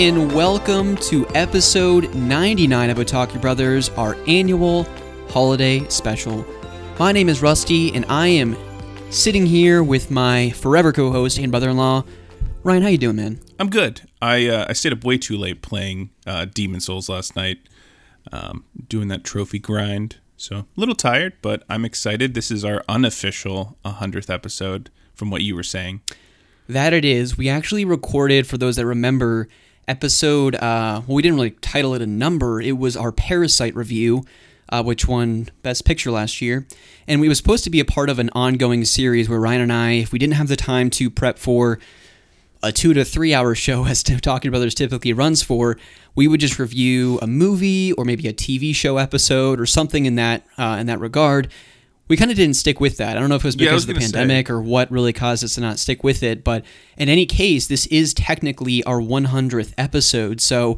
[0.00, 4.86] And welcome to episode 99 of Otaku Brothers, our annual
[5.28, 6.42] holiday special.
[6.98, 8.56] My name is Rusty, and I am
[9.10, 12.04] sitting here with my forever co-host and brother-in-law,
[12.62, 12.82] Ryan.
[12.82, 13.40] How you doing, man?
[13.58, 14.00] I'm good.
[14.22, 17.58] I uh, I stayed up way too late playing uh, Demon's Souls last night,
[18.32, 20.16] um, doing that trophy grind.
[20.38, 22.32] So a little tired, but I'm excited.
[22.32, 26.00] This is our unofficial 100th episode, from what you were saying.
[26.70, 27.36] That it is.
[27.36, 29.46] We actually recorded, for those that remember,
[29.90, 30.54] episode.
[30.54, 32.60] Uh, well, we didn't really title it a number.
[32.60, 34.24] It was our Parasite review,
[34.68, 36.64] uh, which won Best Picture last year,
[37.08, 39.72] and we was supposed to be a part of an ongoing series where Ryan and
[39.72, 41.80] I, if we didn't have the time to prep for
[42.62, 45.76] a two to three hour show, as Otaku Brothers typically runs for,
[46.14, 50.14] we would just review a movie or maybe a TV show episode or something in
[50.14, 51.48] that uh, in that regard
[52.10, 53.16] we kind of didn't stick with that.
[53.16, 54.52] I don't know if it was Yeah, because was of the pandemic say.
[54.52, 56.42] or what really caused us to not stick with it.
[56.42, 56.64] But
[56.96, 60.40] in any case, this is technically our 100th episode.
[60.40, 60.76] So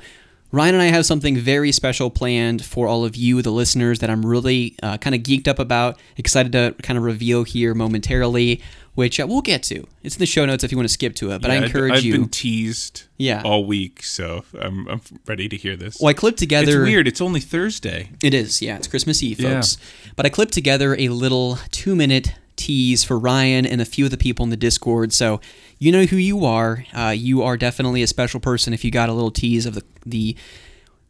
[0.52, 4.10] Ryan and I have something very special planned for all of you, the listeners, that
[4.10, 8.60] I'm really uh, kind of geeked up about, excited to kind of reveal here momentarily,
[8.94, 9.86] which uh, we'll get to.
[10.02, 11.40] It's in the show notes if you want to skip to it.
[11.42, 12.12] But I Yeah, I've- encourage I've you.
[12.12, 13.42] been teased Yeah.
[13.44, 15.98] all week, so I'm, I'm ready to hear this.
[16.00, 16.82] well, I clipped together.
[16.82, 17.08] it's weird.
[17.08, 18.10] It's only Thursday.
[18.22, 18.76] It is, yeah.
[18.76, 19.54] It's Christmas Eve, Yeah.
[19.54, 19.78] folks.
[20.16, 24.10] But I clipped together a little two minute tease for Ryan and a few of
[24.10, 25.12] the people in the Discord.
[25.12, 25.40] So
[25.78, 26.84] you know who you are.
[26.94, 29.82] Uh, you are definitely a special person if you got a little tease of the
[30.04, 30.36] the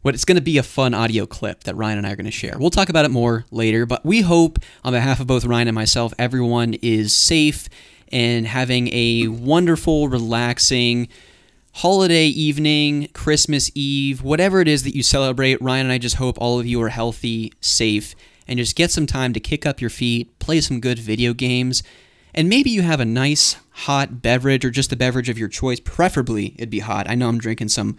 [0.03, 2.25] what it's going to be a fun audio clip that Ryan and I are going
[2.25, 2.55] to share.
[2.59, 5.75] We'll talk about it more later, but we hope on behalf of both Ryan and
[5.75, 7.69] myself, everyone is safe
[8.11, 11.07] and having a wonderful, relaxing
[11.75, 15.61] holiday evening, Christmas Eve, whatever it is that you celebrate.
[15.61, 18.13] Ryan and I just hope all of you are healthy, safe,
[18.45, 21.81] and just get some time to kick up your feet, play some good video games,
[22.33, 25.79] and maybe you have a nice hot beverage or just a beverage of your choice.
[25.79, 27.09] Preferably, it'd be hot.
[27.09, 27.97] I know I'm drinking some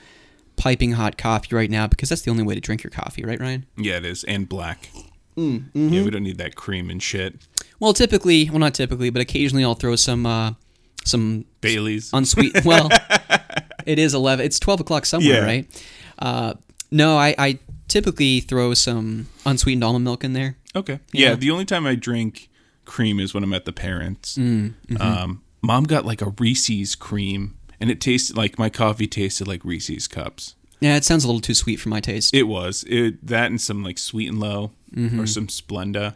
[0.57, 3.41] piping hot coffee right now because that's the only way to drink your coffee, right,
[3.41, 3.67] Ryan?
[3.77, 4.89] Yeah, it is, and black.
[5.37, 6.05] Mm, Yeah, mm-hmm.
[6.05, 7.35] we don't need that cream and shit.
[7.81, 10.53] Well, typically, well, not typically, but occasionally I'll throw some uh,
[11.05, 12.11] some Bailey's.
[12.13, 12.65] unsweet.
[12.65, 12.89] well,
[13.87, 14.45] it is eleven.
[14.47, 15.45] It's twelve o'clock somewhere, Yeah.
[15.45, 15.85] right?
[16.19, 16.55] Uh,
[16.91, 20.57] no, I, I typically throw some unsweetened almond milk in there.
[20.77, 21.01] Okay.
[21.13, 21.31] Yeah.
[21.31, 21.35] Yeah.
[21.35, 22.49] the only time I drink
[22.85, 24.39] cream is when I'm at the parents.
[24.39, 25.03] Mm, mm-hmm.
[25.03, 29.63] Um, Mom got like a Reese's cream, and it tasted like my coffee tasted like
[29.63, 30.55] Reese's cups.
[30.81, 32.35] Yeah, it sounds a little too sweet for my taste.
[32.35, 35.21] It was it that and some like sweet and low Mm-hmm.
[35.21, 36.15] or some Splenda.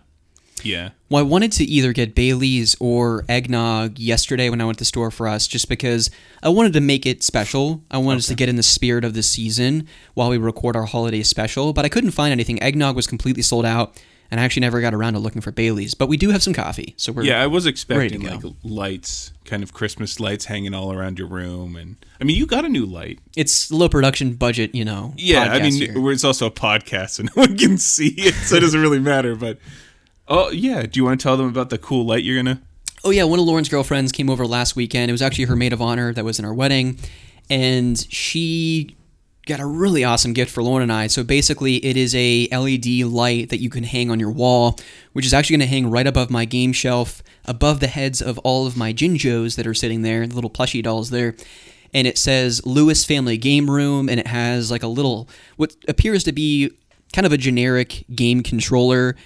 [0.62, 0.90] Yeah.
[1.10, 4.86] Well, I wanted to either get Bailey's or eggnog yesterday when I went to the
[4.86, 6.10] store for us, just because
[6.42, 7.82] I wanted to make it special.
[7.90, 10.84] I wanted us to get in the spirit of the season while we record our
[10.86, 12.62] holiday special, but I couldn't find anything.
[12.62, 15.94] Eggnog was completely sold out, and I actually never got around to looking for Bailey's.
[15.94, 19.62] But we do have some coffee, so we're Yeah, I was expecting like lights, kind
[19.62, 22.84] of Christmas lights hanging all around your room, and I mean, you got a new
[22.84, 23.20] light.
[23.36, 25.14] it's low production budget, you know.
[25.16, 26.10] Yeah, I mean, here.
[26.10, 29.34] it's also a podcast, so no one can see it, so it doesn't really matter.
[29.34, 29.58] But
[30.26, 32.60] oh yeah, do you want to tell them about the cool light you're gonna?
[33.04, 35.10] Oh yeah, one of Lauren's girlfriends came over last weekend.
[35.10, 36.98] It was actually her maid of honor that was in our wedding,
[37.48, 38.96] and she
[39.48, 41.06] got a really awesome gift for Lauren and I.
[41.08, 44.78] So basically, it is a LED light that you can hang on your wall,
[45.14, 48.38] which is actually going to hang right above my game shelf, above the heads of
[48.38, 51.34] all of my Jinjos that are sitting there, the little plushie dolls there.
[51.94, 56.22] And it says Lewis Family Game Room, and it has like a little what appears
[56.24, 56.70] to be
[57.14, 59.16] kind of a generic game controller,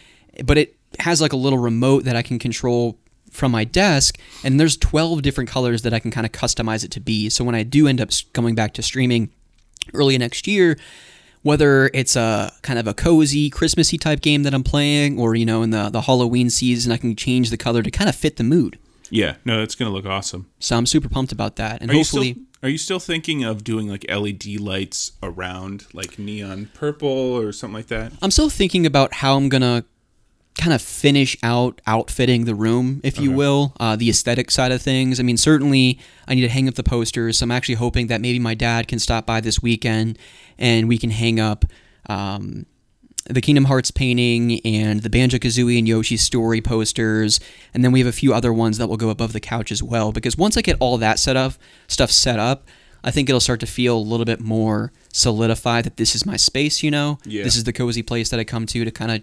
[0.44, 2.98] but it has like a little remote that I can control
[3.32, 6.90] from my desk and there's 12 different colors that I can kind of customize it
[6.92, 7.30] to be.
[7.30, 9.30] So when I do end up coming back to streaming
[9.94, 10.78] early next year,
[11.42, 15.46] whether it's a kind of a cozy Christmassy type game that I'm playing or you
[15.46, 18.36] know in the the Halloween season I can change the color to kind of fit
[18.36, 18.78] the mood.
[19.10, 20.48] Yeah, no, it's gonna look awesome.
[20.58, 23.42] So I'm super pumped about that and Are you hopefully still are you still thinking
[23.42, 28.12] of doing like LED lights around, like neon purple or something like that?
[28.22, 29.84] I'm still thinking about how I'm gonna
[30.58, 33.36] kind of finish out outfitting the room, if you Okay.
[33.36, 35.18] will, uh, the aesthetic side of things.
[35.18, 37.38] I mean, certainly I need to hang up the posters.
[37.38, 40.18] So I'm actually hoping that maybe my dad can stop by this weekend
[40.58, 41.64] and we can hang up
[42.08, 42.66] um,
[43.30, 47.38] the Kingdom Hearts painting and the Banjo Kazooie and Yoshi story posters,
[47.72, 49.82] and then we have a few other ones that will go above the couch as
[49.82, 50.10] well.
[50.12, 51.54] Because once I get all that set up,
[51.86, 52.66] stuff set up,
[53.04, 56.36] I think it'll start to feel a little bit more solidified that this is my
[56.36, 56.82] space.
[56.82, 57.44] You know, Yeah.
[57.44, 59.22] this is the cozy place that I come to to kind of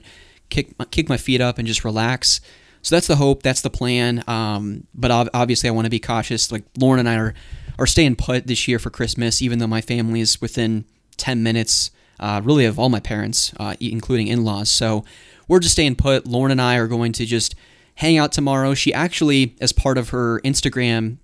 [0.49, 2.41] kick my, kick my feet up and just relax.
[2.81, 3.43] So that's the hope.
[3.43, 4.23] That's the plan.
[4.27, 6.51] Um, but ob- obviously, I want to be cautious.
[6.51, 7.33] Like Lauren and I are
[7.77, 10.85] are staying put this year for Christmas, even though my family is within
[11.17, 14.69] ten minutes, uh, really, of all my parents, uh, including in laws.
[14.69, 15.03] So
[15.47, 16.25] we're just staying put.
[16.25, 17.55] Lauren and I are going to just
[17.95, 18.73] hang out tomorrow.
[18.73, 21.17] She actually, as part of her Instagram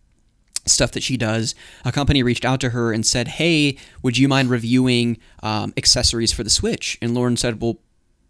[0.66, 1.56] stuff that she does,
[1.86, 6.34] a company reached out to her and said, "Hey, would you mind reviewing um, accessories
[6.34, 7.80] for the Switch?" And Lauren said, "Well,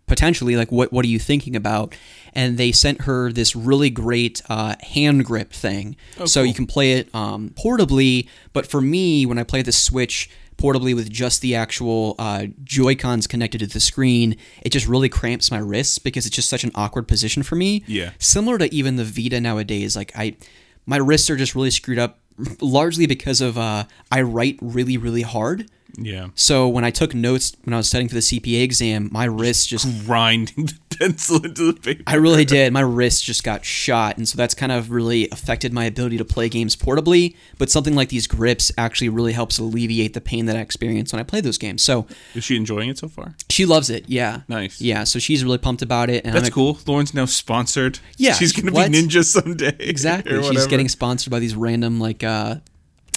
[0.07, 0.56] potentially.
[0.56, 1.96] Like, what what are you thinking about?"
[2.34, 6.94] And they sent her this really great uh, hand grip thing, so you can play
[6.94, 8.28] it um, portably.
[8.54, 12.96] But for me, when I play the Switch portably with just the actual uh, Joy
[12.96, 16.63] Cons connected to the screen, it just really cramps my wrists because it's just such
[16.63, 17.84] an awkward position for me.
[17.88, 18.12] Yeah.
[18.19, 20.38] Similar to even the Vita nowadays, like I,
[20.86, 22.19] my wrists are just really screwed up,
[22.62, 25.69] largely because of uh, I write really really hard.
[25.97, 26.27] Yeah.
[26.36, 29.65] So when I took notes when I was studying for the CPA exam, my wrists
[29.65, 32.03] just Grinding the pencil into the paper.
[32.07, 32.71] I really did.
[32.74, 36.25] My wrist just got shot, and so that's kind of really affected my ability to
[36.25, 37.36] play games portably.
[37.57, 41.19] But something like these grips actually really helps alleviate the pain that I experience when
[41.19, 41.81] I play those games.
[41.81, 43.36] So Is she enjoying it so far?
[43.50, 44.06] she loves it.
[44.07, 44.81] Yeah, Nice.
[44.81, 46.25] Yeah, so she's really pumped about it.
[46.25, 46.77] And That's I'm, cool.
[46.86, 48.00] Lauren's now sponsored.
[48.18, 48.92] Yeah, She's gonna what?
[48.92, 49.75] be ninja someday.
[49.95, 50.42] Exactly.
[50.51, 52.56] She's getting sponsored by these random, like, uh,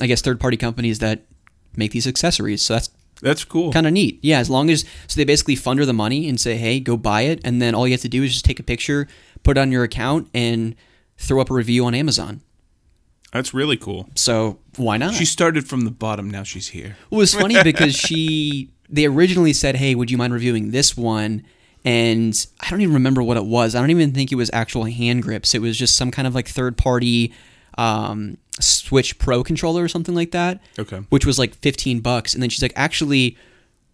[0.01, 1.23] I guess, third party companies that
[1.79, 2.61] make these accessories.
[2.63, 2.91] So that's
[3.23, 3.73] That's cool.
[3.73, 4.19] kind of neat.
[4.23, 6.97] Yeah, as long as so they basically fund her the money and say, "Hey, go
[6.97, 9.09] buy it," and then all you have to do is just take a picture,
[9.43, 10.75] put it on your account, and
[11.17, 12.43] throw up a review on Amazon.
[13.33, 14.09] That's really cool.
[14.15, 15.15] So why not?
[15.15, 16.31] She started from the bottom.
[16.31, 16.97] Now she's here.
[17.11, 21.45] It was funny because she they originally said, "Hey, would you mind reviewing this one?"
[21.85, 23.75] And I don't even remember what it was.
[23.75, 25.55] I don't even think it was actual hand grips.
[25.55, 27.33] It was just some kind of like third party
[27.79, 30.61] um, Switch Pro controller or something like that.
[30.79, 30.99] Okay.
[31.09, 32.35] Which was like fifteen bucks.
[32.35, 33.37] And then she's like, "Actually,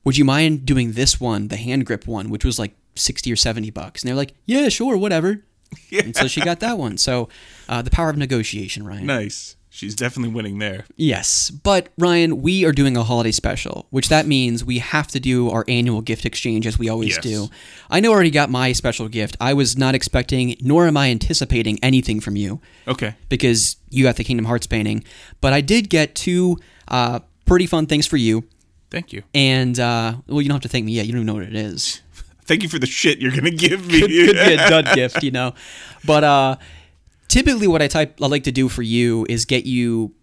[0.05, 3.37] would you mind doing this one, the hand grip one, which was like sixty or
[3.37, 5.43] seventy bucks?" And they're like, "Yeah, sure, whatever."
[5.93, 6.99] And so she got that one.
[6.99, 7.29] So
[7.69, 9.07] uh, the power of negotiation, Ryan.
[9.07, 9.57] Nice.
[9.75, 10.85] She's definitely winning there.
[10.97, 15.19] Yes, but Ryan, we are doing a holiday special, which that means we have to
[15.19, 17.25] do our annual gift exchange as we always Yes.
[17.25, 17.49] do.
[17.91, 19.37] I know I already got my special gift.
[19.41, 23.17] I was not expecting, nor am I anticipating anything from you Okay.
[23.29, 25.03] because you got the Kingdom Hearts painting.
[25.41, 26.57] But I did get two
[26.87, 28.45] uh, pretty fun things for you.
[28.93, 29.25] Thank you.
[29.35, 31.07] And, uh, well, you don't have to thank me yet.
[31.07, 32.01] You don't even know what it is.
[32.47, 34.01] Thank you for the shit you're gonna give me.
[34.01, 35.55] could be a dud gift, you know.
[36.05, 36.57] But uh,
[37.29, 40.15] typically, what I type I like to do for you is get you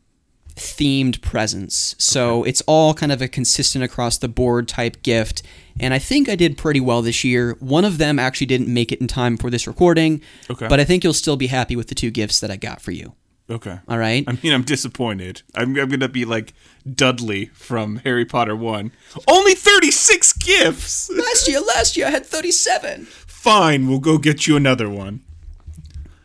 [0.55, 1.95] themed presents.
[1.97, 5.43] So it's all kind of a consistent across the board type gift.
[5.79, 7.55] And I think I did pretty well this year.
[7.59, 10.21] One of them actually didn't make it in time for this recording.
[10.49, 10.67] Okay.
[10.67, 12.91] But I think you'll still be happy with the two gifts that I got for
[12.91, 13.15] you.
[13.49, 13.79] Okay.
[13.87, 14.23] All right.
[14.27, 15.41] I mean, I'm disappointed.
[15.55, 16.53] I'm, I'm gonna be like
[16.89, 18.91] Dudley from Harry Potter One.
[19.27, 21.09] Only 36 gifts.
[21.09, 23.05] last year, last year I had 37.
[23.05, 25.21] Fine, we'll go get you another one.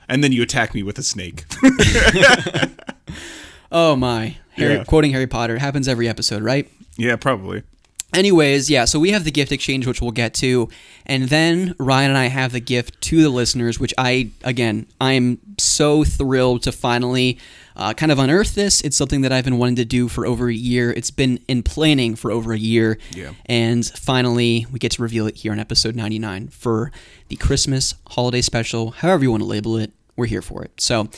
[0.09, 1.45] And then you attack me with a snake.
[3.73, 4.37] Oh my.
[4.53, 4.85] Harry, Yeah.
[4.85, 6.71] Quoting Harry Potter happens every episode, right?
[6.97, 7.63] yeah, probably.
[8.15, 10.69] Anyways, yeah, so we have the gift exchange, which we'll get to.
[11.05, 15.39] And then Ryan and I have the gift to the listeners, which I, again, I'm
[15.59, 17.39] so thrilled to finally
[17.77, 18.81] uh, kind of unearth this.
[18.81, 20.91] It's something that I've been wanting to do for over a year.
[20.93, 22.99] It's been in planning for over a year.
[23.13, 23.33] Yeah.
[23.47, 26.91] And finally, we get to reveal it here on episode 99 for
[27.29, 29.93] the Christmas holiday special, however you want to label it.
[30.17, 30.81] We're here for it.
[30.81, 31.09] So,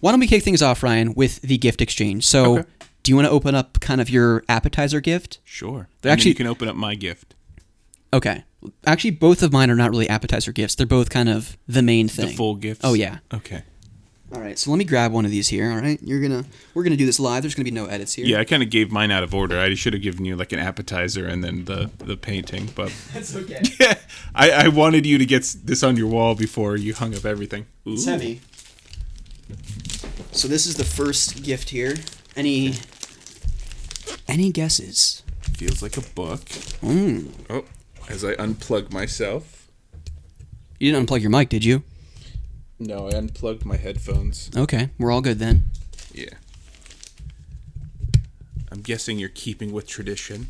[0.00, 2.24] why don't we kick things off, Ryan, with the gift exchange?
[2.24, 2.68] So, Okay.
[3.02, 5.40] do you want to open up kind of your appetizer gift?
[5.44, 5.70] Sure.
[5.72, 7.34] They're And then actually- you can open up my gift.
[8.12, 8.44] Okay.
[8.86, 10.74] Actually, both of mine are not really appetizer gifts.
[10.76, 12.26] They're both kind of the main thing.
[12.28, 12.80] The full gifts.
[12.84, 13.18] Oh yeah.
[13.34, 13.62] Okay.
[14.34, 14.58] All right.
[14.58, 15.70] So let me grab one of these here.
[15.70, 15.98] All right.
[16.02, 16.44] You're gonna
[16.74, 17.42] we're gonna do this live.
[17.42, 18.26] There's gonna be no edits here.
[18.26, 19.58] Yeah, I kind of gave mine out of order.
[19.58, 23.34] I should have given you like an appetizer and then the the painting, but That's
[23.34, 23.62] okay.
[23.80, 23.94] Yeah,
[24.34, 27.66] I, I wanted you to get this on your wall before you hung up everything.
[27.86, 27.94] Ooh.
[27.94, 28.40] It's heavy.
[30.32, 31.94] So this is the first gift here.
[32.36, 32.74] Any
[34.26, 35.22] any guesses?
[35.40, 36.40] Feels like a book.
[36.82, 37.30] Mm.
[37.48, 37.64] Oh,
[38.08, 39.68] as I unplug myself.
[40.78, 41.82] You didn't unplug your mic, did you?
[42.80, 44.50] No, I unplugged my headphones.
[44.56, 44.90] Okay.
[44.98, 45.64] We're all good then.
[46.12, 46.34] Yeah.
[48.70, 50.48] I'm guessing you're keeping with tradition.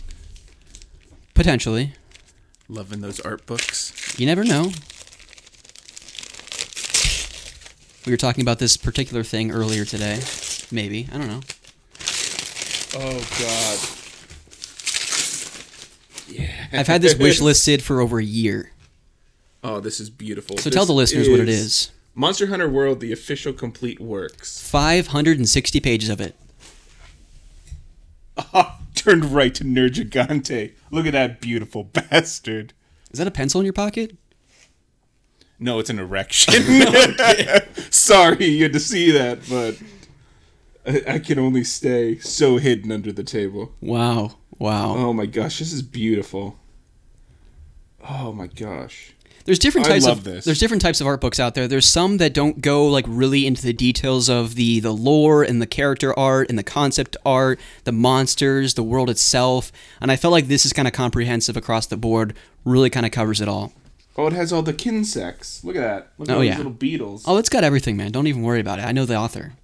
[1.35, 1.95] Potentially.
[2.69, 4.19] Loving those art books.
[4.19, 4.73] You never know.
[8.05, 10.21] We were talking about this particular thing earlier today.
[10.71, 11.09] Maybe.
[11.13, 11.41] I don't know.
[12.95, 13.79] Oh God.
[16.29, 16.67] Yeah.
[16.81, 18.73] I've had this wish listed for over a year.
[19.65, 20.59] Oh, this is beautiful.
[20.59, 21.91] So tell the listeners what it is.
[22.19, 24.61] Monster Hunter World: The Official Complete Works.
[24.69, 26.35] 560 pages of it.
[28.53, 30.73] Ah, turned right to Nergigante.
[30.93, 32.73] Look at that beautiful bastard.
[33.13, 34.17] Is that a pencil in your pocket?
[35.61, 36.55] No, it's an erection.
[37.91, 39.81] Sorry, you had to see that, but
[40.87, 43.73] I, I can only stay so hidden under the table.
[43.81, 44.37] Wow.
[44.59, 44.95] Wow.
[44.97, 46.59] Oh my gosh, this is beautiful.
[48.09, 49.15] Oh my gosh.
[49.49, 50.45] There's different I types love of this.
[50.45, 51.67] there's different types of art books out there.
[51.67, 55.61] There's some that don't go like really into the details of the the lore and
[55.63, 59.73] the character art and the concept art, the monsters, the world itself.
[60.01, 62.35] And I felt like this is kind of comprehensive across the board.
[62.65, 63.73] Really kind of covers it all.
[64.19, 65.65] Oh, it has all the insects.
[65.65, 66.13] Look at that.
[66.19, 66.51] Look at Oh, all yeah.
[66.51, 67.25] these little beetles.
[67.27, 68.13] Oh, it's got everything, man.
[68.13, 68.83] Don't even worry about it.
[68.85, 69.55] I know the author.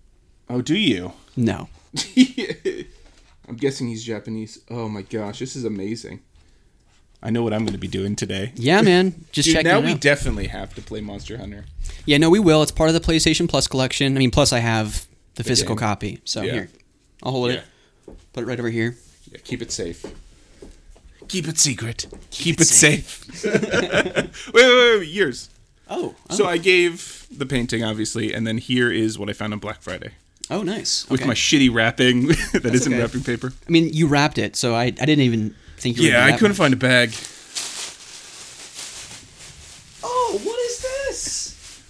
[0.48, 1.12] Oh, do you?
[1.36, 1.68] No.
[3.48, 4.60] I'm guessing he's Japanese.
[4.70, 6.20] Oh my gosh, this is amazing.
[7.24, 8.52] I know what I'm going to be doing today.
[8.54, 9.24] Yeah, man.
[9.32, 10.00] Just Dude, checking now we out.
[10.00, 11.64] definitely have to play Monster Hunter.
[12.04, 12.62] yeah, no, we will.
[12.62, 14.14] It's part of the PlayStation Plus collection.
[14.14, 15.80] I mean, plus I have the physical game.
[15.80, 16.20] copy.
[16.24, 16.52] So Yeah.
[16.52, 16.68] here,
[17.22, 17.64] I'll hold it.
[18.34, 18.96] Put it right over here.
[19.32, 20.04] Yeah, keep it safe.
[21.28, 22.06] Keep it secret.
[22.30, 23.24] Keep, it safe.
[23.44, 25.48] wait, wait, wait, wait, years.
[25.88, 26.14] Oh.
[26.28, 29.58] Oh, So I gave the painting, obviously, and then here is what I found on
[29.58, 30.12] Black Friday
[30.50, 31.08] oh nice.
[31.08, 31.28] with Okay.
[31.28, 33.00] my shitty wrapping that isn't okay.
[33.02, 33.52] wrapping paper.
[33.66, 36.10] I mean, you wrapped it, so I, I didn't even think you.
[36.10, 37.14] Yeah, I couldn't find a bag.
[40.02, 41.82] Oh, what is this?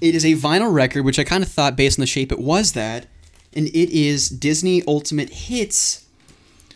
[0.00, 2.38] It is a vinyl record, which I kind of thought, based on the shape, it
[2.38, 3.06] was that,
[3.54, 6.06] and it is Disney Ultimate Hits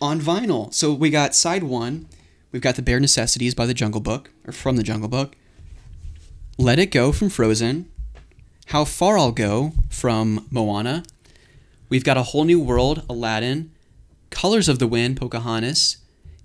[0.01, 0.73] on vinyl.
[0.73, 2.07] So we got side one,
[2.51, 5.35] we've got the Bare Necessities by the Jungle Book, or from the Jungle Book.
[6.57, 7.89] Let It Go from Frozen.
[8.67, 11.03] How Far I'll Go from Moana.
[11.89, 13.71] We've got A Whole New World, Aladdin.
[14.29, 15.97] Colors of the Wind, Pocahontas.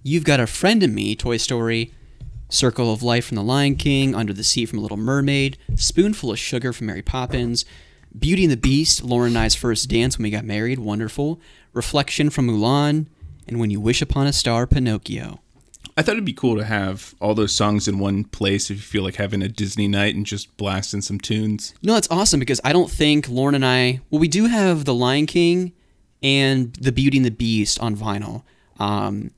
[0.07, 1.91] You've Got a Friend in Me, Toy Story.
[2.51, 6.39] Circle of Life from The Lion King, Under the Sea from Little Mermaid, Spoonful of
[6.39, 7.65] Sugar from Mary Poppins,
[8.17, 11.41] Beauty and the Beast, Lauren and I's first dance when we got married, wonderful,
[11.73, 13.07] Reflection from Mulan,
[13.49, 15.41] and When You Wish Upon a Star, Pinocchio.
[15.97, 18.83] I thought it'd be cool to have all those songs in one place if you
[18.83, 21.75] feel like having a Disney night and just blasting some tunes.
[21.83, 24.01] No, that's awesome because I don't think Lauren and I.
[24.11, 25.73] Well, we do have The Lion King
[26.23, 28.43] and The Beauty and the Beast on vinyl.
[28.79, 29.31] Um,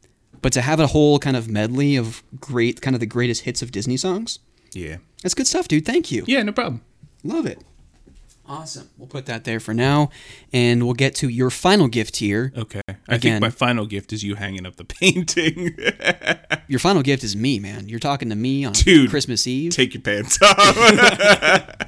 [0.46, 3.62] but to have a whole kind of medley of great, kind of the greatest hits
[3.62, 4.38] of Disney songs,
[4.72, 4.98] Yeah.
[5.20, 5.84] that's good stuff, dude.
[5.84, 6.22] Thank you.
[6.28, 6.82] Yeah, no problem.
[7.24, 7.60] Love it.
[8.48, 8.88] Awesome.
[8.96, 10.08] We'll put that there for now,
[10.52, 12.52] and we'll get to your final gift here.
[12.56, 12.80] Okay.
[12.86, 13.18] I Again.
[13.18, 15.76] think my final gift is you hanging up the painting.
[16.68, 17.88] Your final gift is me, man.
[17.88, 19.72] You're talking to me on Dude, Christmas Eve.
[19.72, 20.76] Take your pants off.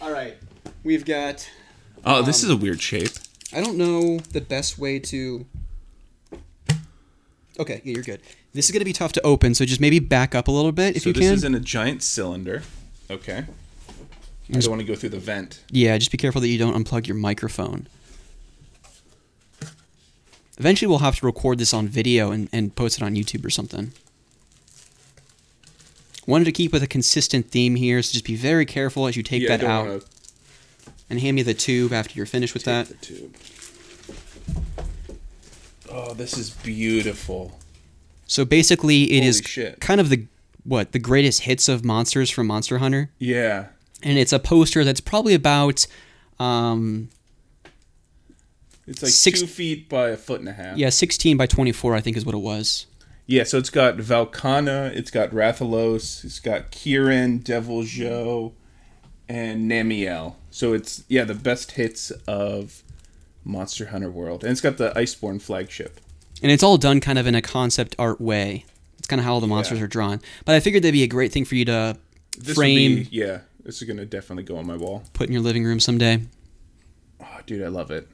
[0.00, 0.34] All right.
[0.82, 1.48] We've got.
[2.04, 3.10] oh, this um, is a weird shape.
[3.52, 5.46] I don't know the best way to.
[7.58, 8.20] Okay, yeah, you're good.
[8.54, 10.72] This is going to be tough to open, so just maybe back up a little
[10.72, 11.22] bit if so you can.
[11.22, 12.62] this is in a giant cylinder.
[13.10, 13.44] Okay.
[14.50, 15.62] I don't want to go through the vent.
[15.70, 17.86] yeah, just be careful that you don't unplug your microphone.
[20.58, 23.50] Eventually, we'll have to record this on video and, and post it on YouTube or
[23.50, 23.92] something.
[26.26, 29.22] Wanted to keep with a consistent theme here, so just be very careful as you
[29.22, 30.04] take yeah, that out.
[31.08, 32.88] And hand me the tube after you're finished with that.
[32.88, 33.34] the tube.
[35.92, 37.58] Oh, this is beautiful.
[38.26, 39.80] So basically, it Holy is shit.
[39.80, 40.26] kind of the
[40.64, 43.66] what the greatest hits of monsters from Monster Hunter, Yeah.
[44.02, 45.86] and it's a poster that's probably about
[46.38, 47.08] um,
[48.86, 50.76] It's like Six- two feet by a foot and a half.
[50.76, 52.86] yeah 16 by 24, I think is what it was.
[53.26, 58.52] Yeah, so it's got Velkhana, it's got Rathalos, it's got Kirin, Devil Joe,
[59.28, 60.34] and Namielle.
[60.50, 62.82] So it's yeah, the best hits of
[63.44, 64.42] Monster Hunter World.
[64.44, 66.00] And it's got the Iceborne flagship.
[66.42, 68.64] And it's all done kind of in a concept art way.
[68.98, 69.84] It's kind of how all the monsters Yeah.
[69.84, 70.20] are drawn.
[70.44, 71.96] But I figured that'd be a great thing for you to
[72.38, 75.02] This frame, be yeah, this is gonna definitely go on my wall.
[75.12, 76.22] put in your living room someday.
[77.20, 78.08] Oh, dude, I love it.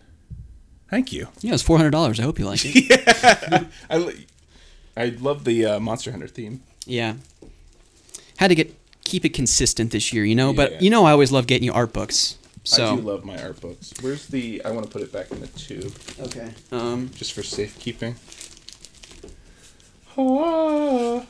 [0.90, 1.28] Thank you.
[1.40, 2.18] Yeah, it's four hundred dollars.
[2.18, 3.68] I hope you like it.
[3.90, 4.14] I
[4.96, 6.62] I love the uh, Monster Hunter theme.
[6.86, 7.14] yeah,
[8.38, 10.50] had to get keep it consistent this year, you know.
[10.50, 10.56] Yeah.
[10.56, 12.37] But you know, I always love getting you art books.
[12.68, 13.94] So I do love my art books.
[14.02, 14.62] Where's the?
[14.62, 18.14] I want to put it back in the tube okay, um, just for safekeeping.
[20.18, 21.24] Ah.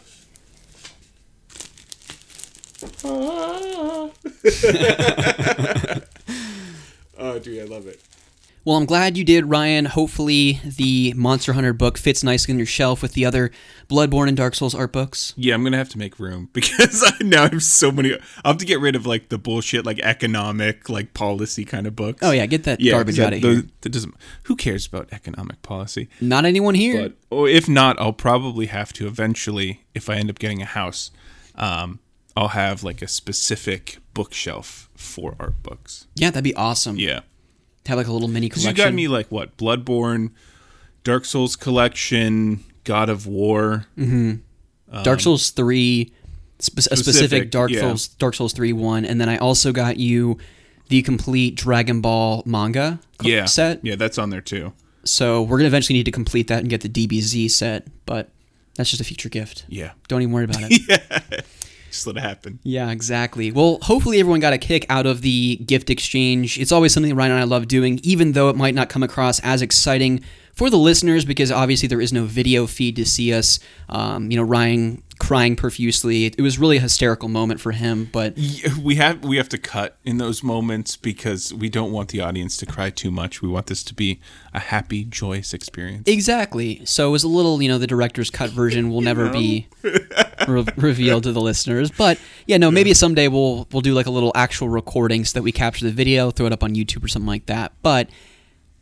[3.05, 4.11] Ah.
[7.19, 8.03] oh, dude, I love it.
[8.65, 9.87] Well, I'm glad you did, Ryan.
[9.87, 13.51] Hopefully, the Monster Hunter book fits nicely on your shelf with the other
[13.89, 15.33] Bloodborne and Dark Souls art books.
[15.37, 18.13] Yeah, I'm gonna have to make room because I now have so many.
[18.45, 21.97] I'll have to get rid of like the bullshit, like economic, like policy kind of
[21.97, 22.19] books.
[22.23, 23.63] Oh yeah, get that yeah, garbage out of here.
[23.81, 24.15] that doesn't.
[24.45, 26.09] Who cares about economic policy?
[26.21, 27.03] Not anyone here.
[27.09, 30.67] But or if not, I'll probably have to eventually, if I end up getting a
[30.67, 31.11] house,
[31.55, 32.01] um,
[32.37, 36.07] I'll have like a specific bookshelf for art books.
[36.17, 36.97] yeah, that'd be awesome.
[36.97, 37.21] Yeah,
[37.89, 38.77] Have like a little mini collection.
[38.77, 40.31] you got me like what Bloodborne,
[41.05, 43.87] Dark Souls collection, God of War.
[43.97, 44.35] Mm-hmm.
[44.93, 46.13] Um, Dark Souls three,
[46.59, 47.81] spe- a specific Specific, Dark yeah.
[47.81, 50.39] Souls Dark Souls three one, and then I also got you
[50.89, 53.85] the complete Dragon Ball manga Yeah, set.
[53.85, 54.73] Yeah, that's on there too.
[55.05, 58.31] So we're gonna eventually need to complete that and get the DBZ set, but
[58.75, 59.65] that's just a future gift.
[59.69, 59.93] Yeah.
[60.09, 61.45] Don't even worry about it.
[61.91, 62.59] Just let it happen.
[62.63, 63.51] Yeah, exactly.
[63.51, 66.59] Well, hopefully everyone got a kick out of the gift exchange.
[66.59, 69.41] It's always something Ryan and I love doing, even though it might not come across
[69.41, 73.61] as exciting for the listeners because obviously there is no video feed to see us.
[73.89, 76.27] Um, you know, Ryan crying profusely.
[76.27, 78.37] It was really a hysterical moment for him, but
[78.83, 82.57] we have we have to cut in those moments because we don't want the audience
[82.59, 83.43] to cry too much.
[83.43, 84.21] We want this to be
[84.55, 86.09] a happy, joyous experience.
[86.09, 86.85] exactly.
[86.85, 90.65] So it was a little, you know, the director's cut version will never be re-
[90.77, 91.91] revealed to the listeners.
[91.91, 95.43] But yeah, no, maybe someday we'll we'll do like a little actual recording so that
[95.43, 97.73] we capture the video, throw it up on YouTube or something like that.
[97.83, 98.09] But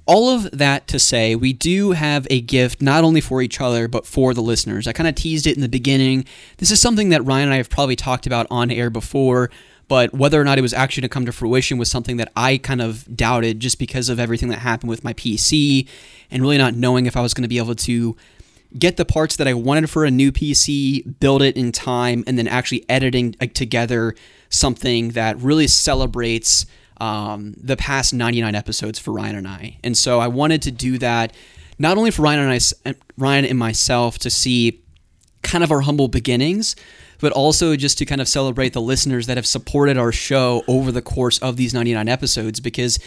[0.07, 3.89] all of that to say, we do have a gift not only for each other,
[3.89, 4.87] but for the listeners.
[4.87, 6.25] I kind of teased it in the beginning.
[6.59, 9.51] This is something that Ryan and I have probably talked about on air before,
[9.89, 12.59] but whether or not it was actually to come to fruition was something that I
[12.59, 15.89] kind of doubted just because of everything that happened with my PC
[16.31, 18.17] and really not knowing if I was going to be able to
[18.79, 22.39] get the parts that I wanted for a new PC, build it in time, and
[22.39, 24.15] then actually editing together
[24.51, 26.67] something that really celebrates
[27.00, 29.79] um, the past 99 episodes for Ryan and I.
[29.85, 31.35] And so I wanted to do that
[31.79, 34.83] not only for Ryan and I, Ryan and myself to see
[35.43, 36.75] kind of our humble beginnings,
[37.21, 40.93] but also just to kind of celebrate the listeners that have supported our show over
[40.93, 42.99] the course of these 99 episodes because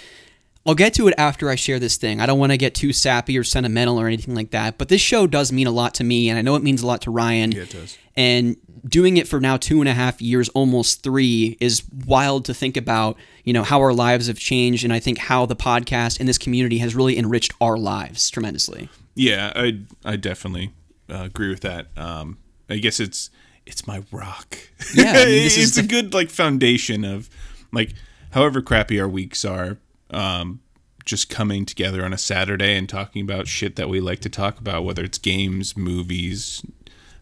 [0.66, 2.20] I'll get to it after I share this thing.
[2.20, 5.02] I don't want to get too sappy or sentimental or anything like that, but this
[5.02, 7.12] show does mean a lot to me, and I know it means a lot to
[7.12, 7.52] Ryan.
[7.52, 7.98] Yeah, it does.
[8.16, 12.54] And doing it for now two and a half years, almost three, is wild to
[12.54, 13.18] think about.
[13.50, 16.38] You know how our lives have changed, and I think how the podcast and this
[16.38, 18.90] community has really enriched our lives tremendously.
[19.16, 20.72] Yeah, I I definitely
[21.10, 21.88] uh, agree with that.
[21.98, 22.38] Um,
[22.70, 23.32] I guess it's
[23.66, 24.56] it's my rock.
[24.94, 27.28] Yeah, I mean, this is it's a good like foundation of
[27.72, 27.96] like
[28.34, 29.80] however crappy our weeks are.
[30.12, 30.60] Um,
[31.04, 34.60] just coming together on a Saturday and talking about shit that we like to talk
[34.60, 36.64] about, whether it's games, movies,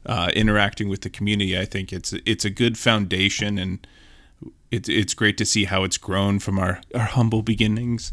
[0.05, 1.57] uh, interacting with the community.
[1.57, 3.87] I think it's it's a good foundation, and
[4.71, 8.11] it's it's great to see how it's grown from our, our humble beginnings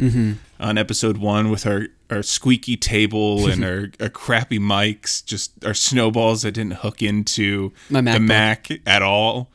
[0.60, 5.74] on episode one with our, our squeaky table and our, our crappy mics, just our
[5.74, 8.20] snowballs that didn't hook into My the.
[8.20, 9.50] Mac at all,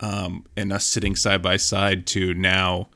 [0.00, 2.88] um, and us sitting side by side to now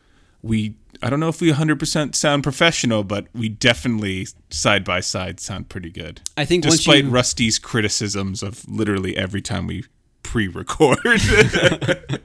[0.42, 5.38] we I don't know if we 100% sound professional, but we definitely side by side
[5.38, 6.22] sound pretty good.
[6.36, 9.84] I think despite you- Rusty's criticisms of literally every time we
[10.28, 10.98] pre-record.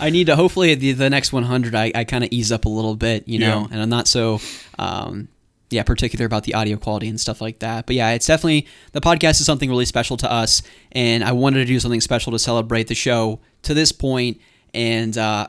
[0.00, 2.68] I need to hopefully the, the next 100 I, I kind of ease up a
[2.68, 3.66] little bit, you know, Yeah.
[3.72, 4.40] and I'm not so
[4.78, 5.28] um,
[5.70, 7.86] yeah particular about the audio quality and stuff like that.
[7.86, 11.58] But yeah, it's definitely the podcast is something really special to us, and I wanted
[11.58, 14.40] to do something special to celebrate the show to this point
[14.72, 15.48] and uh,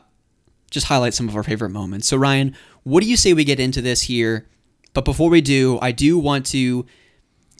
[0.72, 2.08] just highlight some of our favorite moments.
[2.08, 4.48] So Ryan, what do you say we get into this here?
[4.94, 6.86] But before we do, I do want to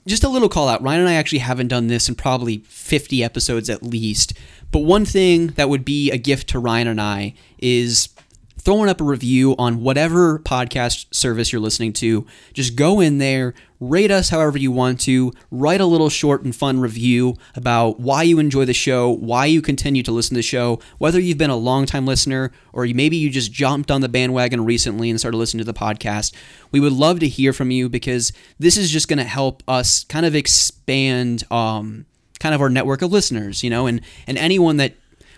[0.06, 0.82] just a little call out.
[0.82, 4.32] Ryan and I actually haven't done this in probably 50 episodes at least.
[4.70, 8.08] But one thing that would be a gift to Ryan and I is
[8.58, 12.26] throwing up a review on whatever podcast service you're listening to.
[12.52, 16.54] Just go in there, rate us however you want to, write a little short and
[16.54, 20.42] fun review about why you enjoy the show, why you continue to listen to the
[20.42, 24.64] show, whether you've been a longtime listener or maybe you just jumped on the bandwagon
[24.64, 26.32] recently and started listening to the podcast.
[26.70, 30.04] We would love to hear from you because this is just going to help us
[30.04, 32.06] kind of expand um,
[32.38, 34.94] kind of our network of listeners, you know, and, and anyone that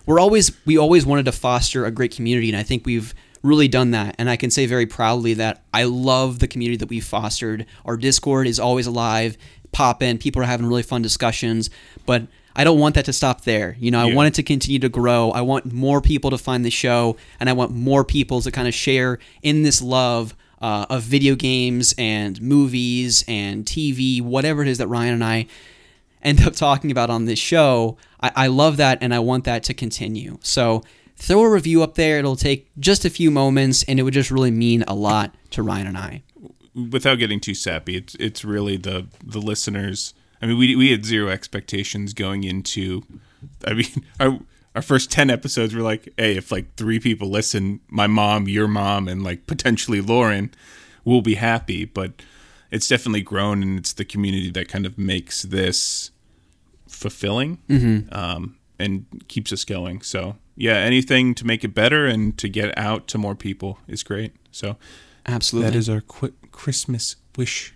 [0.06, 3.68] we're always we always wanted to foster a great community and i think we've really
[3.68, 7.04] done that and i can say very proudly that i love the community that we've
[7.04, 9.36] fostered our discord is always alive
[9.70, 11.68] pop in people are having really fun discussions
[12.06, 12.26] but
[12.56, 14.14] i don't want that to stop there you know i Yeah.
[14.14, 17.48] want it to continue to grow i want more people to find the show and
[17.50, 21.94] i want more people to kind of share in this love uh, of video games
[21.98, 25.46] and movies and tv whatever it is that ryan and i
[26.22, 27.98] end up talking about on this show.
[28.18, 30.38] I, I love that and I want that to continue.
[30.40, 30.82] So
[31.24, 32.18] throw a review up there.
[32.18, 35.62] It'll take just a few moments and it would just really mean a lot to
[35.62, 36.22] Ryan and I.
[36.90, 40.12] Without getting too sappy, it's it's really the the listeners.
[40.42, 43.02] I mean, we we had zero expectations going into.
[43.66, 43.86] I mean,
[44.20, 44.38] our
[44.74, 48.66] our first ten episodes were like, hey, if like three people listen, my mom, your
[48.66, 50.52] mom, and like potentially Lauren,
[51.04, 51.84] we'll be happy.
[51.84, 52.22] But
[52.72, 56.10] it's definitely grown, and it's the community that kind of makes this
[56.88, 57.58] fulfilling
[58.10, 60.02] um, and keeps us going.
[60.02, 64.02] So yeah, anything to make it better and to get out to more people is
[64.02, 64.32] great.
[64.50, 64.76] So
[65.26, 65.70] Absolutely.
[65.70, 67.74] that is our qu- Christmas wish.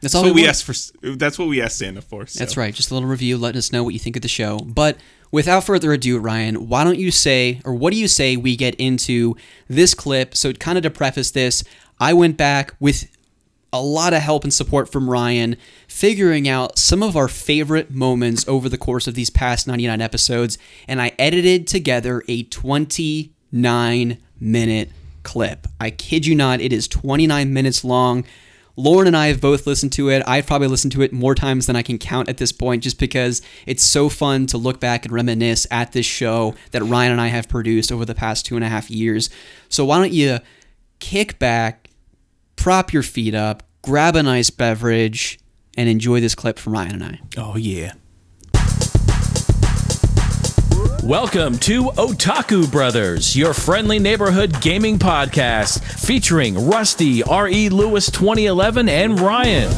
[0.00, 0.74] That's all what we we asked for.
[1.16, 2.26] That's what we asked Santa for.
[2.26, 2.38] So.
[2.38, 2.72] That's right.
[2.72, 3.36] Just a little review.
[3.36, 4.58] Let us know what you think of the show.
[4.58, 4.96] But
[5.32, 8.74] without further ado, Ryan, why don't you say, or what do you say we get
[8.76, 9.36] into
[9.68, 10.36] this clip?
[10.36, 11.64] So, kind of to preface this,
[11.98, 13.08] I went back with
[13.72, 15.56] a lot of help and support from Ryan
[15.98, 20.56] figuring out some of our favorite moments over the course of these past 99 episodes,
[20.86, 24.90] and I edited together a 29 minute
[25.24, 25.66] clip.
[25.80, 28.24] I kid you not, it is 29 minutes long.
[28.76, 30.22] Lauren and I have both listened to it.
[30.24, 33.00] I've probably listened to it more times than I can count at this point just
[33.00, 37.20] because it's so fun to look back and reminisce at this show that Ryan and
[37.20, 39.30] I have produced over the past two and a half years.
[39.68, 40.38] So why don't you
[41.00, 41.90] kick back,
[42.54, 45.40] prop your feet up, grab a nice beverage,
[45.78, 47.20] and enjoy this clip from Ryan and I.
[47.36, 47.92] Oh, yeah.
[51.04, 57.68] Welcome to Otaku Brothers, your friendly neighborhood gaming podcast featuring Rusty, R.E.
[57.68, 59.70] Lewis 2011, and Ryan.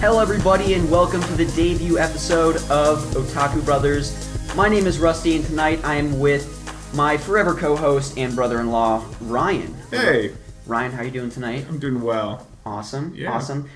[0.00, 4.14] Hello, everybody, and welcome to the debut episode of Otaku Brothers.
[4.54, 6.57] My name is Rusty, and tonight I am with
[6.98, 9.72] my forever co-host and brother-in-law, Ryan.
[9.88, 10.32] Hey,
[10.66, 11.64] Ryan, how are you doing tonight?
[11.68, 12.44] I'm doing well.
[12.66, 13.30] Awesome, Yeah.
[13.30, 13.68] awesome.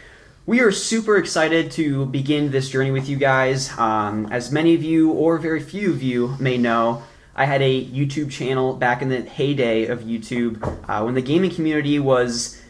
[0.45, 3.71] We are super excited to begin this journey with you guys.
[3.79, 7.05] Um, as many of you, or very few of you, may know,
[7.37, 11.53] I had a YouTube channel back in the heyday of YouTube uh, when the gaming
[11.55, 12.61] community was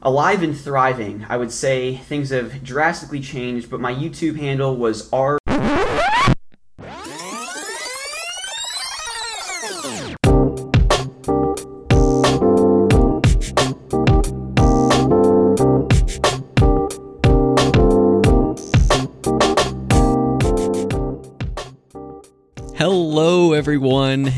[0.00, 1.26] alive and thriving.
[1.28, 5.36] I would say things have drastically changed, but my YouTube handle was R.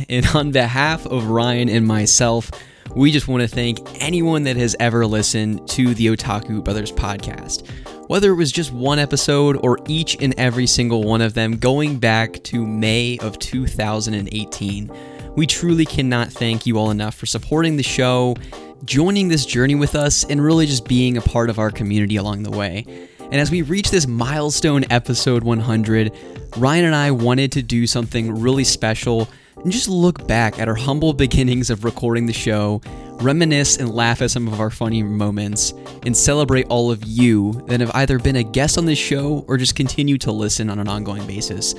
[0.08, 2.50] and on behalf of Ryan and myself,
[2.94, 7.68] we just want to thank anyone that has ever listened to the Otaku Brothers podcast.
[8.08, 11.98] Whether it was just one episode or each and every single one of them going
[11.98, 14.90] back to May of 2018,
[15.34, 18.36] we truly cannot thank you all enough for supporting the show,
[18.84, 22.42] joining this journey with us, and really just being a part of our community along
[22.42, 22.84] the way.
[23.18, 26.12] And as we reach this milestone episode 100,
[26.56, 30.74] Ryan and I wanted to do something really special and just look back at our
[30.74, 32.80] humble beginnings of recording the show,
[33.20, 35.72] reminisce and laugh at some of our funny moments,
[36.04, 39.56] and celebrate all of you that have either been a guest on this show or
[39.56, 41.74] just continue to listen on an ongoing basis.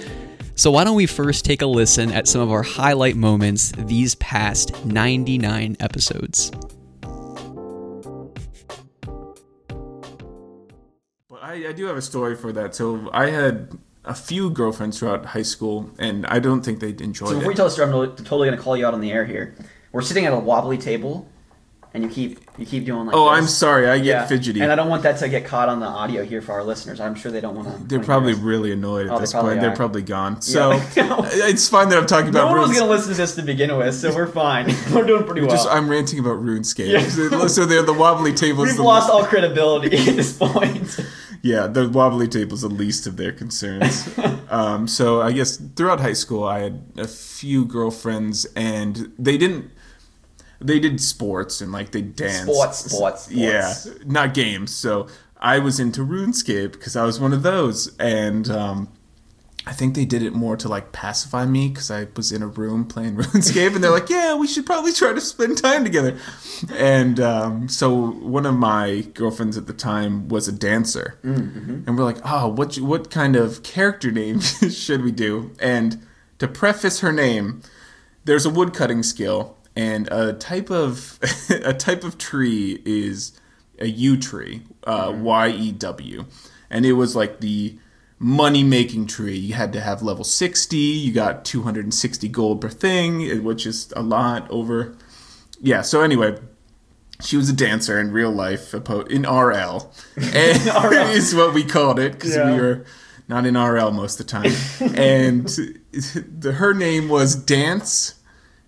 [0.57, 4.15] So, why don't we first take a listen at some of our highlight moments these
[4.15, 6.49] past 99 episodes?
[11.29, 12.73] But I, I do have a story for that.
[12.73, 17.29] So I had a few girlfriends throughout high school, and I don't think they enjoyed
[17.29, 17.31] it.
[17.33, 19.25] So before you tell the story, I'm totally gonna call you out on the air
[19.25, 19.55] here.
[19.91, 21.27] We're sitting at a wobbly table,
[21.93, 23.15] and you keep you keep doing like.
[23.15, 23.37] Oh, this.
[23.39, 23.87] I'm sorry.
[23.89, 24.61] I get Yeah, fidgety.
[24.61, 26.99] and I don't want that to get caught on the audio here for our listeners.
[26.99, 27.83] I'm sure they don't want to.
[27.87, 29.59] They're probably really annoyed at Oh, this probably point.
[29.59, 29.67] are.
[29.67, 30.41] They're probably gone.
[30.41, 31.15] So Yeah.
[31.15, 33.41] Uh, it's fine that I'm talking No about one was gonna listen to this to
[33.41, 34.67] begin with, so we're fine.
[34.93, 35.49] we're doing pretty well.
[35.51, 36.89] Just I'm ranting about RuneScape.
[36.91, 37.47] Yeah.
[37.47, 38.67] So- they're the wobbly tables.
[38.69, 40.99] We've lost all credibility at this point.
[41.41, 44.09] Yeah, the wobbly table table's the least of their concerns.
[44.49, 49.71] um, so I guess throughout high school, I had a few girlfriends, and they didn't.
[50.61, 52.43] They did sports and like they danced.
[52.43, 53.29] Sports, sports, sports.
[53.31, 53.73] Yeah,
[54.05, 54.73] not games.
[54.73, 58.89] So I was into RuneScape because I was one of those, and um,
[59.67, 62.47] I think they did it more to like pacify me because I was in a
[62.47, 66.17] room playing RuneScape, and they're like, "Yeah, we should probably try to spend time together."
[66.73, 72.03] And um, so one of my girlfriends at the time was a dancer, and we're
[72.03, 76.05] like, "Oh, what what kind of character name should we do?" And
[76.39, 77.61] to preface her name,
[78.25, 83.31] there's a woodcutting skill, and a type of a type of tree is
[83.79, 86.25] a yew tree, uh, Y E W,
[86.69, 87.79] and it was like the
[88.19, 89.35] money making tree.
[89.37, 90.77] You had to have level 60.
[90.77, 94.95] You got 260 gold per thing, eh, which is a lot over.
[95.59, 95.81] Yeah.
[95.81, 96.37] So anyway,
[97.21, 101.09] she was a dancer in real life, in RL, and RL.
[101.11, 102.53] is what we called it because Yeah.
[102.55, 102.85] we were
[103.27, 104.95] not in RL most of the time.
[104.95, 105.47] and
[106.39, 108.15] the, her name was Dance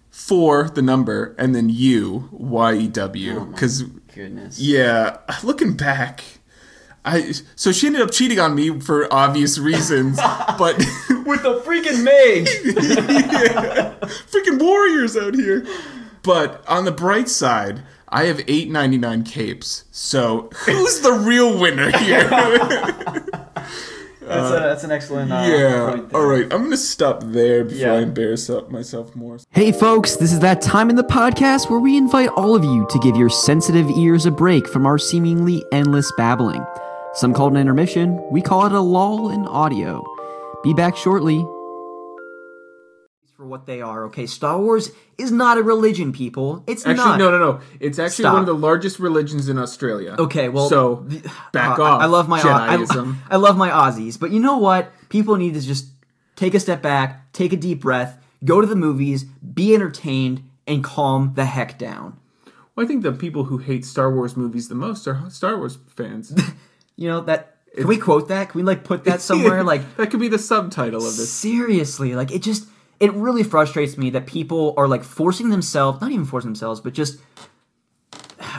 [0.10, 3.84] for the number and then U Y E W oh because
[4.16, 4.60] Goodness.
[4.60, 6.24] yeah, looking back,
[7.06, 10.18] I so she ended up cheating on me for obvious reasons,
[10.58, 10.78] but
[11.26, 12.48] With a freaking maid.
[14.30, 15.66] freaking warriors out here.
[16.24, 19.86] But on the bright side, I have eight ninety nine capes.
[19.92, 22.28] So who's the real winner here?
[24.28, 25.32] That's, a, that's an excellent.
[25.32, 25.90] Uh, yeah.
[25.90, 26.14] point.
[26.14, 27.94] All right, I'm gonna stop there before Yeah.
[27.94, 29.38] I embarrass myself more.
[29.52, 32.86] Hey folks, this is that time in the podcast where we invite all of you
[32.90, 36.66] to give your sensitive ears a break from our seemingly endless babbling.
[37.18, 40.06] Some call it an intermission, we call it a lull in audio.
[40.64, 41.40] Be back shortly.
[43.36, 44.06] for what they are.
[44.06, 46.64] Okay, Star Wars is not a religion, people.
[46.68, 47.18] It's Actually, not.
[47.18, 47.60] no, no, no.
[47.80, 48.34] It's actually Stop.
[48.34, 50.16] one of the largest religions in Australia.
[50.20, 51.08] Okay, well, so
[51.54, 52.02] back uh, off.
[52.04, 53.16] I love my I, Jediism.
[53.32, 54.92] I love my Aussies, but you know what?
[55.10, 55.88] People need to just
[56.36, 60.84] take a step back, take a deep breath, go to the movies, be entertained, and
[60.84, 62.20] calm the heck down.
[62.76, 65.80] Well, I think the people who hate Star Wars movies the most are Star Wars
[65.96, 66.32] fans.
[66.98, 67.56] You know that?
[67.76, 68.50] Can we quote that?
[68.50, 69.64] Can we like put that somewhere?
[69.64, 71.32] Like that could be the subtitle of this.
[71.32, 72.68] seriously, like it just
[73.00, 76.94] it really frustrates me that people are like forcing themselves, not even forcing themselves, but
[76.94, 77.20] just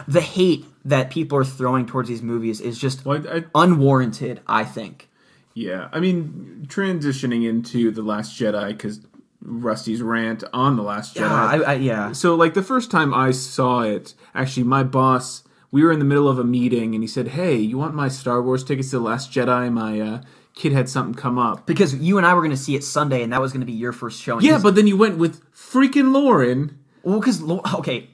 [0.06, 4.40] the hate that people are throwing towards these movies is just Well, I, I, unwarranted.
[4.46, 5.08] I think.
[5.54, 9.00] yeah, I mean, transitioning into the Last Jedi because
[9.42, 11.20] Rusty's rant on the Last Jedi.
[11.20, 12.12] Yeah, I, yeah.
[12.12, 16.04] So, like the first time I saw it, actually, my boss, we were in the
[16.04, 18.96] middle of a meeting, and he said, "Hey, you want my Star Wars tickets to
[18.98, 20.20] the Last Jedi?" My uh,
[20.54, 21.66] kid had something come up.
[21.66, 23.66] Because you and I were going to see it Sunday, and that was going to
[23.66, 24.44] be your first showing.
[24.44, 26.78] Yeah, but then you went with freaking Lauren.
[27.02, 28.10] well, because okay,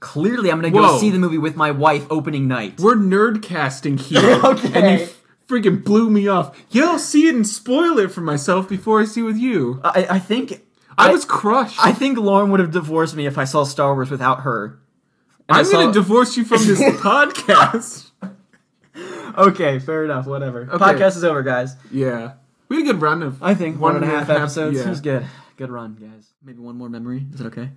[0.00, 0.98] clearly I'm going to go Whoa.
[0.98, 2.80] see the movie with my wife opening night.
[2.80, 4.72] We're nerd casting here, Okay.
[4.74, 5.08] and you
[5.48, 6.56] freaking blew me off.
[6.70, 9.80] Yeah, I'll see it and spoil it for myself before I see it with you.
[9.84, 10.62] I, I think
[10.98, 11.78] I, was crushed.
[11.84, 14.78] I think Lauren would have divorced me if I saw Star Wars without her.
[15.48, 18.10] And I I'm saw- going to divorce you from this podcast.
[19.38, 20.26] Okay, fair enough.
[20.26, 20.66] Whatever.
[20.66, 21.76] Podcast is over, guys.
[21.90, 22.32] Yeah,
[22.68, 23.42] we had a good run of.
[23.42, 24.80] I think one and a half episodes.
[24.80, 25.26] It was good.
[25.56, 26.28] Good run, guys.
[26.42, 27.26] Maybe one more memory.
[27.32, 27.70] Is it okay?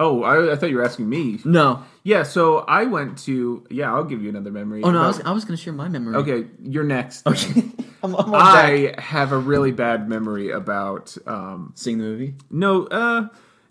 [0.00, 1.40] Oh, I, I thought you were asking me.
[1.44, 1.82] No.
[2.04, 3.66] Yeah, so I went to.
[3.70, 4.82] Yeah, I'll give you another memory.
[4.82, 6.16] Oh no, I was, about- I was going to share my memory.
[6.16, 7.26] Okay, you're next.
[7.26, 7.64] Okay.
[8.02, 8.98] I'm, I'm on deck.
[8.98, 11.16] I have a really bad memory about.
[11.26, 12.34] Um, Seeing the movie.
[12.50, 13.28] no, uh,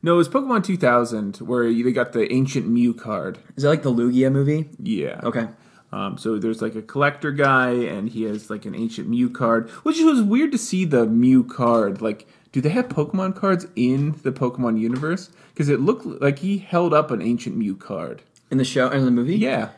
[0.08, 3.40] no, it was Pokemon 2000 where you they got the ancient Mew card.
[3.58, 4.70] Is it like the Lugia movie?
[4.82, 5.20] Yeah.
[5.22, 5.50] Okay.
[5.92, 9.70] Um, so there's like a collector guy, and he has like an ancient Mew card,
[9.84, 12.02] which was weird to see the Mew card.
[12.02, 15.30] Like, do they have Pokemon cards in the Pokemon universe?
[15.54, 18.22] Because it looked like he held up an ancient Mew card.
[18.50, 19.36] In the show, in the movie.
[19.36, 19.72] Yeah.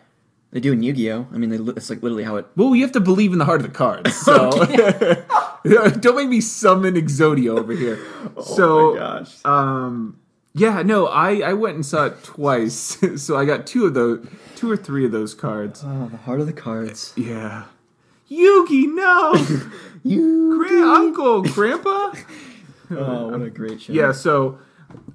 [0.51, 1.27] They do in Yu-Gi-Oh.
[1.31, 2.47] I mean, they, it's like literally how it.
[2.55, 4.15] Well, you have to believe in the heart of the cards.
[4.15, 4.49] So
[5.99, 7.99] don't make me summon Exodia over here.
[8.43, 9.45] so, gosh.
[9.45, 10.19] um,
[10.53, 12.97] yeah, no, I I went and saw it twice.
[13.17, 15.83] so I got two of those, two or three of those cards.
[15.85, 17.13] Oh, the heart of the cards.
[17.15, 17.65] Yeah.
[18.29, 19.33] Yugi, no.
[20.03, 20.57] You.
[20.57, 22.13] Grand uncle, grandpa.
[22.91, 23.93] Oh, what a great show.
[23.93, 24.59] Yeah, so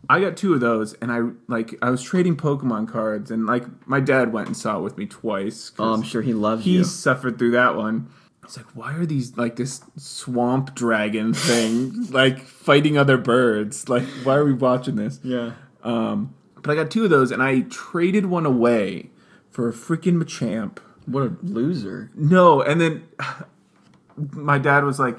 [0.08, 3.64] I got two of those, and I like I was trading Pokemon cards, and like
[3.86, 5.72] my dad went and saw it with me twice.
[5.78, 6.78] Oh, I'm sure he loves he you.
[6.78, 8.08] He suffered through that one.
[8.42, 13.88] It's like, why are these like this swamp dragon thing like fighting other birds?
[13.88, 15.18] Like, why are we watching this?
[15.22, 15.52] Yeah.
[15.82, 19.10] Um, but I got two of those, and I traded one away
[19.50, 20.78] for a freaking Machamp.
[21.06, 22.10] What a loser.
[22.14, 23.08] No, and then
[24.32, 25.16] my dad was like,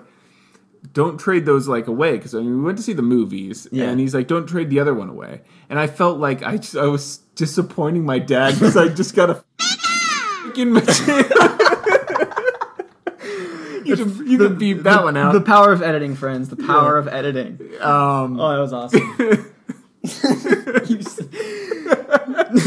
[0.93, 3.85] "Don't trade those like away," because I mean we went to see the movies, Yeah.
[3.89, 6.75] and he's like, "Don't trade the other one away." And I felt like I just,
[6.77, 11.25] I was disappointing my dad because I just got a freaking Machamp.
[13.85, 15.33] you can, you can beep that one out.
[15.33, 16.49] The power of editing, friends.
[16.49, 17.59] The power of editing.
[17.81, 19.51] um, Oh, that was awesome.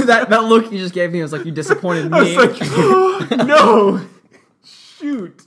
[0.06, 2.36] That that look you just gave me was like you disappointed me.
[2.36, 2.60] like,
[3.46, 4.00] no,
[4.64, 5.40] shoot.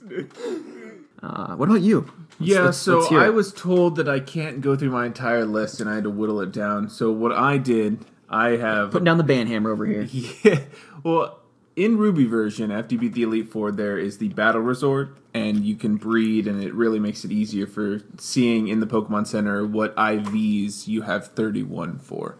[1.22, 2.10] uh, what about you?
[2.44, 5.80] Yeah, let's- so let's I was told that I can't go through my entire list
[5.80, 6.88] and I had to whittle it down.
[6.88, 10.06] So what I did, I have putting down the band hammer over here.
[10.44, 10.60] Yeah.
[11.02, 11.38] Well,
[11.74, 15.64] in Ruby version, after you beat the Elite Four, there is the Battle Resort, and
[15.64, 19.66] you can breed, and it really makes it easier for seeing in the Pokemon Center
[19.66, 22.36] what IVs you have 31 for.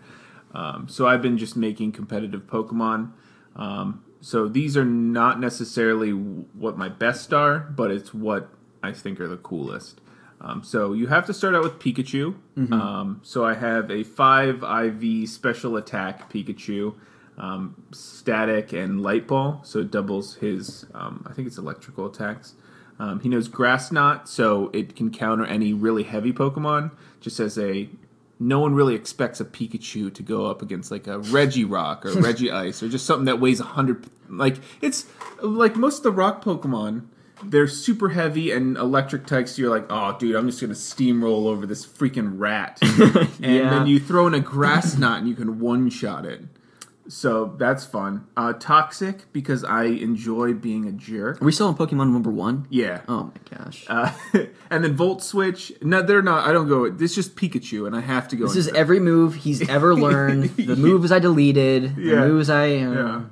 [0.55, 3.13] Um, so I've been just making competitive Pokemon.
[3.57, 8.51] Um, so these are not necessarily what my best are, but it's what
[8.83, 10.01] I think are the coolest.
[10.41, 12.35] Um, so you have to start out with Pikachu.
[12.73, 16.95] Um, so I have a 5 IV special attack Pikachu,
[17.39, 19.61] um, static and light ball.
[19.65, 22.55] So it doubles his, um, I think it's electrical attacks.
[22.99, 26.93] Um, he knows Grass Knot, so it can counter any really heavy Pokemon.
[27.21, 27.89] Just as a,
[28.41, 32.83] no one really expects a Pikachu to go up against like a Regirock or Regice
[32.83, 34.07] or just something that weighs 100.
[34.29, 35.07] Like, it's
[35.41, 37.07] like most of the rock Pokemon
[37.45, 39.59] they're super heavy and electric types.
[39.59, 43.71] You're like, oh, dude, I'm just gonna steamroll over this freaking rat, and Yeah.
[43.71, 46.43] then you throw in a grass knot and you can one shot it.
[47.09, 48.29] So that's fun.
[48.37, 51.43] Uh, toxic because I enjoy being a jerk.
[51.43, 52.67] Are we still on Pokemon number one?
[52.71, 53.01] Yeah.
[53.09, 53.85] Oh my gosh.
[53.89, 54.13] Uh,
[54.71, 55.73] and then Volt Switch.
[55.83, 56.47] No, they're not.
[56.49, 56.89] I don't go.
[56.89, 58.47] This is just Pikachu, and I have to go.
[58.47, 60.45] this is every move he's ever learned.
[60.57, 61.97] The moves I deleted.
[61.99, 62.21] Yeah.
[62.21, 62.67] The moves I.
[62.77, 63.23] Uh, Yeah.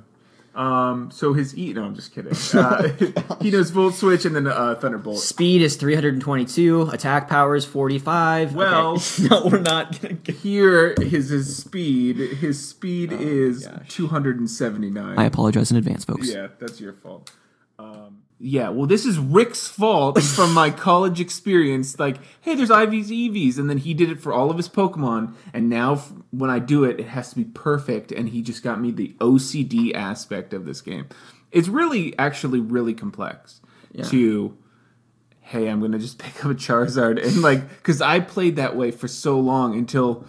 [0.53, 1.71] Um, so his E.
[1.73, 2.33] No, I'm just kidding.
[2.53, 2.89] Uh,
[3.41, 5.19] he knows Volt Switch and then uh, Thunderbolt.
[5.19, 6.89] Speed is 322.
[6.91, 8.53] Attack power is 45.
[8.55, 9.27] Well- Okay.
[9.29, 10.35] no, we're not gonna get.
[10.35, 12.17] Here, his his speed.
[12.17, 13.87] His speed is gosh.
[13.89, 15.17] 279.
[15.17, 16.27] I apologize in advance, folks.
[16.29, 17.31] Yeah, that's your fault.
[17.79, 21.99] Um, yeah, well, this is Rick's fault from my college experience.
[21.99, 25.35] Like, hey, there's IVs, EVs, and then he did it for all of his Pokemon,
[25.53, 28.63] and now f- when I do it, it has to be perfect, and he just
[28.63, 31.07] got me the OCD aspect of this game.
[31.51, 33.61] It's really, actually, really complex
[34.05, 34.57] to.
[35.41, 38.89] Hey, I'm gonna just pick up a Charizard and like, because I played that way
[38.91, 40.25] for so long until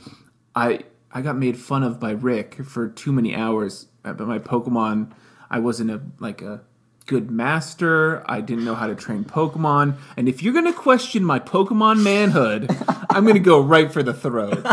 [0.54, 0.80] I
[1.12, 3.86] I got made fun of by Rick for too many hours.
[4.04, 5.12] Uh, But my Pokemon,
[5.48, 6.62] I wasn't a like a
[7.02, 8.22] good master.
[8.30, 9.96] I didn't know how to train Pokemon.
[10.16, 12.70] And if you're gonna question my Pokemon manhood,
[13.10, 14.66] I'm gonna go right for the throat.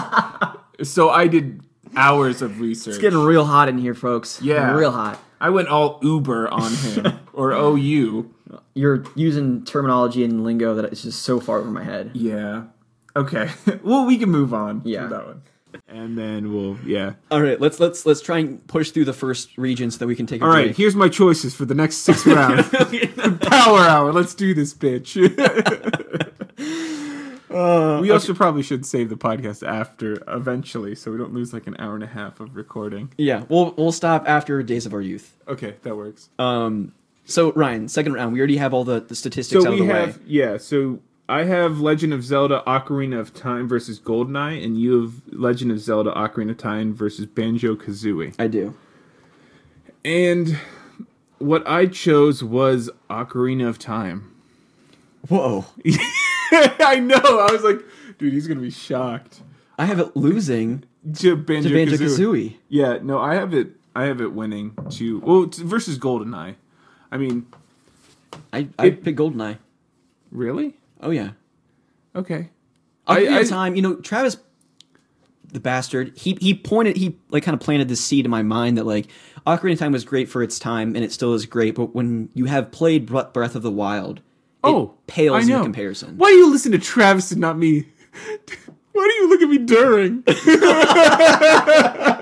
[0.84, 1.62] so I did
[1.96, 2.96] hours of research.
[2.96, 4.42] It's getting real hot in here, folks.
[4.42, 4.74] Yeah.
[4.74, 5.20] Real hot.
[5.42, 8.34] I went all Uber on him or OU.
[8.74, 12.12] You're using terminology and lingo that is just so far over my head.
[12.13, 12.63] Yeah.
[13.15, 13.50] Okay.
[13.84, 14.82] well, we can move on.
[14.86, 15.04] Yeah.
[15.04, 15.42] To that one.
[15.88, 17.13] And then we'll yeah.
[17.32, 20.15] All right, let's let's let's try and push through the first region so that we
[20.15, 20.77] can take a All right, break.
[20.77, 22.69] here's my choices for the next six rounds.
[23.41, 24.13] Power hour.
[24.13, 25.15] Let's do this, bitch.
[28.01, 31.75] we also probably should save the podcast after eventually, so we don't lose like an
[31.79, 33.12] hour and a half of recording.
[33.17, 35.36] Yeah, we'll we'll stop after Days of Our Youth.
[35.47, 36.29] Okay, that works.
[36.39, 36.93] Um,
[37.25, 39.86] so Ryan, second round, we already have all the, the statistics so out of we
[39.88, 40.23] the have way.
[40.27, 40.58] yeah.
[40.58, 40.99] So
[41.30, 45.80] I have Legend of Zelda: Ocarina of Time versus Goldeneye, and you have Legend of
[45.80, 48.34] Zelda: Ocarina of Time versus Banjo Kazooie.
[48.39, 48.74] I do.
[50.04, 50.58] And
[51.38, 54.34] what I chose was Ocarina of Time.
[55.28, 55.65] Whoa,
[56.52, 57.15] I know.
[57.18, 57.82] I was like,
[58.18, 59.42] dude, he's gonna be shocked.
[59.78, 60.84] I have it losing
[61.20, 62.56] To Banjo, to Banjo Kazooie.
[62.70, 63.70] Yeah, no, I have it.
[63.96, 66.56] I have it winning to well it's versus Goldeneye.
[67.12, 67.46] I mean,
[68.54, 69.58] I I It- picked Goldeneye.
[70.32, 70.76] really?
[70.99, 71.31] Oh yeah.
[72.15, 72.49] Okay.
[73.07, 73.75] Ocarina I- of Time.
[73.75, 74.38] You know, Travis,
[75.51, 76.13] the bastard.
[76.17, 76.97] He he pointed.
[76.97, 79.07] He like kind of planted this seed in my mind that like
[79.47, 81.75] Ocarina of Time was great for its time, and it still is great.
[81.75, 84.21] But when you have played Breath of the Wild,
[84.63, 86.17] Oh, pales I in comparison.
[86.17, 87.88] Why do you listen to Travis and not me?
[88.91, 90.23] Why do you look at me during?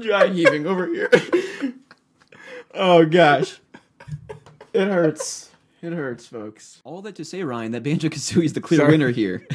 [0.00, 1.10] I'm dry heaving over here.
[2.74, 3.60] oh gosh,
[4.72, 5.50] it hurts.
[5.82, 6.80] It hurts, folks.
[6.84, 8.92] All that to say, Ryan, that Banjo Kazooie is the clear Sorry.
[8.92, 9.46] winner here.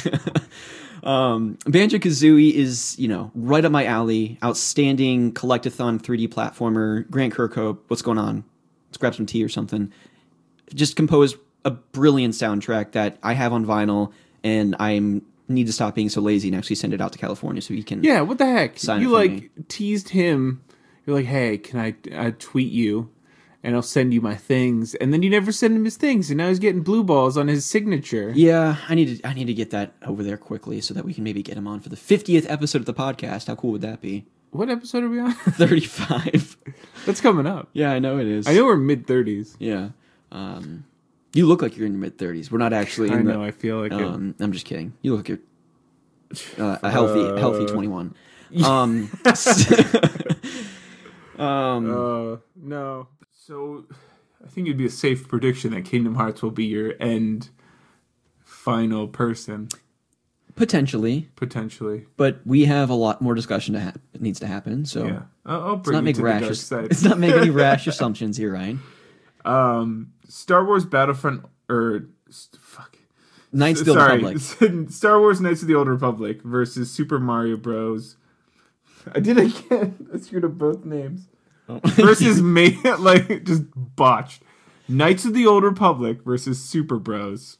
[1.03, 4.37] um, Banjo Kazooie is, you know, right up my alley.
[4.43, 7.09] Outstanding collectathon 3D platformer.
[7.09, 8.43] Grant Kirkhope, what's going on?
[8.89, 9.91] Let's grab some tea or something.
[10.73, 14.11] Just composed a brilliant soundtrack that I have on vinyl,
[14.43, 17.61] and I'm need to stop being so lazy and actually send it out to California
[17.61, 18.03] so he can.
[18.03, 18.77] Yeah, what the heck?
[18.79, 19.49] Sign you like me.
[19.67, 20.61] teased him.
[21.05, 23.11] You're like, hey, can I, I tweet you,
[23.63, 26.37] and I'll send you my things, and then you never send him his things, and
[26.39, 28.31] now he's getting blue balls on his signature.
[28.35, 31.13] Yeah, I need to I need to get that over there quickly so that we
[31.13, 33.45] can maybe get him on for the 50th episode of the podcast.
[33.47, 34.25] How cool would that be?
[34.49, 35.33] What episode are we on?
[35.79, 36.57] 35.
[37.05, 37.69] That's coming up.
[37.73, 38.47] yeah, I know it is.
[38.47, 39.55] I know we're mid thirties.
[39.59, 39.89] Yeah.
[40.31, 40.85] Um
[41.35, 42.49] you look like you're in your mid 30s.
[42.49, 43.43] We're not actually in I the- know.
[43.43, 44.93] I feel like um I'm just kidding.
[45.03, 45.39] You look like
[46.57, 48.15] you're uh, a healthy healthy 21.
[48.63, 49.09] Um
[51.37, 53.07] um Uh, no.
[53.31, 53.85] So,
[54.43, 57.49] I think it'd be a safe prediction that Kingdom Hearts will be your end
[58.43, 59.69] final person
[60.55, 62.05] potentially, potentially.
[62.17, 64.85] but we have a lot more discussion to hap needs to happen.
[64.85, 68.53] So Yeah, I'll, I'll let's not make rash let's not make any rash assumptions here,
[68.53, 68.81] Ryan.
[69.45, 72.07] Um, Star Wars Battlefront or
[72.59, 72.97] fuck.
[73.51, 74.89] Knights of the Old Sorry, Republic.
[74.91, 78.17] Star Wars Knights of the Old Republic versus Super Mario Bros.
[79.13, 80.09] I did it again.
[80.13, 81.27] I screwed up both names.
[81.69, 81.79] Oh.
[81.83, 84.41] Versus me, like just botched.
[84.87, 87.57] Knights of the Old Republic versus Super Bros.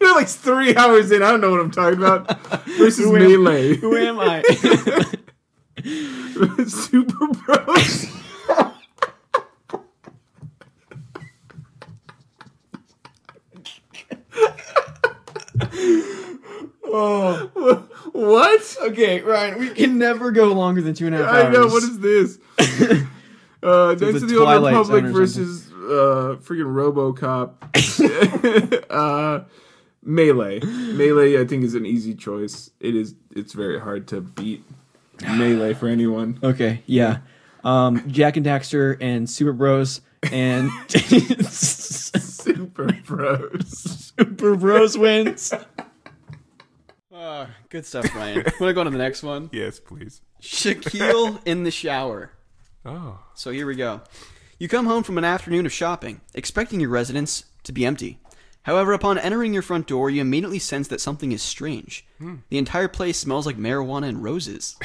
[0.00, 1.22] You're like three hours in.
[1.22, 2.40] I don't know what I'm talking about.
[2.76, 3.76] Versus Melee.
[3.76, 4.42] Who am I?
[6.66, 8.21] Super Bros.
[16.94, 18.76] Oh, what?
[18.82, 21.46] okay, Ryan, we can never go longer than two and a half hours.
[21.46, 21.66] I know.
[21.66, 22.38] What is this?
[23.62, 26.72] uh, the of the Old Twilight Republic Zone or versus uh, freaking
[27.16, 27.54] RoboCop.
[28.90, 29.44] uh,
[30.02, 30.60] Melee.
[30.60, 32.70] Melee, I think, is an easy choice.
[32.78, 33.14] It is.
[33.34, 34.64] It's very hard to beat
[35.22, 36.38] Melee for anyone.
[36.42, 37.18] Okay, yeah.
[37.64, 40.70] Um, Jak and Daxter and Super Bros and
[41.48, 44.12] Super Bros.
[44.18, 45.52] Super Bros wins.
[47.72, 48.36] Ah, good stuff, Ryan.
[48.44, 49.48] Want to go on to the next one?
[49.52, 50.20] Yes, please.
[50.40, 52.32] Shaquille in the shower.
[52.84, 53.20] Oh.
[53.34, 54.00] So here we go.
[54.58, 58.18] You come home from an afternoon of shopping, expecting your residence to be empty.
[58.62, 62.04] However, upon entering your front door, you immediately sense that something is strange.
[62.48, 64.76] The entire place smells like marijuana and roses.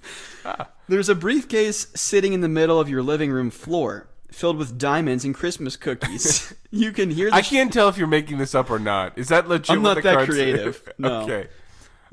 [0.88, 5.26] There's a briefcase sitting in the middle of your living room floor, filled with diamonds
[5.26, 6.54] and Christmas cookies.
[6.70, 9.18] you can hear the I can't tell if you're making this up or not.
[9.18, 9.76] Is that legit?
[9.76, 11.20] I'm not that creative, no.
[11.24, 11.48] okay.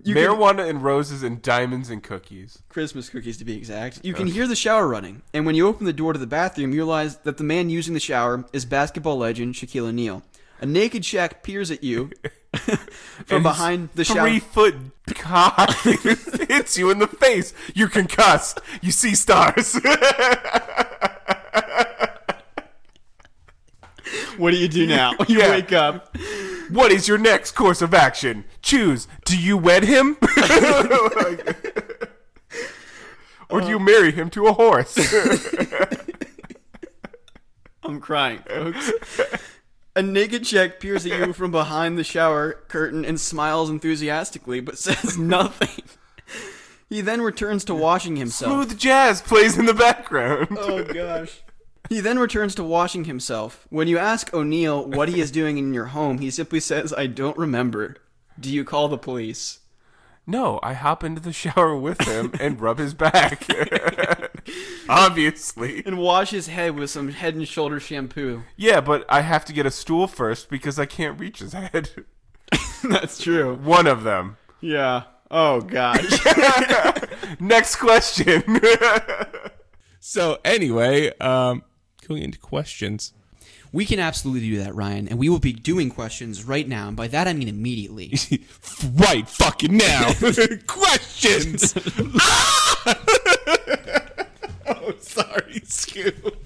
[0.04, 2.60] You can- Marijuana and roses and diamonds and cookies.
[2.70, 4.00] Christmas cookies to be exact.
[4.04, 6.72] You can hear the shower running, and when you open the door to the bathroom,
[6.72, 10.24] you realize that the man using the shower is basketball legend Shaquille O'Neal.
[10.62, 12.12] A naked Shaq peers at you
[13.26, 14.28] from behind the shower.
[14.30, 14.76] Three foot
[15.16, 17.54] cock hits you in the face.
[17.74, 18.60] You're concussed.
[18.82, 19.76] You see stars.
[24.38, 25.14] What do you do now?
[25.28, 25.52] You Yeah.
[25.52, 26.16] wake up.
[26.70, 28.46] what is your next course of action?
[28.62, 29.08] Choose.
[29.26, 30.18] Do you wed him?
[33.50, 33.80] or do you uh.
[33.80, 34.98] marry him to a horse?
[37.84, 38.92] I'm crying, folks.
[39.96, 44.78] A naked Shaq peers at you from behind the shower curtain and smiles enthusiastically, but
[44.78, 45.84] says nothing.
[46.90, 48.52] He then returns to washing himself.
[48.52, 50.48] Smooth jazz plays in the background.
[50.60, 51.42] Oh gosh.
[51.90, 53.68] He then returns to washing himself.
[53.70, 57.08] When you ask O'Neal what he is doing in your home, he simply says, I
[57.08, 57.98] don't remember.
[58.40, 59.60] Do you call the police?
[60.26, 63.46] No, I hop into the shower with him and rub his back.
[64.90, 65.86] Obviously.
[65.86, 68.44] And wash his head with some head and shoulder shampoo.
[68.56, 71.90] Yeah, but I have to get a stool first because I can't reach his head.
[72.84, 73.56] That's true.
[73.56, 74.38] One of them.
[74.62, 75.04] Yeah.
[75.30, 76.20] Oh gosh.
[77.40, 78.44] Next question.
[80.00, 81.64] So anyway, um,
[82.08, 83.14] going into questions.
[83.72, 86.96] we can absolutely do that, Ryan, and we will be doing questions right now, and
[86.98, 88.14] by that I mean immediately.
[88.94, 90.12] right fucking now.
[90.68, 91.74] questions.
[92.86, 92.96] Ah!
[94.68, 96.38] oh, sorry, Scoop.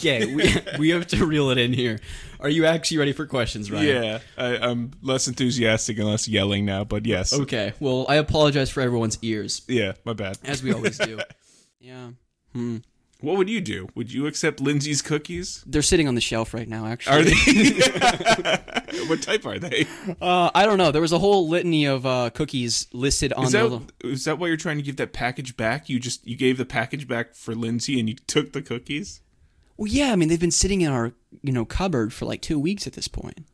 [0.00, 1.98] Okay, we, we have to reel it in here.
[2.40, 4.02] Are you actually ready for questions, Ryan?
[4.02, 7.32] Yeah, I, I'm less enthusiastic and less yelling now, but yes.
[7.32, 7.74] Okay.
[7.80, 10.38] Well, I apologize for everyone's ears, Yeah, my bad.
[10.44, 11.20] as we always do.
[11.80, 12.10] yeah.
[12.54, 12.78] Hmm.
[13.20, 13.88] What would you do?
[13.94, 15.62] Would you accept Lindsay's cookies?
[15.66, 17.20] They're sitting on the shelf right now, actually.
[17.20, 17.32] Are they?
[19.08, 19.86] what type are they?
[20.22, 20.90] Uh, I don't know.
[20.90, 23.68] There was a whole litany of uh, cookies listed on Is the.
[23.68, 25.90] that, is that why you're trying to give that package back?
[25.90, 29.20] You just you gave the package back for Lindsay and you took the cookies?
[29.80, 30.12] Well, yeah.
[30.12, 32.92] I mean, they've been sitting in our you know cupboard for like two weeks at
[32.92, 33.46] this point.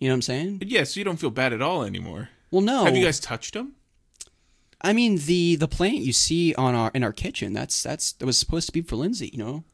[0.00, 0.58] You know what I'm saying?
[0.58, 2.30] But yeah, so you don't feel bad at all anymore.
[2.50, 2.84] Well, no.
[2.84, 3.74] Have you guys touched them?
[4.82, 7.52] I mean, the the plant you see on our in our kitchen.
[7.52, 9.30] That's that's that was supposed to be for Lindsay.
[9.32, 9.64] You know,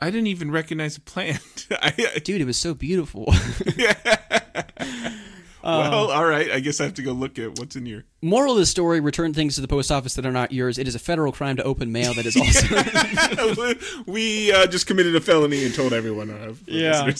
[0.00, 1.68] I didn't even recognize the plant.
[1.70, 1.92] I,
[2.24, 3.26] dude, it was so beautiful.
[5.62, 6.50] well, all right.
[6.50, 8.04] I guess I have to go look at what's in here.
[8.20, 10.78] Moral of the story: Return things to the post office that are not yours.
[10.78, 12.36] It is a federal crime to open mail that is
[13.46, 13.74] also.
[14.10, 16.30] we uh, just committed a felony and told everyone.
[16.30, 17.12] Our Yeah.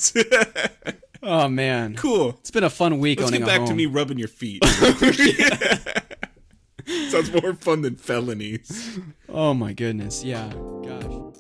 [1.22, 2.30] oh man, cool.
[2.40, 3.68] it's been a fun week Let's get back home.
[3.68, 4.64] to me rubbing your feet.
[7.11, 8.99] Sounds more fun than felonies.
[9.28, 10.51] Oh my goodness, yeah.
[10.53, 11.32] Gosh.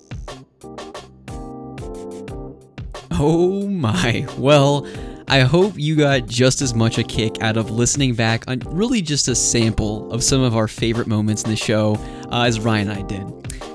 [3.12, 4.26] Oh my.
[4.38, 4.86] Well,
[5.28, 9.00] I hope you got just as much a kick out of listening back on really
[9.00, 11.96] just a sample of some of our favorite moments in the show
[12.30, 13.22] uh, as Ryan and I did.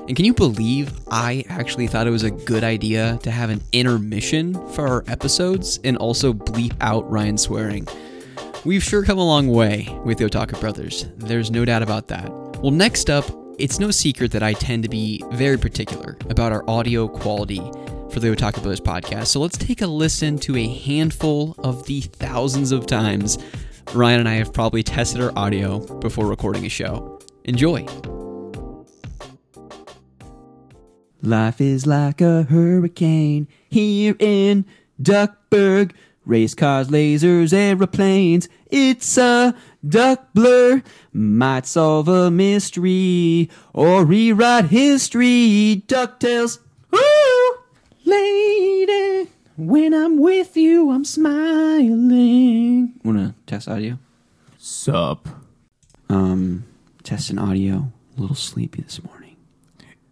[0.08, 3.60] And can you believe I actually thought it was a good idea to have an
[3.72, 7.86] intermission for our episodes and also bleep out Ryan swearing?
[8.64, 11.06] We've sure come a long way with the Otaku Brothers.
[11.16, 12.30] There's no doubt about that.
[12.60, 13.24] Well, next up,
[13.58, 17.60] it's no secret that I tend to be very particular about our audio quality
[18.10, 19.28] for the Otaku Brothers podcast.
[19.28, 23.38] So let's take a listen to a handful of the thousands of times
[23.94, 27.18] Ryan and I have probably tested our audio before recording a show.
[27.44, 27.86] Enjoy.
[31.22, 34.66] Life is like a hurricane here in
[35.00, 35.92] Duckburg.
[36.26, 38.50] Race cars, lasers, aeroplanes.
[38.70, 39.54] It's a
[39.86, 40.82] duck blur.
[41.12, 45.82] Might solve a mystery or rewrite history.
[45.86, 46.58] DuckTales.
[48.08, 48.14] Woo!
[48.14, 52.94] Lady, when I'm with you, I'm smiling.
[53.04, 53.98] Wanna test audio?
[54.56, 55.28] Sup?
[56.08, 56.64] Um,
[57.02, 57.92] testing audio.
[58.16, 59.36] A little sleepy this morning.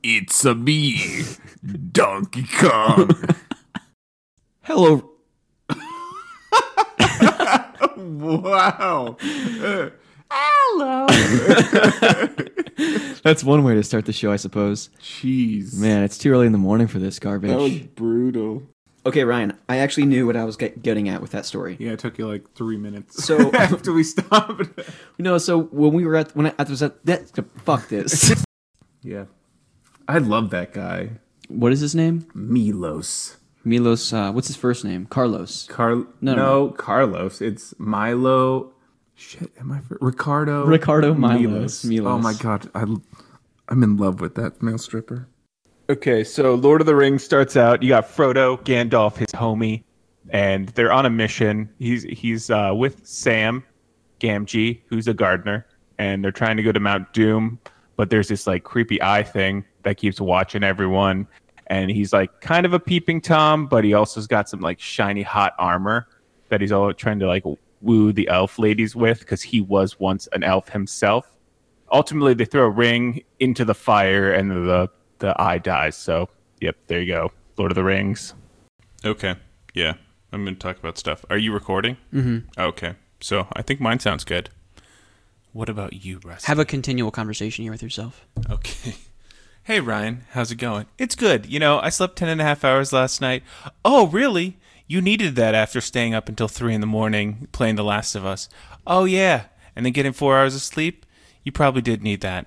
[0.02, 1.22] It's a me,
[1.92, 3.10] Donkey Kong.
[4.62, 5.10] Hello.
[7.96, 9.16] wow.
[10.78, 12.50] That
[13.24, 14.90] That's one way to start the show, I suppose.
[15.00, 15.74] Jeez.
[15.78, 17.50] Man, it's too early in the morning for this garbage.
[17.50, 18.62] That was brutal.
[19.04, 21.76] Okay, Ryan, I actually knew what I was get- getting at with that story.
[21.78, 23.24] Yeah, it took you like three minutes.
[23.24, 24.68] So- after we stopped.
[25.18, 27.30] You know, so when we were at when I, I was at that
[27.64, 28.44] fuck this.
[29.02, 29.24] yeah.
[30.06, 31.12] I love that guy.
[31.48, 32.26] what is his name?
[32.34, 33.38] Milos.
[33.64, 34.12] Milos.
[34.12, 35.06] Uh, what's his first name?
[35.06, 35.66] Carlos.
[35.68, 37.40] Car No, no, no, Carlos.
[37.40, 38.74] It's Milo.
[39.16, 40.66] Shit, am I for, Ricardo?
[40.66, 41.84] Ricardo Milos.
[41.84, 42.06] Milos.
[42.06, 42.82] Oh my god, I,
[43.68, 45.26] I'm in love with that male stripper.
[45.88, 47.82] Okay, so Lord of the Rings starts out.
[47.82, 49.84] You got Frodo, Gandalf, his homie,
[50.28, 51.70] and they're on a mission.
[51.78, 53.64] He's he's uh, with Sam,
[54.20, 55.66] Gamgee, who's a gardener,
[55.98, 57.58] and they're trying to go to Mount Doom.
[57.96, 61.26] But there's this like creepy eye thing that keeps watching everyone,
[61.68, 65.22] and he's like kind of a peeping tom, but he also's got some like shiny
[65.22, 66.06] hot armor
[66.50, 67.44] that he's all trying to like
[67.86, 71.32] woo the elf ladies with because he was once an elf himself.
[71.92, 75.96] Ultimately, they throw a ring into the fire, and the the eye dies.
[75.96, 76.28] So,
[76.60, 78.34] yep, there you go, Lord of the Rings.
[79.04, 79.36] Okay.
[79.72, 79.94] Yeah.
[80.32, 81.24] I'm going to talk about stuff.
[81.30, 81.96] Are you recording?
[82.12, 82.60] Mm-hmm.
[82.60, 82.94] Okay.
[83.20, 84.50] So I think mine sounds good.
[85.52, 86.46] What about you, Rusty?
[86.48, 88.26] Have a continual conversation here with yourself.
[88.50, 88.96] Okay.
[89.66, 90.22] Hey, Ryan.
[90.30, 90.86] How's it going?
[90.96, 91.46] It's good.
[91.46, 93.42] You know, I slept ten and a half hours last night.
[93.84, 94.58] Oh, really?
[94.86, 98.24] You needed that after staying up until 3 in the morning playing The Last of
[98.24, 98.48] Us.
[98.86, 99.44] Oh, yeah.
[99.74, 101.04] And then getting four hours of sleep?
[101.42, 102.46] You probably did need that.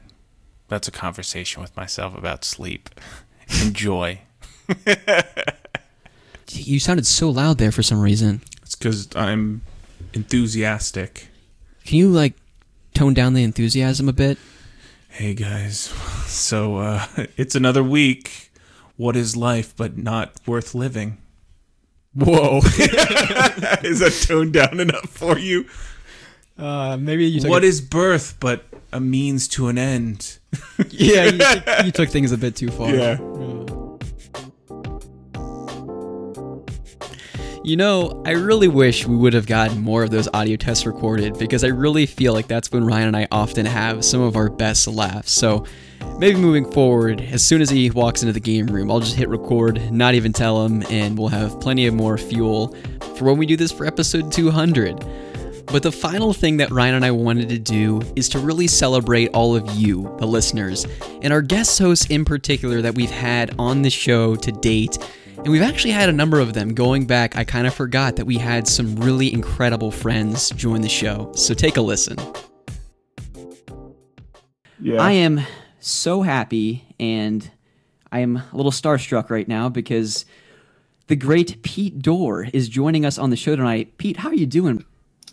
[0.69, 2.89] That's a conversation with myself about sleep.
[3.61, 4.21] Enjoy.
[6.51, 8.41] You sounded so loud there for some reason.
[8.63, 9.61] It's because I'm
[10.13, 11.27] enthusiastic.
[11.85, 12.33] Can you like
[12.93, 14.37] tone down the enthusiasm a bit?
[15.09, 15.79] Hey guys,
[16.25, 17.05] so uh,
[17.37, 18.51] it's another week.
[18.97, 21.17] What is life but not worth living?
[22.14, 22.57] Whoa.
[23.84, 25.66] is that toned down enough for you?
[26.57, 30.39] Uh, maybe you What is birth but a means to an end?
[30.89, 32.93] yeah, you, took- you took things a bit too far.
[32.93, 33.18] Yeah.
[37.64, 41.38] You know, I really wish we would have gotten more of those audio tests recorded
[41.38, 44.49] because I really feel like that's when Ryan and I often have some of our
[44.49, 45.32] best laughs.
[45.32, 45.66] So
[46.18, 49.30] maybe moving forward, as soon as he walks into the game room, I'll just hit
[49.30, 52.76] record, not even tell him, and we'll have plenty of more fuel
[53.16, 55.06] for when we do this for episode 200.
[55.72, 59.28] But the final thing that Ryan and I wanted to do is to really celebrate
[59.30, 60.88] all of you, the listeners,
[61.22, 64.97] and our guest hosts in particular that we've had on the show to date.
[65.38, 66.74] And we've actually had a number of them.
[66.74, 70.89] Going back, I kind of forgot that we had some really incredible friends join the
[70.89, 71.32] show.
[71.36, 72.18] So take a listen.
[74.82, 75.02] Yeah.
[75.02, 75.41] I am
[75.89, 77.49] so happy and
[78.11, 80.25] I am a little starstruck right now because
[81.07, 83.97] the great Pete Dorr is joining us on the show tonight.
[83.97, 84.85] Pete, how are you doing?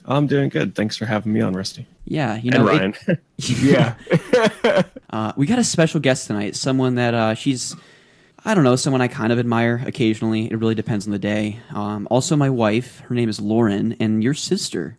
[0.04, 0.74] I'm doing good.
[0.74, 1.86] Thanks for having me on, Rusty.
[2.04, 2.94] Yeah, you And know, it- Ryan.
[3.38, 4.82] yeah.
[5.10, 6.54] uh, we got a special guest tonight.
[6.54, 7.74] Someone that uh, she's,
[8.44, 10.50] I don't know, someone I kind of admire occasionally.
[10.50, 11.58] It really depends on the day.
[11.74, 13.00] Um, also, my wife.
[13.00, 14.96] Her name is Lauren, and your sister.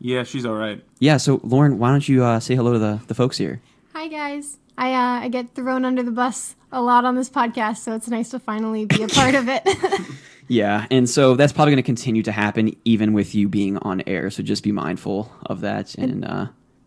[0.00, 0.82] yeah, she's all right.
[0.98, 1.18] Yeah.
[1.18, 3.60] So, Lauren, why don't you uh, say hello to the, the folks here?
[3.92, 4.58] Hi guys.
[4.78, 8.08] I uh, I get thrown under the bus a lot on this podcast, so it's
[8.08, 9.66] nice to finally be a part of it.
[10.50, 14.02] Yeah, and so that's probably going to continue to happen even with you being on
[14.08, 14.30] air.
[14.30, 16.46] So just be mindful of that, and uh,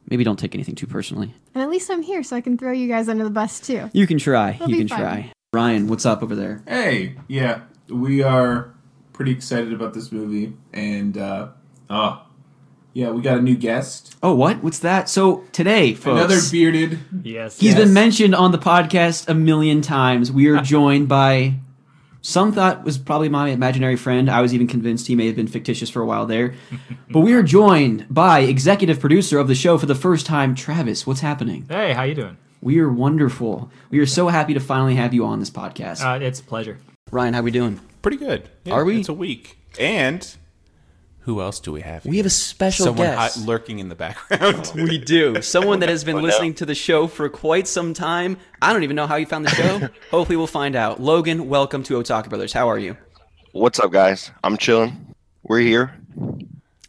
[0.09, 1.33] maybe don't take anything too personally.
[1.55, 3.89] and at least I'm here, so I can throw you guys under the bus too.
[3.93, 4.59] You can try.
[4.67, 4.99] you can fun.
[4.99, 5.31] try.
[5.53, 6.61] Ryan, what's up over there?
[6.67, 8.73] Hey, yeah, we are
[9.13, 11.47] pretty excited about this movie, and uh,
[11.89, 12.21] oh,
[12.93, 14.63] yeah, we got a new guest, Oh, what?
[14.63, 15.09] What's that?
[15.09, 16.99] So today, folks, another bearded.
[17.23, 17.59] Yes.
[17.59, 17.79] he's Yes.
[17.79, 20.31] been mentioned on the podcast a million times.
[20.31, 21.55] We are joined by
[22.21, 24.29] some thought was probably my imaginary friend.
[24.29, 26.53] I was even convinced he may have been fictitious for a while there.
[27.11, 31.05] but we are joined by executive producer of the show for the first time, Travis.
[31.05, 31.65] What's happening?
[31.67, 32.37] Hey, how you doing?
[32.61, 33.69] We are wonderful.
[33.89, 36.01] We are so happy to finally have you on this podcast.
[36.01, 36.77] Uh, it's a pleasure.
[37.11, 37.81] Ryan, how are we doing?
[38.01, 38.47] Pretty good.
[38.63, 38.99] Yeah, Are we?
[38.99, 39.57] It's a week.
[39.77, 40.25] And
[41.23, 42.05] who else do we have?
[42.05, 43.37] We have a special Someone guest.
[43.37, 44.71] hot lurking in the background.
[44.75, 45.41] We do.
[45.41, 48.37] Someone that has been oh, listening to the show for quite some time.
[48.61, 49.79] I don't even know how you found the show.
[50.11, 51.01] Hopefully, we'll find out.
[51.01, 52.51] Logan, welcome to Otaku Brothers.
[52.51, 52.97] How are you?
[53.53, 54.31] What's up, guys?
[54.43, 55.15] I'm chilling.
[55.43, 55.93] We're here.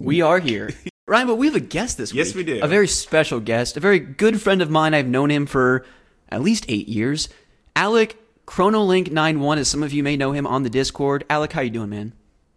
[0.00, 0.70] We are here.
[1.06, 2.18] Ryan, but we have a guest this week.
[2.18, 2.60] Yes, we do.
[2.62, 4.94] A very special guest, a very good friend of mine.
[4.94, 5.84] I've known him for
[6.28, 7.28] at least eight years.
[7.76, 8.16] Alec
[8.46, 11.24] Chronolink91, as some of you may know him on the Discord.
[11.30, 12.14] Alec, how you doing, man?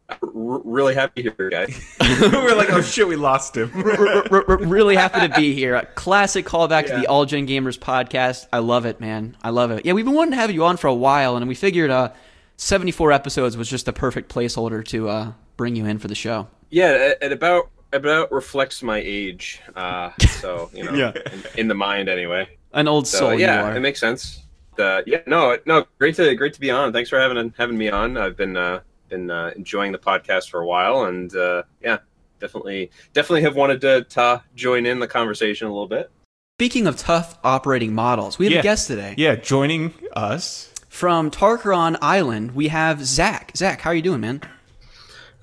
[0.10, 1.80] R- really happy here, guys.
[2.22, 3.72] We're like, oh shit, we lost him.
[3.76, 5.76] R- r- r- really happy to be here.
[5.76, 8.48] A classic callback to the All Gen Gamers podcast.
[8.54, 9.36] I love it, man.
[9.44, 9.86] I love it.
[9.86, 12.12] Yeah, we've been wanting to have you on for a while, and we figured uh,
[12.56, 16.48] 74 episodes was just the perfect placeholder to uh, bring you in for the show.
[16.70, 19.62] yeah, it, it about about reflects my age.
[19.76, 21.14] Uh, so you know, Yeah.
[21.34, 22.48] in, in the mind anyway.
[22.74, 23.76] An old So soul you yeah, are.
[23.76, 24.44] it makes sense.
[24.78, 26.94] Uh, yeah, no, no, great to great to be on.
[26.94, 28.16] Thanks for having having me on.
[28.18, 31.98] I've been uh, been uh, enjoying the podcast for a while, and uh, yeah,
[32.40, 36.12] definitely definitely have wanted to, to join in the conversation a little bit.
[36.60, 38.60] Speaking of tough operating models, we have Yeah.
[38.60, 39.14] a guest today.
[39.18, 40.74] Yeah, joining us.
[40.90, 43.52] From Tarkaron Island, we have Zach.
[43.56, 44.42] Zach, how are you doing, man?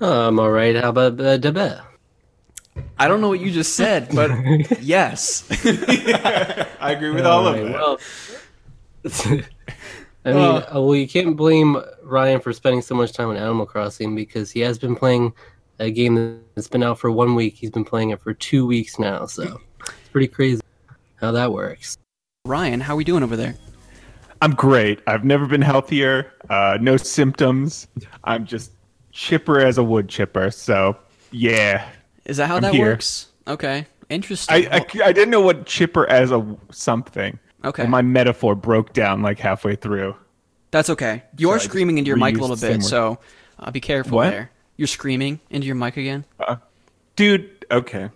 [0.01, 0.75] I'm all right.
[0.75, 1.81] How about uh, Debe?
[2.99, 4.33] I don't know what you just said, but
[4.83, 5.45] yes.
[6.81, 7.99] I agree with all of Alright,
[9.05, 9.41] that.
[9.41, 9.41] Well,
[10.25, 13.67] I mean, uh, well, you can't blame Ryan for spending so much time on Animal
[13.67, 15.33] Crossing because he has been playing
[15.81, 17.55] a game that's been out for one week.
[17.55, 20.63] He's been playing it for two weeks now, so it's pretty crazy
[21.17, 21.99] how that works.
[22.47, 23.55] Ryan, how are we doing over there?
[24.41, 25.01] I'm great.
[25.07, 26.33] I've never been healthier.
[26.49, 27.87] Uh, no symptoms.
[28.25, 28.73] I'm just
[29.13, 30.51] chipper as a wood chipper.
[30.51, 30.97] So
[31.33, 31.89] yeah,
[32.25, 32.87] Is that how I'm that here.
[32.91, 33.29] works?
[33.47, 33.87] Okay.
[34.11, 34.69] Interesting.
[34.71, 37.39] I, I I didn't know what chipper as a something.
[37.65, 37.83] Okay.
[37.83, 40.17] And my metaphor broke down like halfway through.
[40.71, 41.23] That's okay.
[41.39, 43.19] You so are screaming into your mic a little bit, so
[43.59, 44.31] uh, be careful What?
[44.31, 44.51] there.
[44.77, 46.25] You're screaming into your mic again.
[46.39, 46.57] Uh,
[47.17, 48.11] Dude, okay.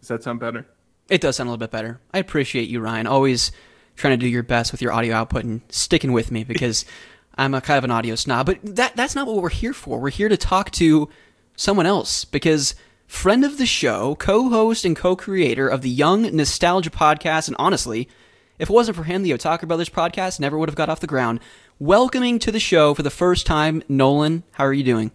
[0.00, 0.66] Does that sound better?
[1.08, 2.00] It does sound a little bit better.
[2.12, 3.06] I appreciate you, Ryan.
[3.06, 3.50] Always
[3.96, 6.84] trying to do your best with your audio output and sticking with me because
[7.38, 8.46] I'm a kind of an audio snob.
[8.46, 9.98] But that that's not what we're here for.
[9.98, 11.08] We're here to talk to
[11.56, 12.74] someone else because
[13.06, 18.08] friend of the show, co-host and co-creator of the Young Nostalgia podcast, and honestly,
[18.58, 21.06] if it wasn't for him, the Otaku Brothers podcast never would have got off the
[21.06, 21.40] ground.
[21.78, 24.44] Welcoming to the show for the first time, Nolan.
[24.52, 25.10] How are you doing?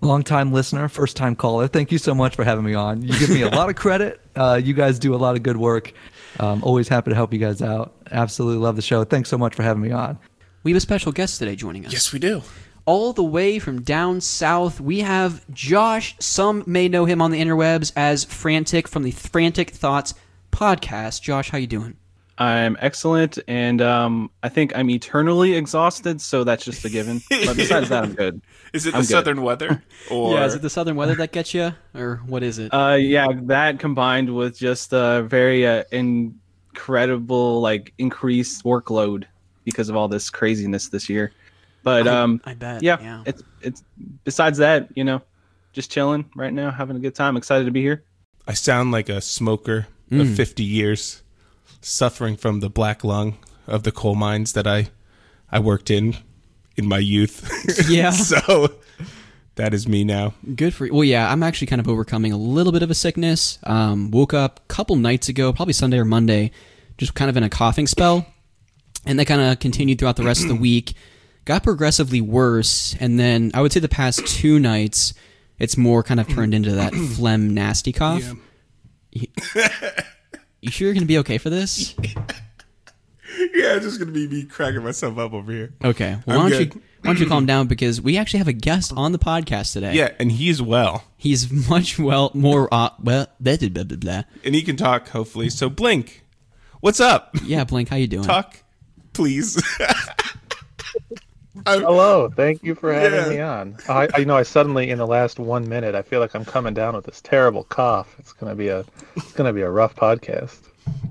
[0.00, 1.68] Long time listener, first time caller.
[1.68, 3.02] Thank you so much for having me on.
[3.02, 4.20] You give me a lot of credit.
[4.34, 5.92] Uh, you guys do a lot of good work.
[6.40, 7.94] Um, always happy to help you guys out.
[8.10, 9.04] Absolutely love the show.
[9.04, 10.18] Thanks so much for having me on.
[10.64, 11.92] We have a special guest today joining us.
[11.92, 12.42] Yes, we do.
[12.84, 16.16] all the way from down south, we have Josh.
[16.18, 20.14] Some may know him on the interwebs as Frantic from the Frantic Thoughts
[20.50, 21.22] podcast.
[21.22, 21.96] Josh, how you doing?
[22.42, 27.20] I'm excellent, and um, I think I'm eternally exhausted, so that's just a given.
[27.30, 28.40] But besides that, I'm good.
[28.72, 29.10] Is it I'm the good.
[29.12, 29.82] southern weather?
[30.10, 32.72] Or yeah, is it the southern weather that gets you, or what is it?
[32.74, 39.24] Uh, yeah, that combined with just a very uh, incredible, like increased workload
[39.64, 41.32] because of all this craziness this year.
[41.82, 43.22] But I- um, I bet, Yeah, yeah.
[43.26, 43.84] it's it's.
[44.24, 45.22] Besides that, you know,
[45.72, 47.36] just chilling right now, having a good time.
[47.36, 48.02] Excited to be here.
[48.48, 50.20] I sound like a smoker Mm.
[50.20, 51.21] of 50 years,
[51.82, 54.88] suffering from the black lung of the coal mines that I
[55.50, 56.16] I worked in
[56.76, 57.48] in my youth.
[57.88, 58.10] Yeah.
[58.10, 58.74] so
[59.56, 60.32] that is me now.
[60.54, 60.94] Good for you.
[60.94, 63.58] Well, yeah, I'm actually kind of overcoming a little bit of a sickness.
[63.64, 66.52] Um, woke up a couple nights ago, probably Sunday or Monday,
[66.96, 68.26] just kind of in a coughing spell,
[69.04, 70.94] and that kind of continued throughout the rest of the week.
[71.44, 75.12] Got progressively worse, and then I would say the past two nights,
[75.58, 78.22] it's more kind of turned into that phlegm nasty cough.
[79.10, 79.26] You,
[80.62, 81.94] you sure you're gonna be okay for this?
[83.54, 85.72] Yeah, it's just gonna be me cracking myself up over here.
[85.82, 86.18] Okay.
[86.26, 86.74] Well, I'm why don't good.
[86.74, 89.72] you why don't you calm down because we actually have a guest on the podcast
[89.72, 89.94] today.
[89.94, 91.04] Yeah, and he's well.
[91.16, 94.22] He's much well more uh, well blah, blah, blah, blah, blah.
[94.44, 95.48] And he can talk hopefully.
[95.48, 96.24] So Blink,
[96.80, 97.34] what's up?
[97.42, 98.24] Yeah, Blink, how you doing?
[98.24, 98.62] Talk,
[99.14, 99.62] please.
[101.66, 103.28] Hello, thank you for having Yeah.
[103.28, 103.76] me on.
[103.88, 106.44] I, I you know I suddenly in the last one minute I feel like I'm
[106.44, 108.14] coming down with this terrible cough.
[108.18, 108.84] It's gonna be a
[109.16, 110.58] it's gonna be a rough podcast.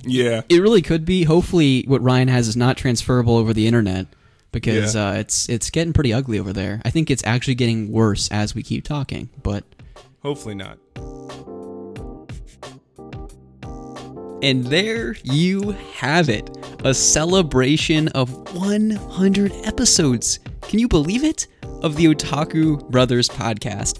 [0.03, 0.41] Yeah.
[0.49, 1.23] It really could be.
[1.23, 4.07] Hopefully, what Ryan has is not transferable over the internet
[4.51, 5.09] because Yeah.
[5.09, 6.81] uh, it's it's getting pretty ugly over there.
[6.83, 9.29] I think it's actually getting worse as we keep talking.
[9.43, 9.63] But
[10.23, 10.77] Hopefully not.
[14.41, 16.49] And there you have it,
[16.83, 20.39] a celebration of 100 episodes.
[20.61, 21.47] Can you believe it?
[21.83, 23.99] Of the Otaku Brothers podcast.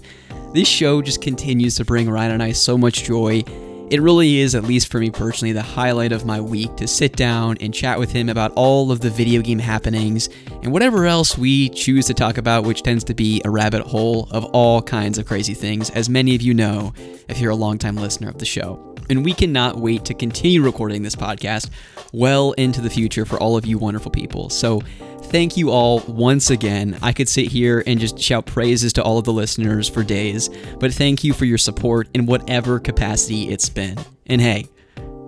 [0.54, 3.42] This show just continues to bring Ryan and I so much joy.
[3.90, 7.16] It really is, at least for me personally, the highlight of my week to sit
[7.16, 10.28] down and chat with him about all of the video game happenings
[10.62, 14.28] and whatever else we choose to talk about, which tends to be a rabbit hole
[14.30, 16.94] of all kinds of crazy things, as many of you know
[17.28, 18.91] if you're a longtime listener of the show.
[19.10, 21.70] And we cannot wait to continue recording this podcast
[22.12, 24.50] well into the future for all of you wonderful people.
[24.50, 24.80] So,
[25.24, 26.98] thank you all once again.
[27.02, 30.50] I could sit here and just shout praises to all of the listeners for days,
[30.78, 33.98] but thank you for your support in whatever capacity it's been.
[34.26, 34.66] And hey,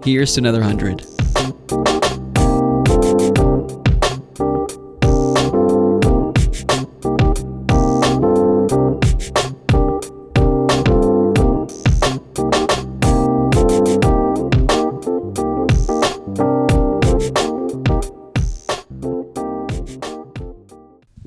[0.05, 2.04] here's to another hundred.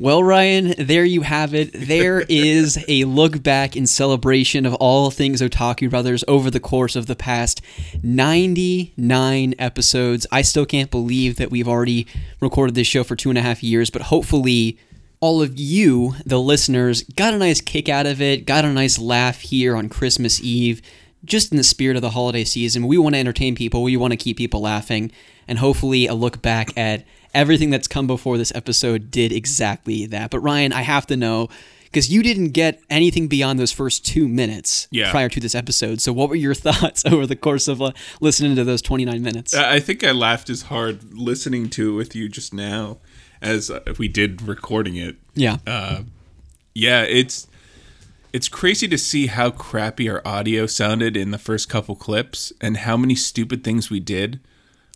[0.08, 1.72] Well, Ryan, there you have it.
[1.74, 6.96] There is a look back in celebration of all things Otaku Brothers over the course
[6.96, 7.60] of the past
[8.02, 10.26] 99 episodes.
[10.32, 12.08] I still can't believe that we've already
[12.40, 14.80] recorded this show for two and a half years, but hopefully,
[15.20, 18.98] all of you, the listeners, got a nice kick out of it, got a nice
[18.98, 20.82] laugh here on Christmas Eve.
[21.26, 24.12] Just in the spirit of the holiday season, we want to entertain people, we want
[24.12, 25.12] to keep people laughing,
[25.50, 27.04] and hopefully, a look back at
[27.38, 30.32] everything that's come before this episode did exactly that.
[30.32, 31.48] But Ryan, I have to know
[31.86, 35.10] because you didn't get anything beyond those first two minutes Yeah.
[35.12, 36.02] prior to this episode.
[36.02, 39.54] So, what were your thoughts over the course of uh, listening to those 29 minutes?
[39.54, 42.98] I think I laughed as hard listening to it with you just now
[43.42, 45.16] as uh, we did recording it.
[45.36, 45.58] Yeah.
[45.66, 46.04] Uh,
[46.74, 47.48] yeah, it's
[48.34, 52.78] it's crazy to see how crappy our audio sounded in the first couple clips and
[52.78, 54.40] how many stupid things we did.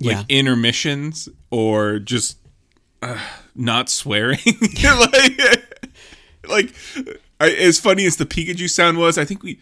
[0.01, 0.23] Like Yeah.
[0.29, 2.37] intermissions or just
[3.01, 3.17] uh,
[3.55, 4.39] not swearing.
[4.83, 5.39] like,
[6.47, 6.75] like
[7.39, 9.59] I, as funny as the Pikachu sound was, I think we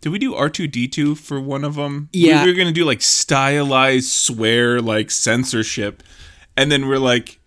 [0.00, 2.08] did we do R2D2 for one of them?
[2.12, 2.42] Yeah.
[2.44, 6.02] We were going to do like stylized swear like censorship
[6.56, 7.38] and then we're like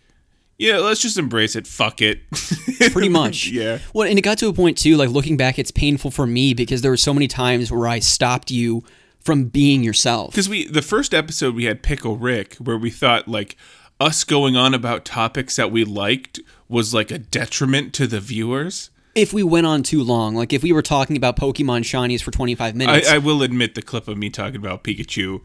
[0.59, 1.65] yeah, let's just embrace it.
[1.65, 2.19] Fuck it.
[2.93, 3.47] Pretty much.
[3.49, 3.79] yeah.
[3.93, 6.53] Well, and it got to a point too, like looking back, it's painful for me
[6.53, 8.83] because there were so many times where I stopped you
[9.23, 10.31] from being yourself.
[10.31, 13.55] Because we the first episode we had Pickle Rick where we thought like
[13.99, 18.89] us going on about topics that we liked was like a detriment to the viewers.
[19.15, 22.31] If we went on too long, like if we were talking about Pokemon shinies for
[22.31, 25.41] 25 minutes, I, I will admit the clip of me talking about Pikachu,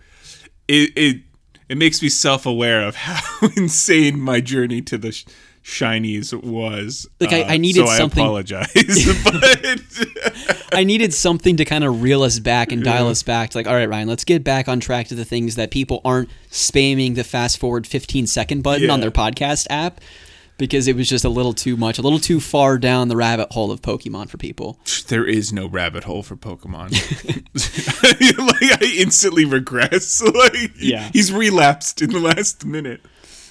[0.66, 1.22] it it,
[1.68, 5.24] it makes me self aware of how insane my journey to the
[5.64, 7.06] shinies was.
[7.20, 8.72] Like, I- Uh, I needed so something- I apologize,
[9.24, 13.58] but I needed something to kind of reel us back and dial us back to
[13.58, 16.28] like, all right, Ryan, let's get back on track to the things that people aren't
[16.50, 20.00] spamming the fast forward 15 second button on their podcast app
[20.58, 23.52] because it was just a little too much, a little too far down the rabbit
[23.52, 24.78] hole of Pokemon for people.
[25.08, 26.90] there is no rabbit hole for Pokemon.
[28.38, 30.20] like I instantly regress.
[30.22, 31.10] Like Yeah.
[31.12, 33.00] he's relapsed in the last minute.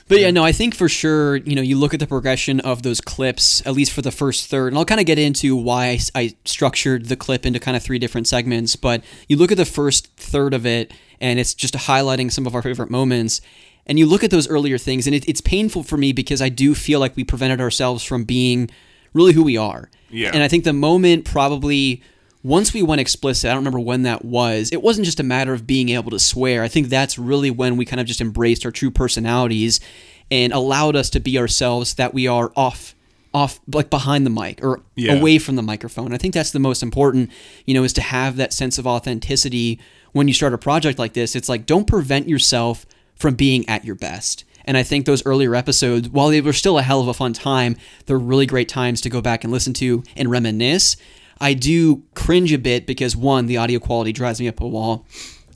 [0.07, 2.83] But yeah, no, I think for sure, you know, you look at the progression of
[2.83, 5.99] those clips, at least for the first third, and I'll kind of get into why
[6.15, 8.75] I structured the clip into kind of three different segments.
[8.75, 12.55] But you look at the first third of it, and it's just highlighting some of
[12.55, 13.41] our favorite moments.
[13.85, 16.49] And you look at those earlier things, and it, it's painful for me because I
[16.49, 18.69] do feel like we prevented ourselves from being
[19.13, 19.89] really who we are.
[20.09, 20.31] Yeah.
[20.33, 22.01] And I think the moment probably
[22.47, 24.69] once we went explicit, I don't remember when that was.
[24.71, 26.63] It wasn't just a matter of being able to swear.
[26.63, 29.81] I think that's really when we kind of just embraced our true personalities
[30.31, 32.95] and allowed us to be ourselves that we are off
[33.33, 35.13] off like behind the mic or Yeah.
[35.13, 36.13] away from the microphone.
[36.13, 37.29] I think that's the most important,
[37.65, 39.79] you know, is to have that sense of authenticity
[40.13, 41.35] when you start a project like this.
[41.35, 42.85] It's like don't prevent yourself
[43.15, 44.45] from being at your best.
[44.63, 47.33] And I think those earlier episodes, while they were still a hell of a fun
[47.33, 47.75] time,
[48.05, 50.95] they're really great times to go back and listen to and reminisce.
[51.39, 55.05] I do cringe a bit because one, the audio quality drives me up a wall.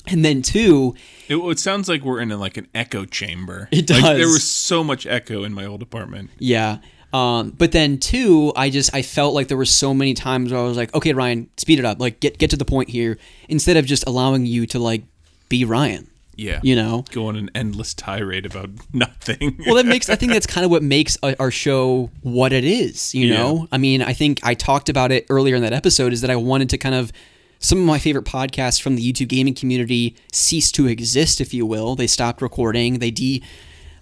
[0.07, 0.95] And then two,
[1.27, 3.69] It, it sounds like we're in a, like an echo chamber.
[3.71, 6.32] It Like, there was so much echo in my old apartment.
[6.39, 6.79] Yeah.
[7.13, 10.61] Um, but then two, I just I felt like there were so many times where
[10.61, 13.17] I was like, okay, Ryan, speed it up, like get get to the point here,
[13.49, 15.03] instead of just allowing you to like
[15.49, 16.07] be Ryan.
[16.41, 16.59] Yeah.
[16.63, 17.05] You know.
[17.11, 19.57] Go on an endless tirade about nothing.
[19.65, 23.13] well, that makes I think that's kind of what makes our show what it is.
[23.13, 23.37] You Yeah.
[23.37, 26.13] know, I mean, I think I talked about it earlier in that episode.
[26.13, 27.11] Is that I wanted to kind of
[27.59, 31.63] some of my favorite podcasts from the YouTube gaming community ceased to exist, if you
[31.65, 31.95] will.
[31.95, 32.97] They stopped recording.
[32.99, 33.43] They de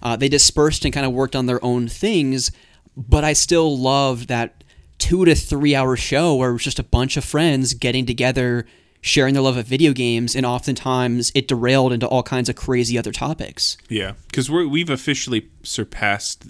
[0.02, 2.50] uh, they dispersed and kind of worked on their own things.
[2.96, 4.64] But I still loved that
[4.98, 8.66] two to three hour show where it was just a bunch of friends getting together,
[9.00, 12.98] sharing their love of video games, and oftentimes it derailed into all kinds of crazy
[12.98, 13.76] other topics.
[13.88, 16.46] Yeah, because we've officially surpassed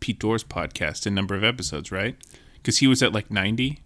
[0.00, 2.16] Pete Dorr's podcast in number of episodes, right?
[2.54, 3.80] Because he was at like ninety.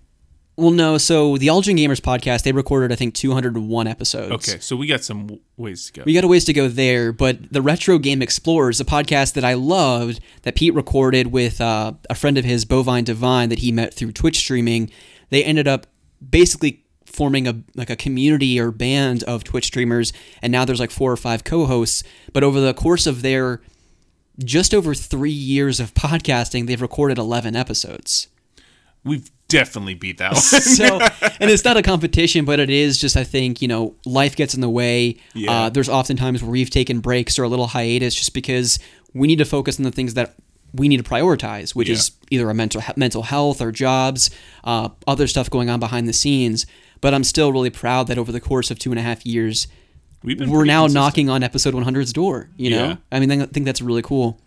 [0.58, 0.96] Well, no.
[0.96, 4.48] So the All Gen Gamers podcast, they recorded, I think, 201 episodes.
[4.48, 6.02] Okay, so we got some ways to go.
[6.06, 9.44] We got a ways to go there, but the Retro Game Explorers, a podcast that
[9.44, 13.70] I loved, that Pete recorded with uh, a friend of his, Bovine Divine, that he
[13.70, 14.90] met through Twitch streaming,
[15.28, 15.86] they ended up
[16.26, 16.85] basically
[17.16, 20.12] forming a like a community or band of Twitch streamers,
[20.42, 22.02] and now there's like four or five co-hosts.
[22.32, 23.60] But over the course of their
[24.44, 28.28] just over three years of podcasting, they've recorded 11 episodes.
[29.04, 30.40] We've definitely beat that one.
[30.42, 30.98] so
[31.40, 34.54] and it's not a competition but it is just i think you know life gets
[34.56, 35.52] in the way Yeah.
[35.52, 38.80] uh, there's often times where we've taken breaks or a little hiatus just because
[39.14, 40.34] we need to focus on the things that
[40.74, 44.30] we need to prioritize which is either our mental mental health or jobs
[44.64, 46.66] uh, other stuff going on behind the scenes
[47.00, 49.68] but i'm still really proud that over the course of two and a half years
[50.22, 51.04] We've been we're now consistent.
[51.04, 52.96] knocking on episode 100's door you know Yeah.
[53.12, 54.40] i mean i think that's really cool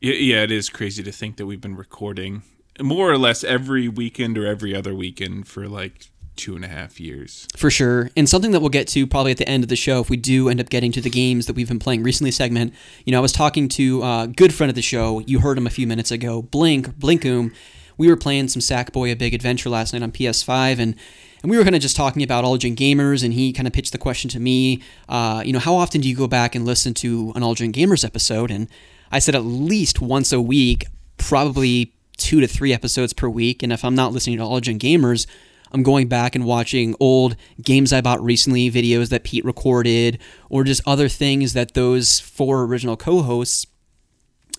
[0.00, 2.42] Yeah, yeah, it is crazy to think that we've been recording
[2.80, 6.98] more or less every weekend or every other weekend for like two and a half
[6.98, 7.46] years.
[7.54, 8.10] For sure.
[8.16, 10.16] And something that we'll get to probably at the end of the show if we
[10.16, 12.72] do end up getting to the games that we've been playing recently segment.
[13.04, 15.20] You know, I was talking to a good friend of the show.
[15.26, 17.54] You heard him a few minutes ago, Blink, Blinkoom.
[17.98, 20.96] We were playing some Sackboy A Big Adventure last night on PS5 and
[21.42, 23.72] and we were kind of just talking about All Gen Gamers, and he kind of
[23.72, 26.64] pitched the question to me, uh, you know, how often do you go back and
[26.64, 28.50] listen to an All Gen Gamers episode?
[28.50, 28.68] And
[29.10, 30.86] I said at least once a week,
[31.18, 33.62] probably two to three episodes per week.
[33.62, 35.26] And if I'm not listening to All Gen Gamers,
[35.72, 40.64] I'm going back and watching old games I bought recently, videos that Pete recorded, or
[40.64, 43.66] just other things that those four original co-hosts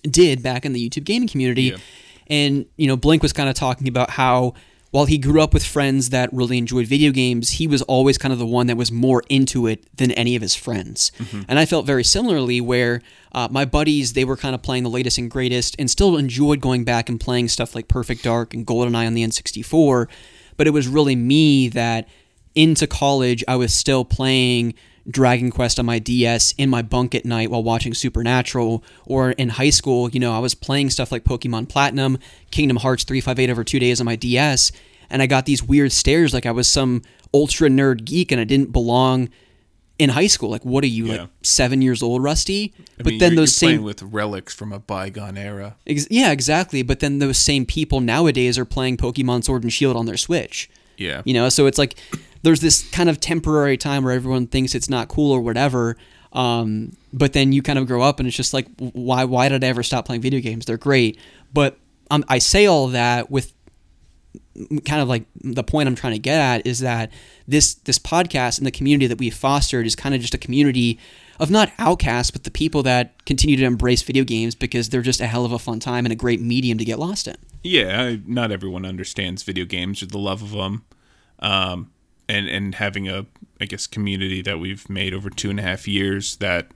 [0.02, 1.70] did back in the YouTube gaming community.
[2.26, 4.54] And you know, Blink was kind of talking about how
[4.94, 8.32] while he grew up with friends that really enjoyed video games, he was always kind
[8.32, 11.10] of the one that was more into it than any of his friends.
[11.18, 11.46] Mhm.
[11.48, 14.88] And I felt very similarly where uh, my buddies, they were kind of playing the
[14.90, 18.64] latest and greatest and still enjoyed going back and playing stuff like Perfect Dark and
[18.64, 20.06] GoldenEye on the N64.
[20.56, 22.06] But it was really me that
[22.54, 24.74] into college, I was still playing
[25.08, 28.82] Dragon Quest on my DS in my bunk at night while watching Supernatural.
[29.06, 32.18] Or in high school, you know, I was playing stuff like Pokemon Platinum,
[32.50, 34.72] Kingdom Hearts 358 over two days on my DS.
[35.10, 37.02] And I got these weird stares like I was some
[37.32, 39.28] ultra nerd geek and I didn't belong
[39.98, 40.50] in high school.
[40.50, 42.72] Like, what are you, like seven years old, Rusty?
[42.78, 45.76] I but mean, then you're, those you're same with relics from a bygone era.
[45.86, 46.82] Ex- yeah, exactly.
[46.82, 50.68] But then those same people nowadays are playing Pokemon Sword and Shield on their Switch.
[50.96, 51.22] Yeah.
[51.24, 51.96] You know, so it's like
[52.44, 55.96] there's this kind of temporary time where everyone thinks it's not cool or whatever.
[56.34, 59.24] Um, but then you kind of grow up and it's just like, why?
[59.24, 60.66] Why did I ever stop playing video games?
[60.66, 61.18] They're great.
[61.52, 61.78] But
[62.10, 63.54] um, I say all that with
[64.84, 67.10] kind of like the point I'm trying to get at is that
[67.48, 70.98] this this podcast and the community that we've fostered is kind of just a community
[71.40, 75.20] of not outcasts, but the people that continue to embrace video games because they're just
[75.20, 77.36] a hell of a fun time and a great medium to get lost in.
[77.62, 80.84] Yeah, not everyone understands video games or the love of them,
[81.38, 81.90] um,
[82.28, 83.26] and and having a
[83.60, 86.36] I guess community that we've made over two and a half years.
[86.36, 86.70] That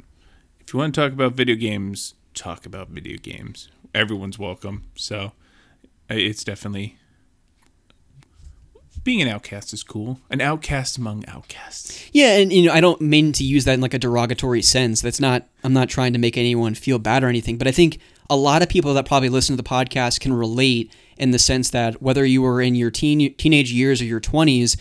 [0.60, 3.68] if you want to talk about video games, talk about video games.
[3.94, 4.84] Everyone's welcome.
[4.94, 5.32] So
[6.08, 6.96] it's definitely
[9.04, 10.20] being an outcast is cool.
[10.30, 12.10] An outcast among outcasts.
[12.12, 15.00] Yeah, and you know, I don't mean to use that in like a derogatory sense.
[15.00, 18.00] That's not I'm not trying to make anyone feel bad or anything, but I think
[18.30, 21.70] a lot of people that probably listen to the podcast can relate in the sense
[21.70, 24.76] that whether you were in your teen teenage years or your 20s,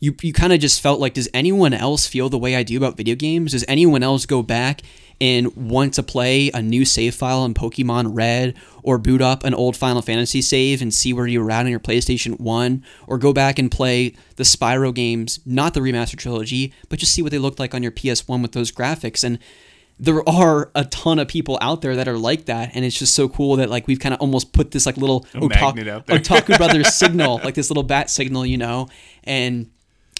[0.00, 2.76] you you kind of just felt like does anyone else feel the way I do
[2.76, 3.52] about video games?
[3.52, 4.82] Does anyone else go back
[5.20, 9.52] and want to play a new save file in Pokemon Red or boot up an
[9.52, 13.18] old Final Fantasy save and see where you were at on your PlayStation 1 or
[13.18, 17.32] go back and play the Spyro games, not the remaster trilogy, but just see what
[17.32, 19.38] they looked like on your PS1 with those graphics and
[20.00, 23.16] there are a ton of people out there that are like that and it's just
[23.16, 26.06] so cool that like we've kind of almost put this like little A magnet out
[26.06, 26.20] there.
[26.20, 28.88] otaku brothers signal like this little bat signal you know
[29.24, 29.68] and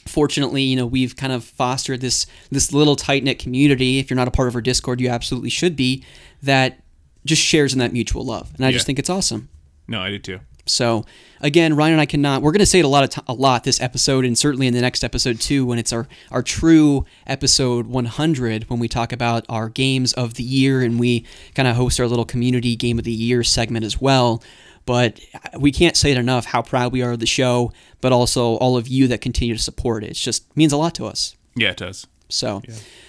[0.08, 4.16] fortunately you know we've kind of fostered this this little tight knit community if you're
[4.16, 6.04] not a part of our discord you absolutely should be
[6.42, 6.80] that
[7.24, 9.48] just shares in that mutual love and i just think it's awesome
[9.86, 10.40] No, I do too.
[10.66, 11.04] so
[11.40, 12.42] again, Ryan and I cannot.
[12.42, 14.66] We're going to say it a lot of t- a lot this episode, and certainly
[14.66, 19.12] in the next episode too, when it's our our true episode 100, when we talk
[19.12, 22.98] about our games of the year, and we kind of host our little community game
[22.98, 24.42] of the year segment as well.
[24.88, 25.20] But
[25.58, 28.78] we can't say it enough how proud we are of the show, but also all
[28.78, 30.12] of you that continue to support it.
[30.12, 31.36] It just means a lot to us.
[31.54, 32.06] Yeah, it does.
[32.30, 32.62] So,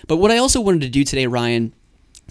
[0.05, 1.71] but what I also wanted to do today, Ryan,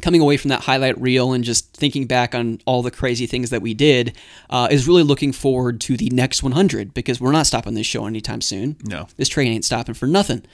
[0.02, 3.48] coming away from that highlight reel and just thinking back on all the crazy things
[3.48, 4.14] that we did,
[4.50, 8.04] uh, is really looking forward to the next 100 because we're not stopping this show
[8.04, 8.76] anytime soon.
[8.84, 9.06] No.
[9.16, 10.44] This train ain't stopping for nothing.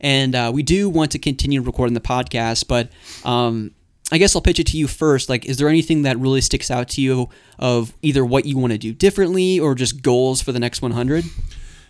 [0.00, 2.90] And uh, we do want to continue recording the podcast, but
[3.28, 3.72] um,
[4.12, 5.28] I guess I'll pitch it to you first.
[5.28, 7.28] Like, is there anything that really sticks out to you
[7.58, 11.24] of either what you want to do differently or just goals for the next 100?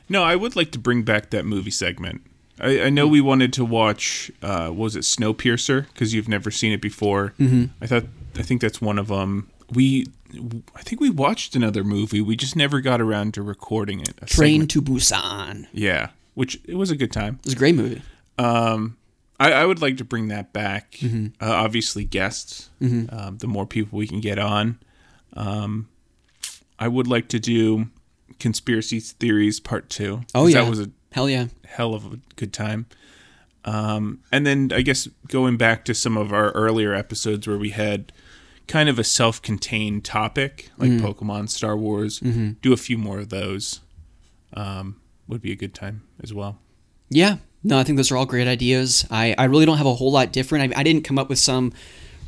[0.09, 2.23] No, I would like to bring back that movie segment.
[2.61, 5.87] I, I know we wanted to watch, uh, was it Snowpiercer?
[5.89, 7.35] Because you've never seen it before.
[7.41, 7.71] Mhm.
[7.81, 8.05] I thought,
[8.37, 9.51] I think that's one of them.
[9.73, 10.07] We,
[10.77, 12.21] I think we watched another movie.
[12.21, 14.17] We just never got around to recording it.
[14.27, 14.71] Train segment.
[14.73, 15.67] to Busan.
[15.73, 17.39] Yeah, which it was a good time.
[17.41, 18.03] It was a great movie.
[18.39, 18.97] Um,
[19.41, 20.93] I, I would like to bring that back.
[21.01, 21.33] Mhm.
[21.41, 22.71] Uh, obviously, guests.
[22.81, 23.13] Mhm.
[23.13, 24.79] Um, the more people we can get on.
[25.35, 25.89] Um,
[26.79, 27.87] I would like to do
[28.39, 30.23] conspiracy theories part two.
[30.35, 30.63] Oh, yeah.
[30.63, 31.47] that was a Hell yeah.
[31.67, 32.87] hell of a good time.
[33.65, 37.71] Um, and then I guess going back to some of our earlier episodes where we
[37.71, 38.13] had
[38.67, 41.01] kind of a self-contained topic like Mm.
[41.01, 42.57] Pokemon, Star Wars, Mhm.
[42.63, 43.81] do a few more of those.
[44.55, 44.97] Um,
[45.29, 46.61] would be a good time as well.
[47.09, 49.07] Yeah, no, I think those are all great ideas.
[49.11, 50.75] I, I really don't have a whole lot different.
[50.77, 51.73] I, I didn't come up with some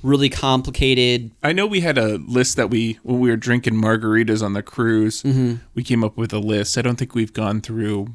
[0.03, 1.31] really complicated.
[1.43, 4.63] I know we had a list that we when we were drinking margaritas on the
[4.63, 5.23] cruise.
[5.23, 5.61] Mhm.
[5.75, 6.79] We came up with a list.
[6.79, 8.09] I don't think we've gone through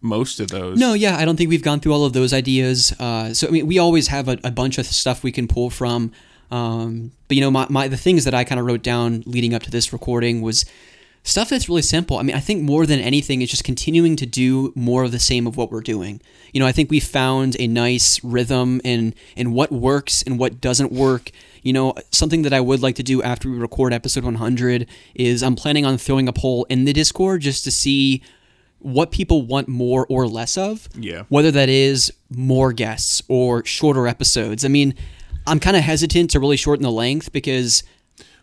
[0.00, 0.78] most of those.
[0.78, 2.92] No, yeah, I don't think we've gone through all of those ideas.
[3.00, 5.70] Uh, so I mean, we always have a, a bunch of stuff we can pull
[5.70, 6.12] from.
[6.50, 9.54] Um, but you know, my, my the things that I kind of wrote down leading
[9.54, 10.64] up to this recording was
[11.24, 12.18] stuff that's really simple.
[12.18, 15.18] I mean, I think more than anything, is just continuing to do more of the
[15.18, 16.20] same of what we're doing.
[16.52, 20.60] You know, I think we found a nice rhythm in in what works and what
[20.60, 21.30] doesn't work.
[21.62, 25.42] You know, something that I would like to do after we record episode 100 is
[25.42, 28.22] I'm planning on throwing a poll in the Discord just to see
[28.80, 30.90] what people want more or less of.
[30.94, 31.22] Yeah.
[31.30, 34.62] Whether that is more guests or shorter episodes.
[34.62, 34.94] I mean,
[35.46, 37.82] I'm kind of hesitant to really shorten the length because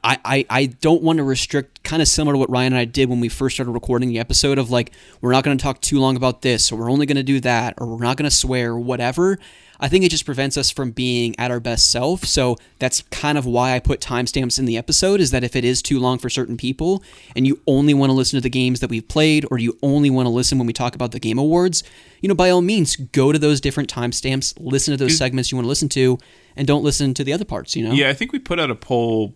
[0.04, 2.86] I, I, I don't want to restrict, kind of similar to what Ryan and I
[2.86, 4.92] did when we first started recording the episode of like,
[5.22, 7.40] we're not going to talk too long about this, or we're only going to do
[7.42, 9.38] that, or we're not going to swear, or whatever.
[9.84, 12.24] I think it just prevents us from being at our best self.
[12.24, 15.66] So that's kind of why I put timestamps in the episode is that if it
[15.66, 17.04] is too long for certain people
[17.36, 20.12] and you only want to listen to the games that we've played or you only
[20.12, 21.84] want to listen when we talk about the game awards,
[22.22, 25.56] you know, by all means, go to those different timestamps, listen to those segments you
[25.56, 26.20] want to listen to,
[26.56, 27.92] and don't listen to the other parts, you know?
[27.92, 29.34] Yeah, I think we put out a poll,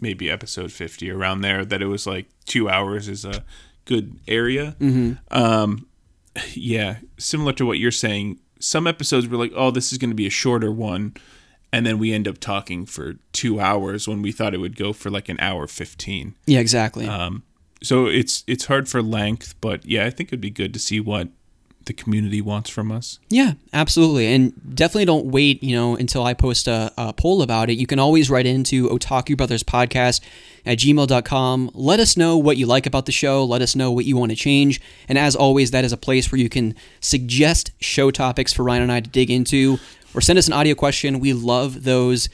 [0.00, 3.44] maybe episode 50 around there, that it was like two hours is a
[3.84, 4.76] good area.
[4.80, 5.18] Mhm.
[5.30, 5.86] Um,
[6.54, 8.38] yeah, similar to what you're saying.
[8.60, 11.14] Some episodes were like, oh, this is going to be a shorter one.
[11.72, 14.92] And then we end up talking for two hours when we thought it would go
[14.92, 16.34] for like an hour 15.
[16.46, 17.06] Yeah, exactly.
[17.06, 17.42] Um,
[17.82, 20.98] so it's it's hard for length, but yeah, I think it'd be good to see
[20.98, 21.28] what
[21.88, 23.18] the community wants from us.
[23.28, 24.26] Yeah, absolutely.
[24.32, 27.74] And definitely don't wait, you know, until I post a, a poll about it.
[27.74, 30.20] You can always write into Otaku Brothers Podcast
[30.64, 31.70] at gmail.com.
[31.74, 33.44] Let us know what you like about the show.
[33.44, 34.80] Let us know what you want to change.
[35.08, 38.82] And as always, that is a place where you can suggest show topics for Ryan
[38.84, 39.78] and I to dig into
[40.14, 41.18] or send us an audio question.
[41.20, 42.28] We love those.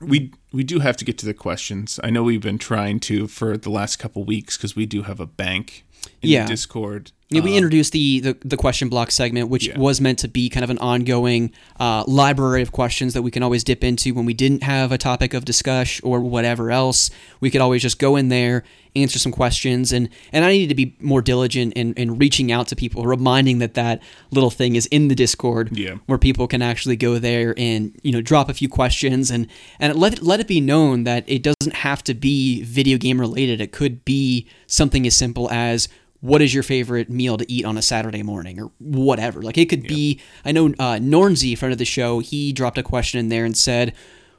[0.00, 1.98] We we do have to get to the questions.
[2.02, 5.20] I know we've been trying to for the last couple weeks because we do have
[5.20, 5.84] a bank
[6.22, 6.46] in Yeah.
[6.46, 7.12] Discord.
[7.34, 9.78] Yeah, we Um, introduced the, the the question block segment, which Yeah.
[9.78, 13.42] was meant to be kind of an ongoing uh, library of questions that we can
[13.42, 17.10] always dip into when we didn't have a topic of discussion or whatever else.
[17.40, 18.62] We could always just go in there,
[18.96, 22.68] answer some questions, and and I needed to be more diligent in, in reaching out
[22.68, 25.94] to people, reminding that that little thing is in the Discord, Yeah.
[26.06, 29.46] where people can actually go there and you know drop a few questions and
[29.80, 33.20] and let it, let it be known that it doesn't have to be video game
[33.20, 33.60] related.
[33.60, 35.88] It could be something as simple as
[36.24, 39.42] what is your favorite meal to eat on a Saturday morning or whatever.
[39.42, 42.82] Like it could be, I know uh, Nornsey, friend of the show, he dropped a
[42.82, 43.92] question in there and said,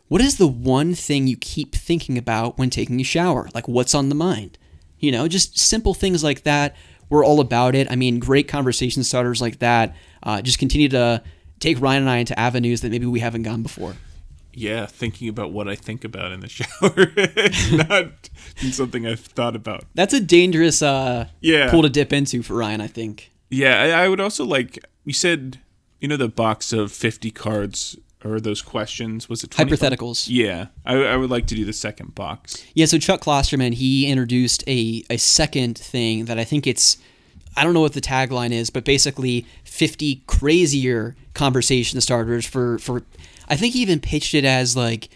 [0.07, 3.49] what is the one thing you keep thinking about when taking a shower?
[3.53, 4.57] Like what's on the mind?
[4.97, 6.75] You know, just simple things like that.
[7.07, 7.85] We're all about it.
[7.91, 9.95] I mean, great conversation starters like that.
[10.23, 11.21] Uh, just continue to
[11.59, 13.93] take Ryan and I into avenues that maybe we haven't gone before.
[14.55, 18.29] Yeah, thinking about what I think about in the shower, It's not
[18.71, 19.83] something I've thought about.
[19.93, 21.69] That's a dangerous uh, Yeah.
[21.69, 23.31] pool to dip into for Ryan, I think.
[23.49, 25.59] Yeah, I, I would also like you said,
[25.99, 29.29] you know, the box of fifty cards or those questions.
[29.29, 29.77] Was it 25?
[29.79, 30.25] Hypotheticals.
[30.27, 32.65] Yeah, I, I would like to do the second box.
[32.73, 36.97] Yeah, so Chuck Klosterman, he introduced a, a second thing that I think it's,
[37.55, 43.03] I don't know what the tagline is, but basically 50 crazier conversation starters for, for
[43.47, 45.09] I think he even pitched it as like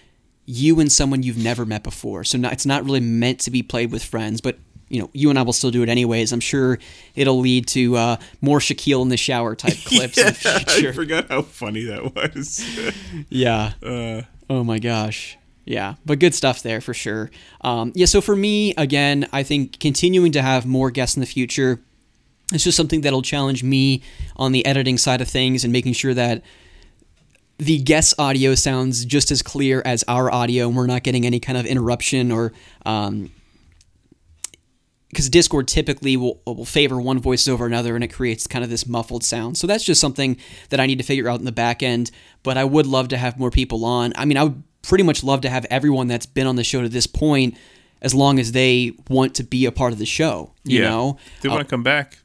[0.46, 2.24] you and someone you've never met before.
[2.24, 4.58] So not, it's not really meant to be played with friends, but
[4.90, 6.32] you know, you and I will still do it anyways.
[6.32, 6.80] I'm sure
[7.16, 10.90] it'll lead to uh, more Shaquille in the shower type clips future.
[10.90, 12.66] I forgot how funny that was.
[13.30, 13.74] Yeah.
[13.84, 15.38] Uh, oh my gosh.
[15.66, 17.30] Yeah, but good stuff there for sure.
[17.62, 21.28] Um, yeah, so for me, again, I think continuing to have more guests in the
[21.28, 21.80] future,
[22.52, 24.02] it's just something that'll challenge me
[24.36, 26.42] on the editing side of things and making sure that
[27.60, 31.39] the guest audio sounds just as clear as our audio and we're not getting any
[31.39, 32.53] kind of interruption or
[32.86, 33.30] um,
[35.10, 38.70] because Discord typically will, will favor one voice over another and it creates kind of
[38.70, 39.57] this muffled sound.
[39.57, 40.38] So that's just something
[40.70, 42.12] that I need to figure out in the back end.
[42.43, 44.14] But I would love to have more people on.
[44.16, 46.82] I mean, I would pretty much love to have everyone that's been on the show
[46.84, 47.57] to this point
[48.03, 50.53] as long as they want to be a part of the show.
[50.64, 52.20] You yeah, know, they Uh, want to come back.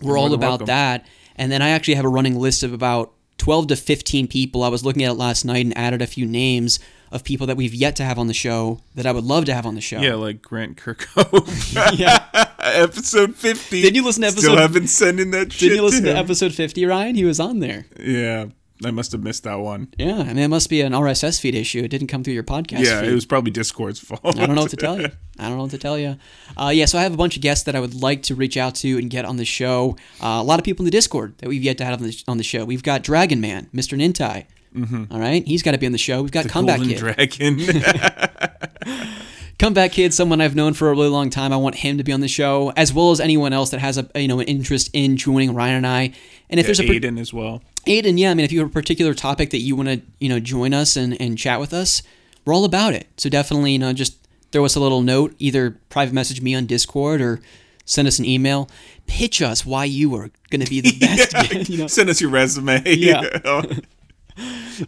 [0.00, 0.66] we're all about welcome.
[0.68, 1.06] that.
[1.36, 4.62] And then I actually have a running list of about 12 to 15 people.
[4.62, 6.78] I was looking at it last night and added a few names
[7.10, 9.54] of people that we've yet to have on the show that I would love to
[9.54, 9.98] have on the show.
[9.98, 11.98] Yeah, like Grant Kirkhope.
[11.98, 12.26] yeah.
[12.58, 13.80] episode 50.
[13.80, 16.10] Did you listen to episode Still haven't sent in that shit Did you listen to
[16.10, 16.16] him.
[16.18, 17.14] episode 50, Ryan?
[17.14, 17.86] He was on there.
[17.98, 18.46] Yeah,
[18.84, 19.88] I must have missed that one.
[19.98, 21.80] Yeah, I mean, it must be an RSS feed issue.
[21.80, 22.84] It didn't come through your podcast.
[22.84, 23.10] yeah, feed.
[23.10, 24.20] it was probably Discord's fault.
[24.24, 25.08] I don't know what to tell you.
[25.38, 26.16] I don't know what to tell you.
[26.56, 28.56] Uh, yeah, so I have a bunch of guests that I would like to reach
[28.56, 29.96] out to and get on the show.
[30.22, 32.24] Uh, a lot of people in the Discord that we've yet to have on the,
[32.28, 32.64] on the show.
[32.64, 33.98] We've got Dragon Man, Mr.
[33.98, 35.10] Nintai, Mhm.
[35.12, 36.22] All right, he's got to be on the show.
[36.22, 36.98] We've got The comeback Golden kid.
[37.00, 37.58] Dragon.
[39.58, 41.52] comeback kid, someone I've known for a really long time.
[41.52, 43.98] I want him to be on the show, as well as anyone else that has
[43.98, 46.12] a you know an interest in joining Ryan and I.
[46.50, 47.62] And if Yeah, there's a Aiden as well.
[47.86, 50.28] Aiden, yeah, I mean, if you have a particular topic that you want to, you
[50.28, 52.02] know, join us and, and chat with us,
[52.44, 53.06] we're all about it.
[53.16, 54.16] So definitely, you know, just
[54.50, 57.40] throw us a little note, either private message me on Discord or
[57.84, 58.68] send us an email.
[59.06, 61.32] Pitch us why you are going to be the best.
[61.32, 61.86] Yeah, you know?
[61.86, 62.82] Send us your resume.
[62.84, 63.22] Yeah.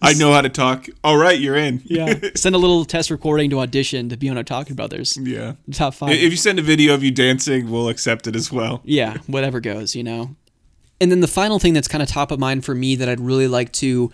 [0.01, 0.87] I know how to talk.
[1.05, 1.83] All right, you're in.
[1.85, 2.19] Yeah.
[2.35, 5.19] Send a little test recording to audition to be on Otaku Brothers.
[5.19, 5.55] Yeah.
[5.73, 6.13] Top five.
[6.13, 8.81] If you send a video of you dancing, we'll accept it as well.
[8.85, 10.35] yeah, whatever goes, you know.
[11.03, 13.19] And then the final thing that's kind of top of mind for me that I'd
[13.19, 14.13] really like to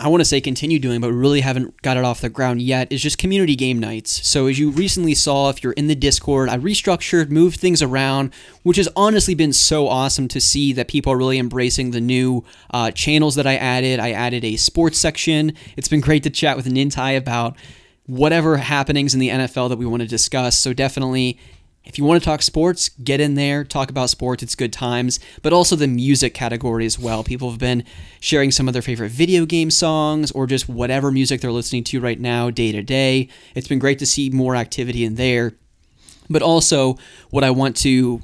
[0.00, 2.92] I want to say continue doing, but really haven't got it off the ground yet,
[2.92, 4.24] is just community game nights.
[4.28, 8.32] So, as you recently saw, if you're in the Discord, I restructured, moved things around,
[8.62, 12.44] which has honestly been so awesome to see that people are really embracing the new
[12.70, 13.98] uh, channels that I added.
[13.98, 15.52] I added a sports section.
[15.76, 17.56] It's been great to chat with Nintai about
[18.06, 20.56] whatever happenings in the NFL that we want to discuss.
[20.56, 21.40] So, definitely
[21.88, 25.18] if you want to talk sports, get in there, talk about sports, it's good times,
[25.42, 27.24] but also the music category as well.
[27.24, 27.82] People have been
[28.20, 32.00] sharing some of their favorite video game songs or just whatever music they're listening to
[32.00, 33.28] right now, day to day.
[33.54, 35.54] It's been great to see more activity in there.
[36.28, 36.98] But also,
[37.30, 38.20] what I want to,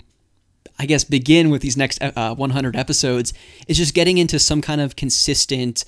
[0.79, 3.33] I guess, begin with these next uh, 100 episodes
[3.67, 5.87] is just getting into some kind of consistent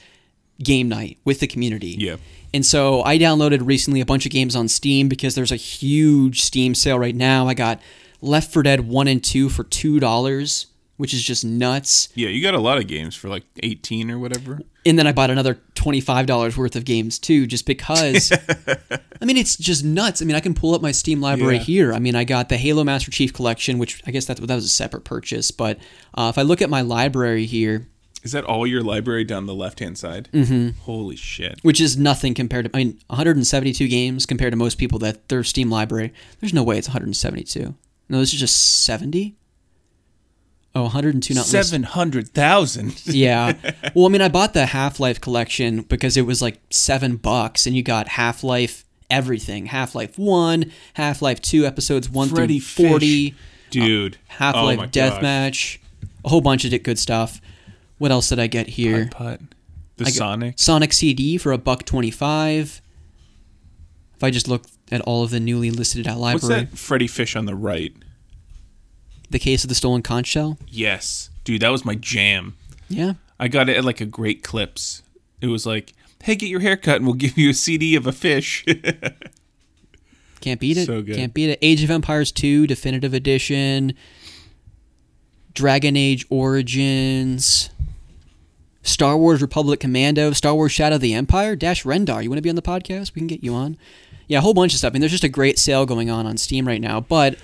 [0.58, 1.96] game night with the community.
[1.98, 2.16] Yeah.
[2.56, 6.40] And so I downloaded recently a bunch of games on Steam because there's a huge
[6.40, 7.46] Steam sale right now.
[7.48, 7.82] I got
[8.22, 12.08] Left 4 Dead 1 and 2 for $2, which is just nuts.
[12.14, 14.60] Yeah, you got a lot of games for like 18 or whatever.
[14.86, 18.32] And then I bought another $25 worth of games too, just because.
[19.20, 20.22] I mean, it's just nuts.
[20.22, 21.62] I mean, I can pull up my Steam library Yeah.
[21.62, 21.92] here.
[21.92, 24.64] I mean, I got the Halo Master Chief Collection, which I guess that, that was
[24.64, 25.50] a separate purchase.
[25.50, 25.78] But
[26.14, 27.86] uh, if I look at my library here,
[28.26, 30.28] Is that all your library down the left hand side?
[30.32, 30.74] Mhm.
[30.80, 31.60] Holy shit.
[31.62, 35.44] which is nothing compared to I mean 172 games compared to most people that their
[35.44, 36.12] Steam library.
[36.40, 37.74] There's no way it's 172.
[38.08, 39.36] No, this is just 70.
[40.74, 43.00] Oh, 102 not 700,000.
[43.06, 43.52] yeah.
[43.94, 47.64] Well, I mean, I bought the Half Life collection because it was like seven bucks,
[47.66, 52.58] and you got Half Life everything: Half Life One, Half Life Two, episodes one Freddy
[52.58, 53.38] through forty, Fish.
[53.70, 54.18] Dude.
[54.26, 55.12] Half Oh Life my gosh.
[55.22, 55.78] Deathmatch,
[56.24, 57.40] a whole bunch of good stuff.
[57.98, 59.08] What else did I get here?
[59.10, 59.40] Putt.
[59.96, 60.58] The I Sonic.
[60.58, 62.82] Sonic CD for a buck twenty-five.
[64.16, 67.36] If I just look at all of the newly listed at What's that Freddy Fish
[67.36, 67.92] on the right?
[69.30, 70.58] the case of the stolen conch shell.
[70.68, 71.30] Yes.
[71.44, 72.56] Dude, that was my jam.
[72.88, 73.14] Yeah.
[73.38, 75.02] I got it at like a Great Clips.
[75.40, 78.06] It was like, hey, get your hair cut and we'll give you a CD of
[78.06, 78.64] a fish.
[80.40, 80.86] Can't beat it.
[80.86, 81.16] So good.
[81.16, 81.58] Can't beat it.
[81.60, 83.94] Age of Empires 2 Definitive Edition.
[85.54, 87.70] Dragon Age Origins.
[88.86, 90.32] Star Wars Republic Commando.
[90.32, 91.56] Star Wars Shadow of the Empire.
[91.56, 92.22] Dash Rendar.
[92.22, 93.14] You want to be on the podcast?
[93.14, 93.76] We can get you on.
[94.28, 94.90] Yeah, a whole bunch of stuff.
[94.90, 97.38] I mean, there's just a great sale going on on Steam right now, but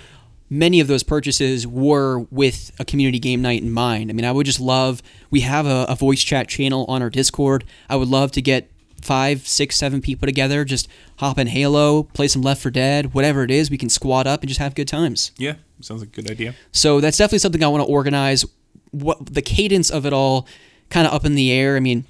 [0.49, 4.09] many of those purchases were with a community game night in mind.
[4.09, 7.09] I mean, I would just love, we have a, a voice chat channel on our
[7.09, 7.63] Discord.
[7.89, 8.69] I would love to get
[9.01, 10.87] five, six, seven people together, just
[11.17, 13.69] hop in Halo, play some Left 4 Dead, whatever it is.
[13.69, 15.31] We can squad up and just have good times.
[15.37, 16.55] yeah, sounds like a good idea.
[16.71, 18.45] So that's definitely something I want to organize.
[18.91, 20.47] What the cadence of it all,
[20.93, 21.75] kind of up in the air.
[21.75, 22.05] I mean,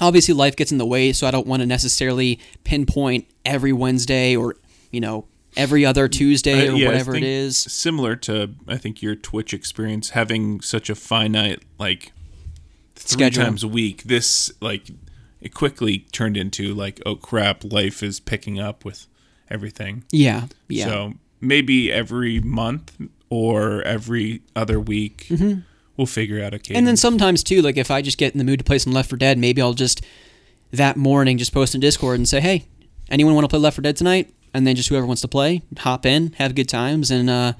[0.00, 4.34] obviously life gets in the way, so I don't want to necessarily pinpoint every Wednesday
[4.36, 4.56] or
[4.90, 5.26] you know
[5.56, 7.56] every other Tuesday Uh, or yeah, whatever it is.
[7.56, 12.12] Similar to, I think, your Twitch experience, having such a finite, like,
[12.94, 13.44] three Schedule.
[13.44, 14.90] times a week, this, like,
[15.40, 19.06] it quickly turned into, like, oh crap, life is picking up with
[19.48, 20.04] everything.
[20.12, 20.84] Yeah, yeah.
[20.84, 22.92] So maybe every month
[23.30, 25.62] or every other week, Mhm.
[25.96, 26.78] We'll figure out a cadence.
[26.78, 28.92] And then sometimes too, like if I just get in the mood to play some
[28.92, 30.04] Left 4 Dead, maybe I'll just
[30.72, 32.66] that morning just post in Discord and say, "Hey,
[33.10, 35.62] anyone want to play Left 4 Dead tonight?" And then just whoever wants to play,
[35.78, 37.52] hop in, have good times, and uh,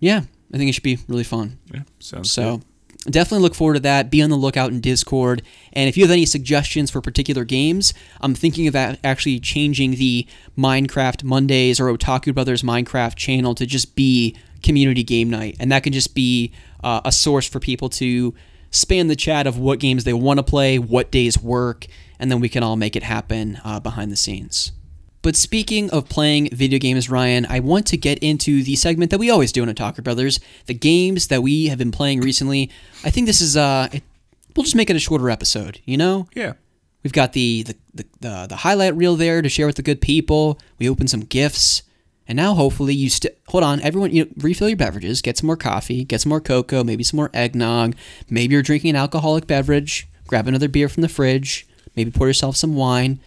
[0.00, 0.22] yeah,
[0.52, 1.58] I think it should be really fun.
[1.72, 2.60] Yeah, sounds so.
[3.08, 4.10] Definitely look forward to that.
[4.10, 5.42] Be on the lookout in Discord.
[5.72, 10.26] And if you have any suggestions for particular games, I'm thinking of actually changing the
[10.58, 15.56] Minecraft Mondays or Otaku Brothers Minecraft channel to just be community game night.
[15.60, 16.52] And that can just be
[16.86, 18.32] uh, a source for people to
[18.70, 21.86] span the chat of what games they want to play, what days work,
[22.18, 24.72] and then we can all make it happen uh, behind the scenes.
[25.22, 29.18] But speaking of playing video games, Ryan, I want to get into the segment that
[29.18, 32.70] we always do on Otaku Brothers, the games that we have been playing recently.
[33.04, 34.04] I think this is uh it,
[34.54, 36.28] we'll just make it a shorter episode, you know?
[36.36, 36.52] Yeah.
[37.02, 40.00] We've got the the, the, the, the highlight reel there to share with the good
[40.00, 40.60] people.
[40.78, 41.82] We open some gifts.
[42.28, 45.46] And now hopefully you st- hold on, everyone you know, refill your beverages, get some
[45.46, 47.94] more coffee, get some more cocoa, maybe some more eggnog.
[48.28, 51.66] Maybe you're drinking an alcoholic beverage, grab another beer from the fridge.
[51.94, 53.20] maybe pour yourself some wine.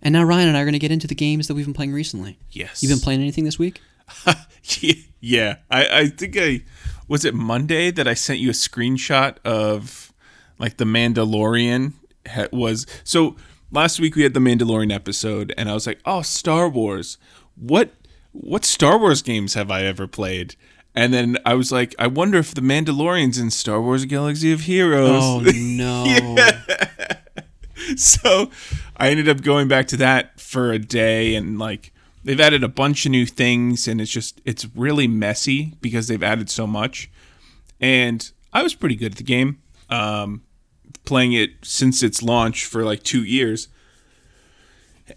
[0.00, 1.74] And now Ryan and I are going to get into the games that we've been
[1.74, 2.38] playing recently.
[2.50, 2.82] Yes.
[2.82, 3.80] You've been playing anything this week?
[5.20, 6.62] yeah, I, I think I
[7.08, 10.12] was it Monday that I sent you a screenshot of
[10.58, 11.94] like the Mandalorian
[12.52, 13.36] was so
[13.70, 17.18] last week we had the Mandalorian episode and I was like, "Oh, Star Wars.
[17.54, 17.92] What
[18.40, 20.54] what Star Wars games have I ever played?"
[20.94, 24.62] And then I was like, "I wonder if the Mandalorian's in Star Wars Galaxy of
[24.62, 26.04] Heroes." Oh no.
[27.78, 27.96] Yeah.
[27.96, 28.50] so
[28.96, 31.92] I ended up going back to that for a day and like
[32.24, 36.22] they've added a bunch of new things and it's just it's really messy because they've
[36.22, 37.10] added so much.
[37.80, 39.62] And I was pretty good at the game.
[39.90, 40.42] Um
[41.04, 43.68] playing it since its launch for like 2 years.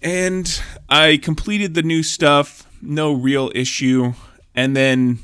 [0.01, 4.13] And I completed the new stuff, no real issue.
[4.55, 5.19] And then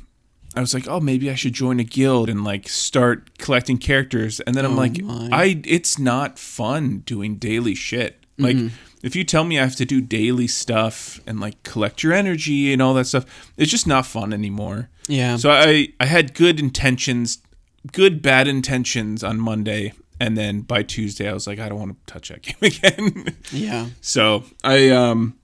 [0.56, 4.40] I was like, oh, maybe I should join a guild and like start collecting characters.
[4.42, 5.30] And then I'm Oh like, my.
[5.32, 8.26] I it's not fun doing daily shit.
[8.40, 8.72] Like Mhm.
[9.04, 12.72] if you tell me I have to do daily stuff and like collect your energy
[12.74, 13.26] and all that stuff,
[13.58, 14.90] it's just not fun anymore.
[15.08, 15.38] Yeah.
[15.38, 17.40] So I I had good intentions,
[17.92, 21.98] good bad intentions on Monday, and then by Tuesday I was like, I don't want
[22.08, 23.36] to touch that game again.
[23.52, 23.88] Yeah.
[24.02, 25.36] So I um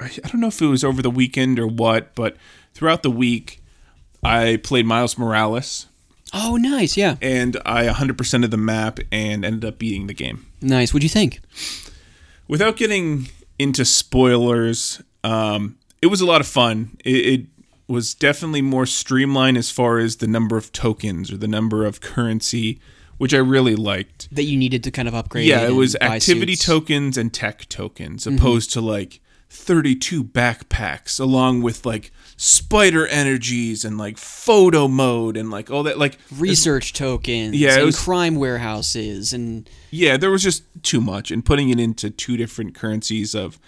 [0.00, 2.36] I, don't know if it was over the weekend or what, but
[2.74, 3.62] throughout the week
[4.22, 5.86] I played Miles Morales.
[6.34, 6.96] Oh, nice.
[6.96, 7.16] Yeah.
[7.22, 10.46] And I 100% of the map and ended up beating the game.
[10.60, 10.92] Nice.
[10.92, 11.40] What'd you think?
[12.46, 16.96] Without getting into spoilers, um, it was a lot of fun.
[17.04, 17.10] It,
[17.40, 17.46] it
[17.86, 22.00] was definitely more streamlined as far as the number of tokens or the number of
[22.00, 22.78] currency,
[23.16, 24.28] which I really liked.
[24.30, 25.46] That you needed to kind of upgrade.
[25.46, 26.66] Yeah, it was activity suits.
[26.66, 28.36] tokens and tech tokens, Mhm.
[28.36, 29.20] opposed to like
[29.50, 35.98] 32 backpacks, along with like spider energies and like photo mode and like all that.
[35.98, 37.56] Like research tokens.
[37.56, 41.80] Yeah, and was- crime warehouses and Yeah, there was just too much, and putting it
[41.80, 43.58] into two different currencies of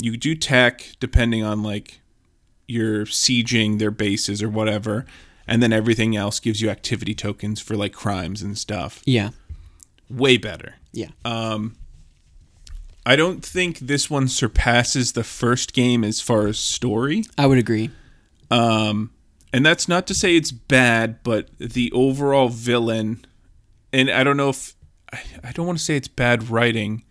[0.00, 2.00] you do tech depending on like
[2.66, 5.06] you're sieging their bases or whatever,
[5.46, 9.02] and then everything else gives you activity tokens for like crimes and stuff.
[9.06, 9.30] Yeah.
[10.10, 10.74] way better.
[10.92, 11.08] Yeah.
[11.24, 11.76] Um,
[13.08, 17.24] I don't think this one surpasses the first game as far as story.
[17.38, 17.90] I would agree.
[18.50, 19.12] Um,
[19.50, 23.24] and that's not to say it's bad, but the overall villain,
[23.94, 24.74] and I don't know if
[25.10, 27.02] I, I don't want to say it's bad writing.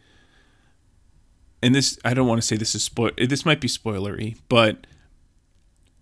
[1.63, 3.09] And this, I don't want to say this is spoil.
[3.17, 4.85] This might be spoilery, but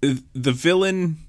[0.01, 1.19] the villain,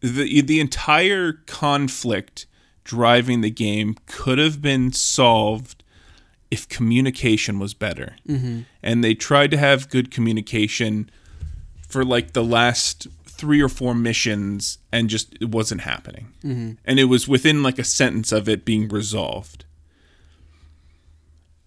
[0.00, 2.46] the the entire conflict
[2.84, 5.83] driving the game could have been solved
[6.54, 8.14] if communication was better.
[8.28, 8.64] Mhm.
[8.82, 11.10] And they tried to have good communication
[11.88, 16.28] for like the last three or four missions and just it wasn't happening.
[16.44, 16.76] Mhm.
[16.84, 19.64] And it was within like a sentence of it being resolved.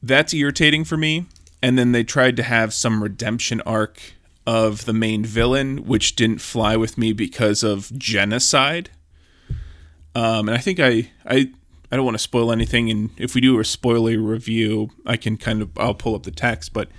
[0.02, 1.26] That's irritating for me.
[1.62, 4.00] And then they tried to have some redemption arc
[4.46, 8.90] of the main villain, which didn't fly with me because of genocide.
[10.16, 11.52] Um, and I think I, I
[11.92, 15.38] I don't want to spoil anything, and if we do a spoiler review, I can
[15.38, 16.90] kind of I'll pull up the text, but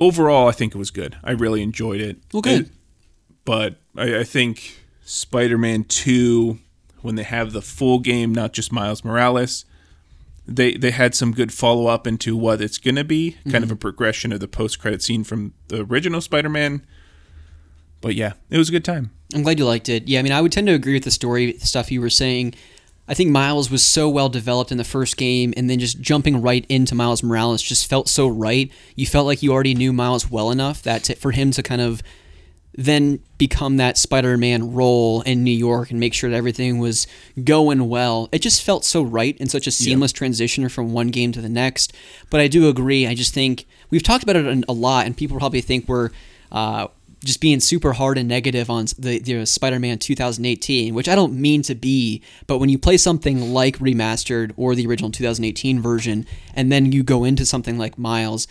[0.00, 1.16] overall, I think it was good.
[1.22, 2.18] I really enjoyed it.
[2.32, 2.70] Well, good.
[3.44, 6.58] But I, I think Spider-Man Two,
[7.02, 9.64] when they have the full game, not just Miles Morales,
[10.46, 13.74] they they had some good follow up into what it's gonna be, kind of Mhm.
[13.74, 16.84] a progression of the post credit scene from the original Spider-Man.
[18.00, 19.10] But yeah, it was a good time.
[19.34, 20.06] I'm glad you liked it.
[20.06, 22.54] Yeah, I mean, I would tend to agree with the story stuff you were saying.
[23.08, 26.42] I think Miles was so well developed in the first game, and then just jumping
[26.42, 28.70] right into Miles Morales just felt so right.
[28.94, 31.80] You felt like you already knew Miles well enough that to, for him to kind
[31.80, 32.02] of
[32.78, 37.06] then become that Spider-Man role in New York and make sure that everything was
[37.42, 38.28] going well.
[38.32, 41.48] It just felt so right and such a seamless transition from one game to the
[41.48, 41.94] next.
[42.28, 43.06] But I do agree.
[43.06, 46.10] I just think we've talked about it a lot, and people probably think we're
[46.52, 46.88] uh,
[47.24, 51.34] just being super hard and negative on the, the uh, Spider-Man 2018, which I don't
[51.34, 52.22] mean to be.
[52.46, 57.02] But when you play something like remastered or the original 2018 version, and then you
[57.02, 58.46] go into something like Miles,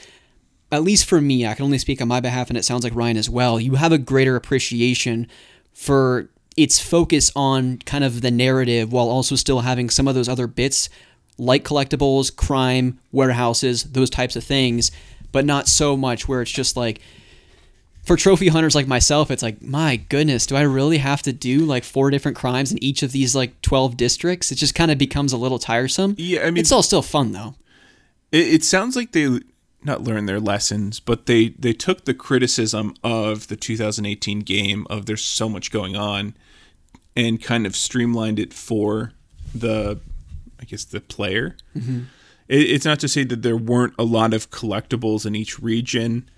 [0.72, 2.96] at least for me, I can only speak on my behalf, and it sounds like
[2.96, 3.60] Ryan as well.
[3.60, 5.28] You have a greater appreciation
[5.74, 10.30] for its focus on kind of the narrative while also still having some of those
[10.30, 10.90] other bits
[11.38, 14.92] like collectibles, crime, warehouses, those types of things,
[15.32, 17.02] but not so much where it's just like
[18.06, 21.60] for trophy hunters like myself, it's like, my goodness, do I really have to do
[21.60, 24.52] like four different crimes in each of these like 12 districts?
[24.52, 26.16] It just kind of becomes a little tiresome.
[26.18, 27.56] Yeah, I mean, it's all still fun though.
[28.32, 29.40] It, it sounds like they
[29.84, 35.06] not learned their lessons, but they they took the criticism of the 2018 game of
[35.06, 36.36] there's so much going on,
[37.16, 39.12] and kind of streamlined it for
[39.54, 40.00] the,
[40.60, 41.56] I guess the player.
[41.78, 42.06] Mhm.
[42.48, 46.30] it, it's not to say that there weren't a lot of collectibles in each region,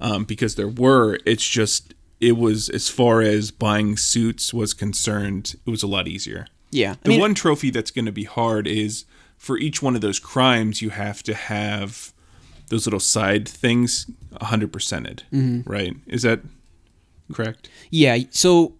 [0.00, 1.18] um, because there were.
[1.26, 6.08] It's just it was as far as buying suits was concerned, it was a lot
[6.08, 6.46] easier.
[6.70, 9.04] Yeah, I The mean- one trophy that's going to be hard is
[9.38, 12.12] for each one of those crimes, you have to have
[12.70, 14.06] those little side things
[14.40, 15.62] 100 percented, Mhm.
[15.66, 15.94] right?
[16.06, 16.40] Is that
[17.32, 17.68] correct?
[17.90, 18.18] Yeah.
[18.30, 18.74] So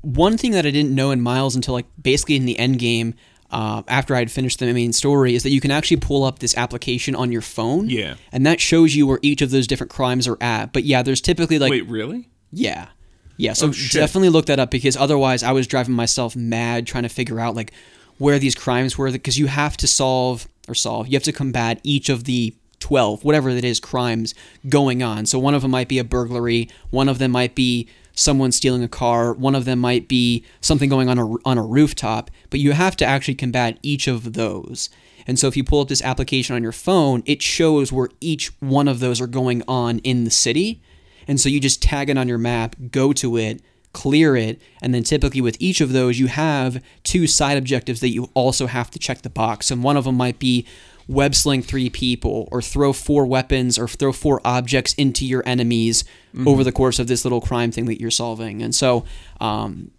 [0.00, 3.14] one thing that I didn't know in Miles until like basically in the end game,
[3.50, 6.38] uh, after I had finished the main story, is that you can actually pull up
[6.38, 7.88] this application on your phone.
[7.88, 8.14] Yeah.
[8.32, 10.72] And that shows you where each of those different crimes are at.
[10.72, 12.28] But yeah, there's typically like Wait, really?
[12.52, 12.88] Yeah.
[13.36, 17.04] Yeah, so Oh, definitely look that up because otherwise I was driving myself mad trying
[17.04, 17.72] to figure out like
[18.18, 21.80] where these crimes were because you have to solve or solve, you have to combat
[21.82, 24.34] each of the 12, whatever it is, crimes
[24.68, 25.24] going on.
[25.24, 28.82] So one of them might be a burglary, one of them might be someone stealing
[28.82, 32.60] a car, one of them might be something going on a, on a rooftop, but
[32.60, 34.90] you have to actually combat each of those.
[35.26, 38.52] And so if you pull up this application on your phone, it shows where each
[38.60, 40.82] one of those are going on in the city.
[41.28, 43.62] And so you just tag it on your map, go to it,
[43.92, 48.08] clear it, and then typically with each of those, you have two side objectives that
[48.10, 49.70] you also have to check the box.
[49.70, 50.66] And one of them might be
[51.10, 56.04] web sling three people, or throw four weapons, or throw four objects into your enemies
[56.34, 56.46] Mhm.
[56.46, 58.62] over the course of this little crime thing that you're solving.
[58.62, 59.04] And so,
[59.40, 59.90] um,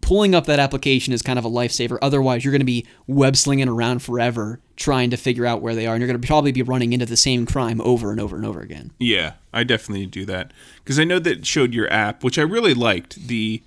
[0.00, 1.96] pulling up that application is kind of a lifesaver.
[2.02, 5.86] Otherwise, you're going to be web slinging around forever trying to figure out where they
[5.86, 8.36] are, and you're going to probably be running into the same crime over and over
[8.36, 8.90] and over again.
[8.98, 10.52] Yeah, I definitely do that
[10.82, 13.62] because I know that showed your app, which I really liked the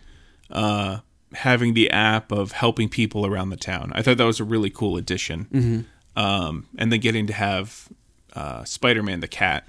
[0.51, 0.99] uh,
[1.33, 3.91] having the app of helping people around the town.
[3.95, 5.47] I thought that was a really cool addition.
[5.53, 5.85] Mhm.
[6.17, 7.87] Um, and then getting to have
[8.33, 9.67] uh, Spider-Man the cat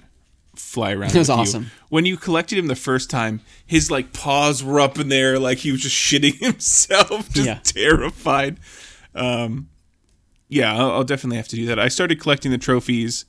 [0.55, 1.11] fly around.
[1.13, 1.41] That was with you.
[1.41, 1.71] awesome.
[1.89, 5.59] When you collected him the first time, his like paws were up in there, like
[5.59, 7.59] he was just shitting himself, just Yeah.
[7.63, 8.57] terrified.
[9.13, 9.69] Um,
[10.47, 11.77] yeah, I'll, I'll definitely have to do that.
[11.79, 13.25] I started collecting the trophies.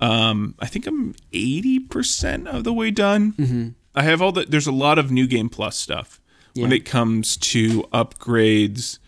[0.00, 3.32] Um, I think I'm eighty percent of the way done.
[3.34, 3.74] Mhm.
[3.94, 4.44] I have all the.
[4.44, 6.20] There's a lot of new game plus stuff
[6.56, 8.98] when it comes to upgrades,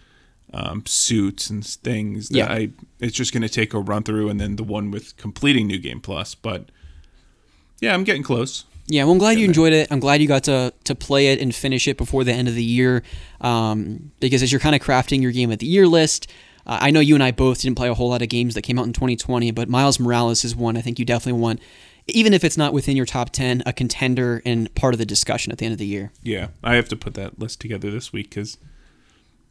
[0.57, 2.31] um, suits and things.
[2.31, 2.53] That Yeah.
[2.53, 5.66] I it's just going to take a run through, and then the one with completing
[5.66, 6.35] new game plus.
[6.35, 6.70] But
[7.81, 8.65] yeah, I'm getting close.
[8.87, 9.89] Yeah, well, I'm glad you enjoyed it.
[9.91, 12.55] I'm glad you got to to play it and finish it before the end of
[12.55, 13.03] the year.
[13.41, 16.31] Um, because as you're kind of crafting your game of the year list,
[16.66, 18.62] uh, I know you and I both didn't play a whole lot of games that
[18.62, 21.61] came out in 2020, but Miles Morales is one I think you definitely want,
[22.07, 25.53] even if it's not within your top 10, a contender and part of the discussion
[25.53, 26.12] at the end of the year.
[26.23, 28.57] Yeah, I have to put that list together this week because.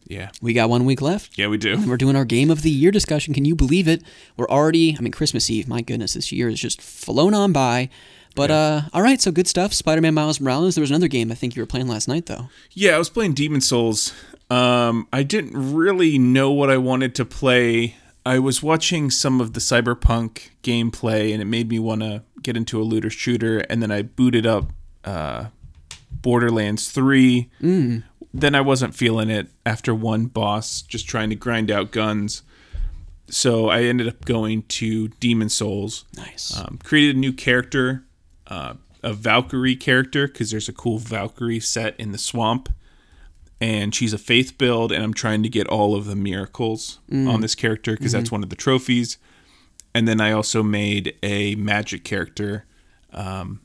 [0.07, 1.37] Yeah, We got one week left.
[1.37, 1.73] Yeah, we do.
[1.73, 3.33] And we're doing our game of the year discussion.
[3.33, 4.03] Can you believe it?
[4.37, 5.67] We're already, I mean, Christmas Eve.
[5.67, 7.89] My goodness, this year is just flown on by.
[8.35, 9.73] But uh, all right, so good stuff.
[9.73, 10.75] Spider-Man Miles Morales.
[10.75, 12.49] There was another game I think you were playing last night, though.
[12.71, 14.13] Yeah, I was playing Demon's Souls.
[14.49, 17.95] Um, I didn't really know what I wanted to play.
[18.25, 22.57] I was watching some of the Cyberpunk gameplay, and it made me want to get
[22.57, 23.59] into a looter shooter.
[23.59, 24.71] And then I booted up
[25.05, 25.45] uh,
[26.11, 27.49] Borderlands Three.
[27.61, 28.03] Mm.
[28.37, 32.41] Then I wasn't feeling it after one boss, just trying to grind out guns.
[33.29, 36.03] So I ended up going to Demon's Souls.
[36.17, 36.55] Nice.
[36.57, 38.03] Um, created a new character,
[38.47, 42.69] uh, a Valkyrie character, because there's a cool Valkyrie set in the swamp.
[43.61, 47.29] And she's a faith build, and I'm trying to get all of the miracles Mm.
[47.29, 48.33] on this character because that's Mhm.
[48.33, 49.17] one of the trophies.
[49.93, 52.65] And then I also made a magic character
[53.13, 53.61] um,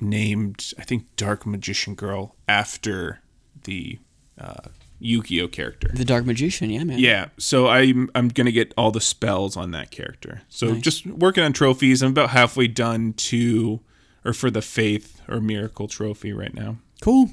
[0.00, 3.20] named, I think, Dark Magician Girl after
[3.64, 3.98] the
[4.38, 4.68] uh,
[5.00, 5.88] Yu-Gi-Oh character.
[5.92, 6.98] The Dark Magician, yeah, man.
[6.98, 10.42] Yeah, so I'm I'm gonna get all the spells on that character.
[10.48, 10.82] So Nice.
[10.82, 12.02] just working on trophies.
[12.02, 13.80] I'm about halfway done to,
[14.24, 16.76] or for the faith or miracle trophy right now.
[17.00, 17.30] Cool.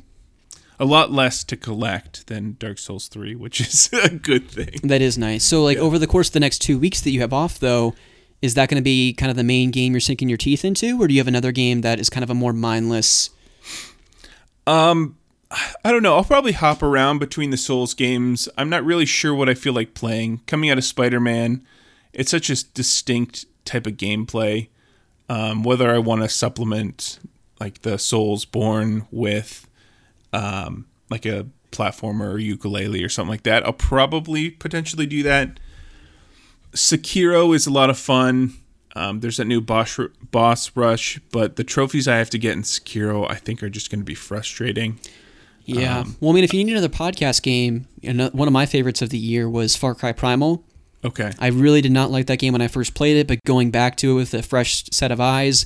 [0.80, 4.80] A lot less to collect than Dark Souls three, which is a good thing.
[4.84, 5.44] That is nice.
[5.46, 7.94] So, like, over the course of the next two weeks that you have off, though,
[8.42, 11.00] is that going to be kind of the main game you're sinking your teeth into,
[11.02, 13.30] or do you have another game that is kind of a more mindless?
[14.66, 15.18] Um,
[15.84, 16.16] I don't know.
[16.16, 18.48] I'll probably hop around between the Souls games.
[18.58, 20.42] I'm not really sure what I feel like playing.
[20.48, 21.66] Coming out of Spider Man,
[22.14, 24.70] it's such a distinct type of gameplay.
[25.28, 27.20] Um, whether I want to supplement
[27.60, 29.68] like the Soulsborne with
[30.34, 35.60] um, like a platformer or Yooka-Laylee or something like that, I'll probably potentially do that.
[36.74, 38.54] Sekiro is a lot of fun.
[38.96, 40.00] Um, there's that new boss
[40.32, 43.90] boss rush, but the trophies I have to get in Sekiro, I think, are just
[43.90, 45.00] going to be frustrating.
[45.66, 46.00] Yeah.
[46.00, 49.10] Um, well, I mean, if you need another podcast game, one of my favorites of
[49.10, 50.64] the year was Far Cry Primal.
[51.04, 51.32] Okay.
[51.40, 53.98] I really did not like that game when I first played it, but going back
[53.98, 55.66] to it with a fresh set of eyes,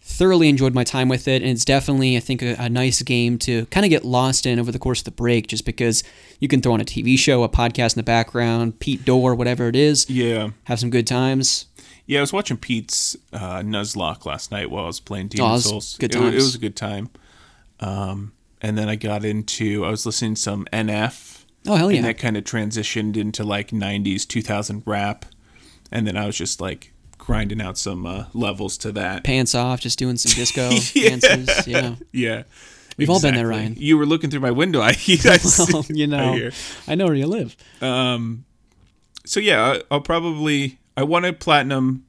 [0.00, 3.38] thoroughly enjoyed my time with it, and it's definitely, I think, a, a nice game
[3.40, 6.04] to kind of get lost in over the course of the break, just because
[6.38, 9.66] you can throw on a TV show, a podcast in the background, Pete Dorr, whatever
[9.68, 10.08] it is.
[10.08, 10.50] Yeah.
[10.64, 11.66] Have some good times.
[12.06, 15.50] Yeah, I was watching Pete's uh, Nuzlocke last night while I was playing Oh, Demon
[15.50, 15.96] was Souls.
[15.98, 17.10] good It, it was a good time.
[17.80, 18.32] Um,
[18.62, 21.44] and then I got into, I was listening to some NF.
[21.68, 21.98] Oh, hell yeah.
[21.98, 25.24] And that kind of transitioned into like 90s, 2000 rap.
[25.92, 29.24] And then I was just like grinding out some uh, levels to that.
[29.24, 31.08] Pants off, just doing some disco Yeah.
[31.16, 31.66] dances.
[31.66, 31.94] Yeah.
[32.12, 32.42] Yeah.
[32.96, 33.74] We've all been there, Ryan.
[33.76, 34.80] You were looking through my window.
[34.82, 35.38] I, I
[35.72, 36.50] Well, you know.
[36.88, 37.54] I know where you live.
[37.82, 38.44] Um,
[39.26, 40.78] so yeah, I'll probably.
[40.96, 42.06] I wanted platinum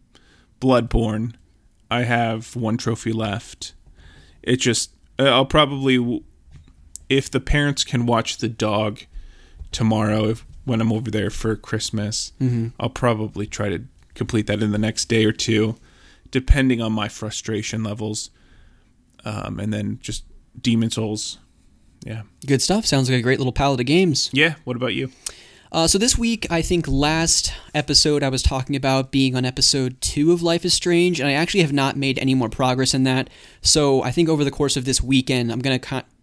[0.62, 1.34] Bloodborne.
[1.92, 3.74] I have one trophy left.
[4.44, 4.92] It just.
[5.20, 6.24] uh, I'll probably,
[7.10, 9.02] if the parents can watch the dog
[9.72, 12.74] tomorrow, if when I'm over there for Christmas, Mhm.
[12.80, 13.84] I'll probably try to
[14.16, 15.76] complete that in the next day or two,
[16.32, 18.30] depending on my frustration levels.
[19.24, 20.24] Um, and then just
[20.62, 21.38] Demon's Souls.
[22.06, 22.24] Yeah.
[22.46, 22.86] Good stuff.
[22.86, 24.30] Sounds like a great little palette of games.
[24.34, 24.56] Yeah.
[24.64, 25.12] What about you?
[25.72, 30.00] Uh, so this week, I think last episode I was talking about being on episode
[30.00, 33.04] two of Life is Strange, and I actually have not made any more progress in
[33.04, 33.30] that.
[33.62, 35.80] So I think over the course of this weekend, I'm gonna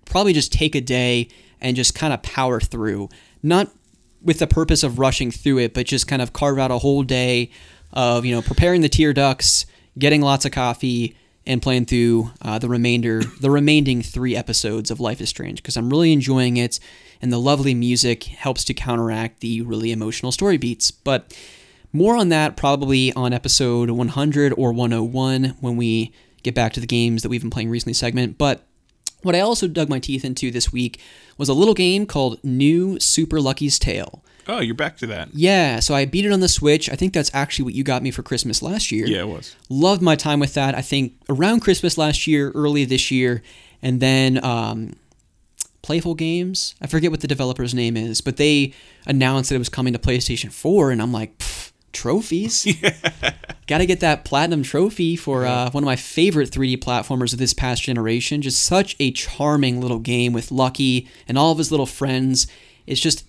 [0.07, 1.29] probably just take a day
[1.61, 3.09] and just kind of power through,
[3.43, 3.71] not
[4.23, 7.03] with the purpose of rushing through it, but just kind of carve out a whole
[7.03, 7.51] day
[7.93, 9.67] of you know preparing the tear ducts,
[9.99, 11.17] getting lots of coffee,
[11.47, 15.77] and playing through uh, the remainder, the remaining three episodes of Life is Strange because
[15.77, 16.81] I'm really enjoying it,
[17.21, 20.91] and the lovely music helps to counteract the really emotional story beats.
[20.91, 21.37] But
[21.93, 26.13] more on that probably on episode 100 or 101 when we
[26.43, 28.39] get back to the games that we've been playing recently segment.
[28.39, 28.67] But
[29.25, 31.01] what I also dug my teeth into this week
[31.37, 34.23] was a little game called New Super Lucky's Tale.
[34.47, 35.31] Oh, you're back to that.
[35.33, 36.91] Yeah, so I beat it on the Switch.
[36.91, 39.07] I think that's actually what you got me for Christmas last year.
[39.07, 39.57] Yeah, it was.
[39.69, 40.75] Loved my time with that.
[40.75, 43.43] I think around Christmas last year, early this year,
[43.81, 44.97] and then um,
[45.83, 46.75] Playful Games.
[46.81, 48.75] I forget what the developer's name is, but they
[49.07, 52.67] announced that it was coming to PlayStation 4, and I'm like, "Pff, trophies?
[53.67, 57.39] Got to get that platinum trophy for uh, one of my favorite 3D platformers of
[57.39, 58.43] this past generation.
[58.43, 62.47] Just such a charming little game with Lucky and all of his little friends.
[62.87, 63.25] It's just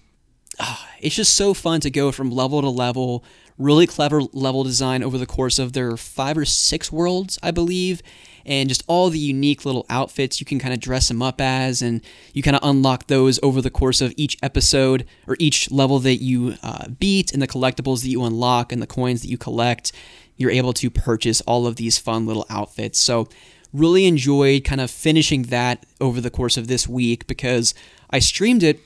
[0.59, 3.23] ah, it's just so fun to go from level to level.
[3.57, 8.01] Really clever level design over the course of their five or six worlds, I believe,
[8.45, 11.81] and just all the unique little outfits you can kind of dress them up as,
[11.81, 12.01] and
[12.34, 16.17] you kind of unlock those over the course of each episode or each level that
[16.17, 19.91] you uh, beat, and the collectibles that you unlock and the coins that you collect.
[20.38, 22.99] You're able to purchase all of these fun little outfits.
[22.99, 23.27] So,
[23.73, 27.73] really enjoyed kind of finishing that over the course of this week because
[28.09, 28.80] I streamed it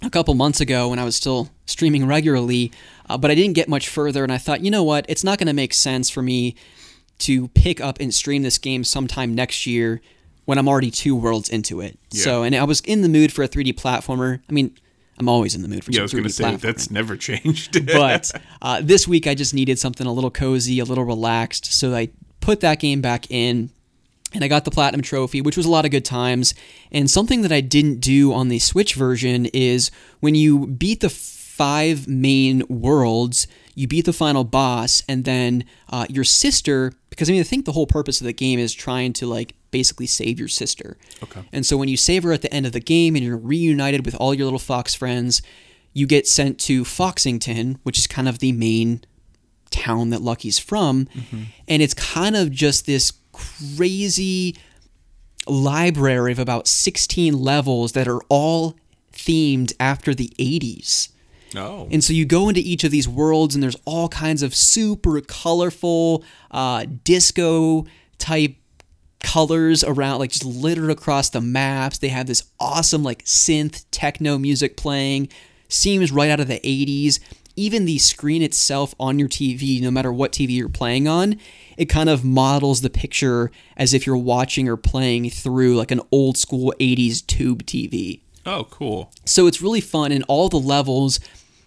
[0.00, 2.72] a couple months ago when I was still streaming regularly,
[3.08, 4.22] uh, but I didn't get much further.
[4.22, 5.04] And I thought, you know what?
[5.08, 6.56] It's not going to make sense for me
[7.20, 10.00] to pick up and stream this game sometime next year
[10.44, 11.98] when I'm already two worlds into it.
[12.10, 12.24] Yeah.
[12.24, 14.40] So, and I was in the mood for a 3D platformer.
[14.48, 14.76] I mean,
[15.18, 16.90] I'm always in the mood for Yeah, I was going to 3D say platformer that's
[16.90, 17.86] never changed.
[17.92, 21.94] but uh, this week I just needed something a little cozy, a little relaxed, so
[21.94, 22.10] I
[22.40, 23.70] put that game back in.
[24.34, 26.54] And I got the platinum trophy, which was a lot of good times.
[26.90, 29.90] And something that I didn't do on the Switch version is
[30.20, 36.06] when you beat the five main worlds, you beat the final boss, and then uh,
[36.08, 36.92] your sister.
[37.10, 39.54] Because I mean, I think the whole purpose of the game is trying to like
[39.70, 40.96] basically save your sister.
[41.22, 41.42] Okay.
[41.52, 44.04] And so when you save her at the end of the game and you're reunited
[44.04, 45.42] with all your little fox friends,
[45.92, 49.02] you get sent to Foxington, which is kind of the main
[49.70, 51.08] town that Lucky's from.
[51.66, 54.56] And it's kind of just this crazy
[55.46, 58.76] library of about 16 levels that are all
[59.12, 61.08] themed after the 80s.
[61.56, 61.88] Oh.
[61.90, 65.20] And so you go into each of these worlds, and there's all kinds of super
[65.20, 67.86] colorful uh, disco
[68.18, 68.56] type
[69.20, 71.98] colors around, like just littered across the maps.
[71.98, 75.28] They have this awesome, like synth techno music playing,
[75.68, 77.20] seems right out of the 80s.
[77.54, 81.38] Even the screen itself on your TV, no matter what TV you're playing on,
[81.76, 86.00] it kind of models the picture as if you're watching or playing through like an
[86.10, 88.22] old school 80s tube TV.
[88.46, 89.12] Oh, cool.
[89.24, 91.20] So it's really fun, and all the levels,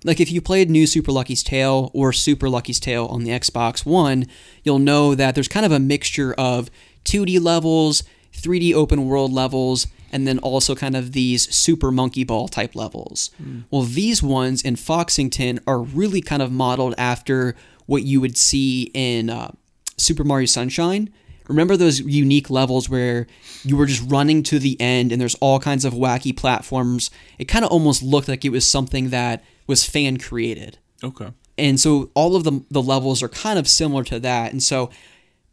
[0.06, 3.86] like if you played New Super Lucky's Tale or Super Lucky's Tale on the Xbox
[3.86, 4.28] One,
[4.64, 6.70] you'll know that there's kind of a mixture of
[7.06, 8.04] 2D levels,
[8.34, 13.32] 3D open world levels, and then also kind of these Super Monkey Ball type levels.
[13.72, 17.56] Well, these ones in Foxington are really kind of modeled after
[17.88, 19.52] what you would see in uh,
[19.98, 21.12] Super Mario Sunshine.
[21.48, 23.28] Remember those unique levels where
[23.64, 27.12] you were just running to the end and there's all kinds of wacky platforms?
[27.38, 30.78] It kind of almost looked like it was something that was fan created.
[31.04, 31.32] Okay.
[31.58, 34.52] And so all of the, the levels are kind of similar to that.
[34.52, 34.90] And so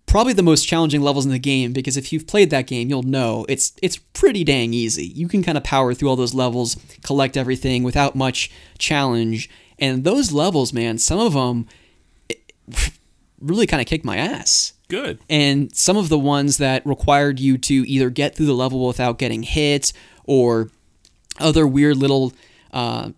[0.06, 3.02] probably the most challenging levels in the game because if you've played that game, you'll
[3.02, 5.06] know it's it's pretty dang easy.
[5.06, 9.48] You can kind of power through all those levels, collect everything without much challenge.
[9.78, 11.66] And those levels, man, some of them
[13.40, 14.74] really kind of kicked my ass.
[14.92, 15.20] Good.
[15.30, 19.18] And some of the ones that required you to either get through the level without
[19.18, 19.90] getting hit
[20.24, 20.68] or
[21.40, 22.34] other weird little
[22.74, 23.12] uh,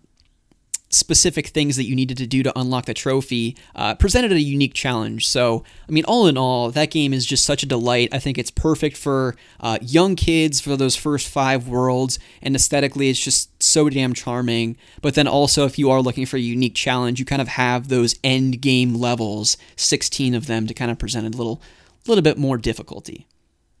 [0.95, 4.73] specific things that you needed to do to unlock the trophy uh, presented a unique
[4.73, 5.27] challenge.
[5.27, 8.09] So, I mean, all in all, that game is just such a delight.
[8.11, 13.09] I think it's perfect for uh, young kids for those first five worlds, and aesthetically,
[13.09, 14.77] it's just so damn charming.
[15.01, 17.89] But then also, if you are looking for a unique challenge, you kind of have
[17.89, 21.61] those end game levels, 16 of them, to kind of present a little,
[22.07, 23.27] little bit more difficulty.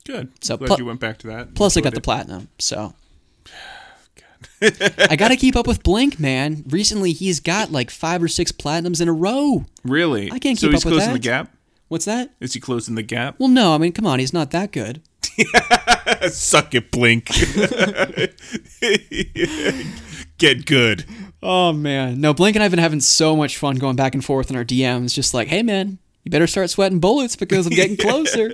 [0.05, 0.31] Good.
[0.43, 1.55] So Glad plu- you went back to that.
[1.55, 2.49] Plus, I got Enjoyed the platinum.
[2.59, 2.93] So.
[5.09, 6.63] I got to keep up with Blink, man.
[6.67, 9.65] Recently, he's got like five or six platinums in a row.
[9.83, 10.31] Really?
[10.31, 11.05] I can't So keep he's up with that.
[11.05, 11.51] So he's closing the gap.
[11.87, 12.31] What's that?
[12.39, 13.35] Is he closing the gap?
[13.37, 13.75] Well, no.
[13.75, 14.19] I mean, come on.
[14.19, 15.01] He's not that good.
[16.31, 17.27] Suck it, Blink.
[20.37, 21.05] Get good.
[21.41, 22.33] Oh man, no.
[22.33, 25.13] Blink and I've been having so much fun going back and forth in our DMs.
[25.13, 28.53] Just like, hey man, you better start sweating bullets because I'm getting closer.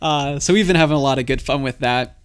[0.00, 2.18] uh, so we've been having a lot of good fun with that.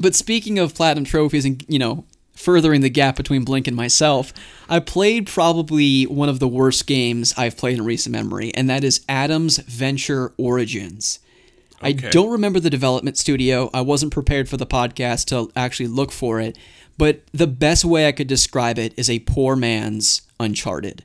[0.00, 4.32] But speaking of platinum trophies and you know furthering the gap between Blink and myself,
[4.68, 8.84] I played probably one of the worst games I've played in recent memory, and that
[8.84, 11.18] is Adam's Venture Origins.
[11.84, 13.68] I don't remember the development studio.
[13.74, 16.56] I wasn't prepared for the podcast to actually look for it,
[16.96, 21.04] but the best way I could describe it is a poor man's Uncharted.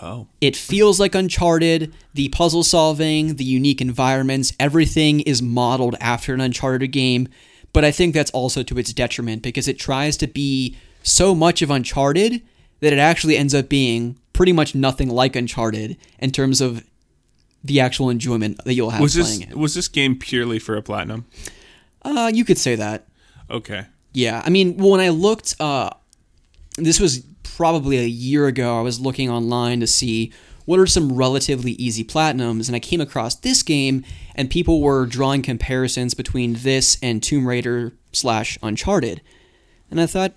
[0.00, 0.28] Oh.
[0.40, 1.92] It feels like Uncharted.
[2.14, 7.28] The puzzle solving, the unique environments, everything is modeled after an Uncharted game.
[7.72, 11.62] But I think that's also to its detriment because it tries to be so much
[11.62, 12.42] of Uncharted
[12.80, 16.84] that it actually ends up being pretty much nothing like Uncharted in terms of
[17.64, 19.56] the actual enjoyment that you'll have Was playing this it.
[19.56, 21.26] was this game purely for a platinum?
[22.02, 23.06] Uh, you could say that.
[23.48, 23.86] Okay.
[24.12, 25.90] Yeah, I mean, when I looked, uh,
[26.76, 28.78] this was probably a year ago.
[28.78, 30.32] I was looking online to see
[30.64, 35.06] what are some relatively easy platinums, and I came across this game, and people were
[35.06, 39.20] drawing comparisons between this and Tomb Raider slash Uncharted,
[39.90, 40.34] and I thought,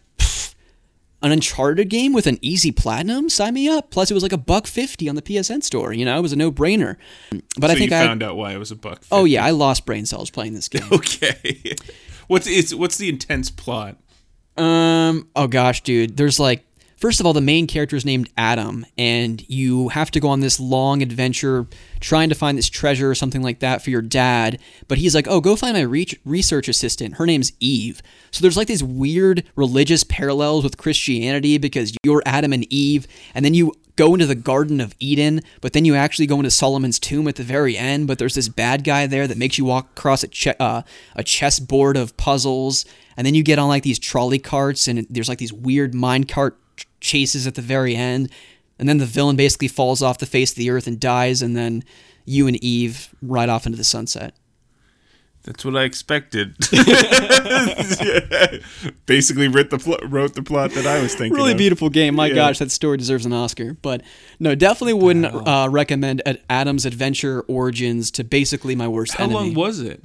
[1.21, 3.89] an Uncharted game with an easy platinum, sign me up.
[3.89, 5.91] Plus, it was like a buck fifty on the PSN store.
[5.91, 6.97] You know, it was a no brainer.
[7.57, 9.03] But I think I found out why it was a buck.
[9.11, 10.83] Oh yeah, I lost brain cells playing this game.
[10.91, 11.75] Okay.
[12.27, 13.97] what's it's what's the intense plot?
[14.57, 15.27] Um.
[15.35, 16.15] Oh gosh, dude.
[16.15, 16.63] There's like,
[17.05, 20.39] first of all, the main character is named Adam, and you have to go on
[20.39, 21.67] this long adventure
[21.99, 24.57] trying to find this treasure or something like that for your dad.
[24.87, 27.17] But he's like, oh, go find my re- research assistant.
[27.17, 28.01] Her name's Eve.
[28.31, 33.05] So there's like these weird religious parallels with Christianity because you're Adam and Eve,
[33.35, 36.49] and then you go into the Garden of Eden, but then you actually go into
[36.49, 38.07] Solomon's tomb at the very end.
[38.07, 40.81] But there's this bad guy there that makes you walk across a che- uh,
[41.15, 42.83] a chessboard of puzzles,
[43.15, 46.23] and then you get on like these trolley carts, and there's like these weird mine
[46.23, 46.57] cart
[47.01, 48.29] chases at the very end,
[48.79, 51.55] and then the villain basically falls off the face of the earth and dies, and
[51.55, 51.83] then
[52.25, 54.33] you and Eve ride off into the sunset.
[55.43, 56.55] That's what I expected.
[59.05, 61.35] Basically, wrote the pl- wrote the plot that I was thinking.
[61.35, 61.57] really of.
[61.57, 62.15] beautiful game.
[62.15, 62.35] My Yeah.
[62.35, 63.75] gosh, that story deserves an Oscar.
[63.81, 64.01] But
[64.39, 69.35] no, definitely wouldn't uh, recommend Adam's Venture Origins to basically my worst How enemy.
[69.35, 70.01] long was it?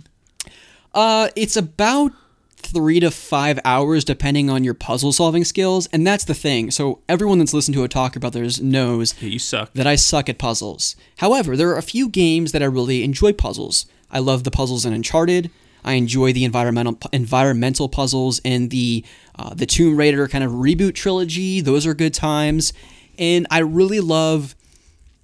[0.92, 2.12] Uh, it's about
[2.60, 6.70] three to five hours, depending on your puzzle solving skills, and that's the thing.
[6.70, 9.72] So everyone that's listened to Otaku Brothers knows you suck.
[9.74, 10.96] that I suck at puzzles.
[11.18, 13.86] However, there are a few games that I really enjoy puzzles.
[14.10, 15.50] I love the puzzles in Uncharted.
[15.84, 19.04] I enjoy the environmental environmental puzzles in the
[19.38, 21.60] uh, the Tomb Raider kind of reboot trilogy.
[21.60, 22.72] Those are good times,
[23.18, 24.54] and I really love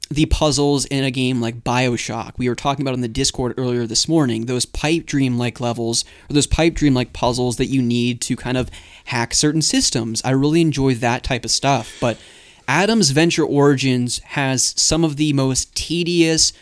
[0.09, 2.33] the puzzles in a game like Bioshock.
[2.37, 6.05] We were talking about in the Discord earlier this morning, those pipe dream like levels,
[6.31, 8.71] or those pipe dream like puzzles that you need to kind of
[9.07, 10.23] hack certain systems.
[10.25, 11.97] I really enjoy that type of stuff.
[12.01, 12.19] But
[12.69, 16.53] Adam's Venture Origins has some of the most tedious,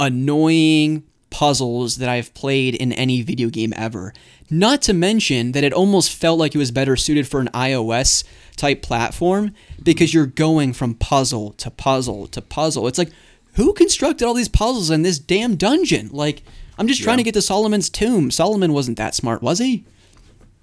[0.00, 4.12] annoying puzzles that I've played in any video game ever.
[4.50, 8.22] Not to mention that it almost felt like it was better suited for an iOS
[8.56, 12.86] type platform because you're going from puzzle to puzzle to puzzle.
[12.86, 13.10] It's like,
[13.54, 16.08] who constructed all these puzzles in this damn dungeon?
[16.12, 16.42] Like,
[16.78, 18.30] I'm just trying to get to Solomon's tomb.
[18.30, 19.84] Solomon wasn't that smart, was he?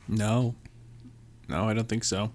[0.08, 0.56] No,
[1.48, 2.32] no, I don't think so.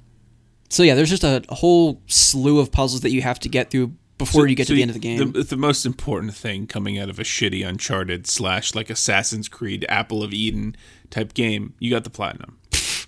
[0.71, 3.95] So yeah, there's just a whole slew of puzzles that you have to get through
[4.19, 5.33] before So- you get so to the end of the game.
[5.33, 9.85] The, the most important thing coming out of a shitty Uncharted slash like Assassin's Creed
[9.89, 10.77] Apple of Eden
[11.11, 12.59] type game, you got the platinum.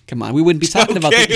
[0.07, 1.27] Come on, we wouldn't be talking about the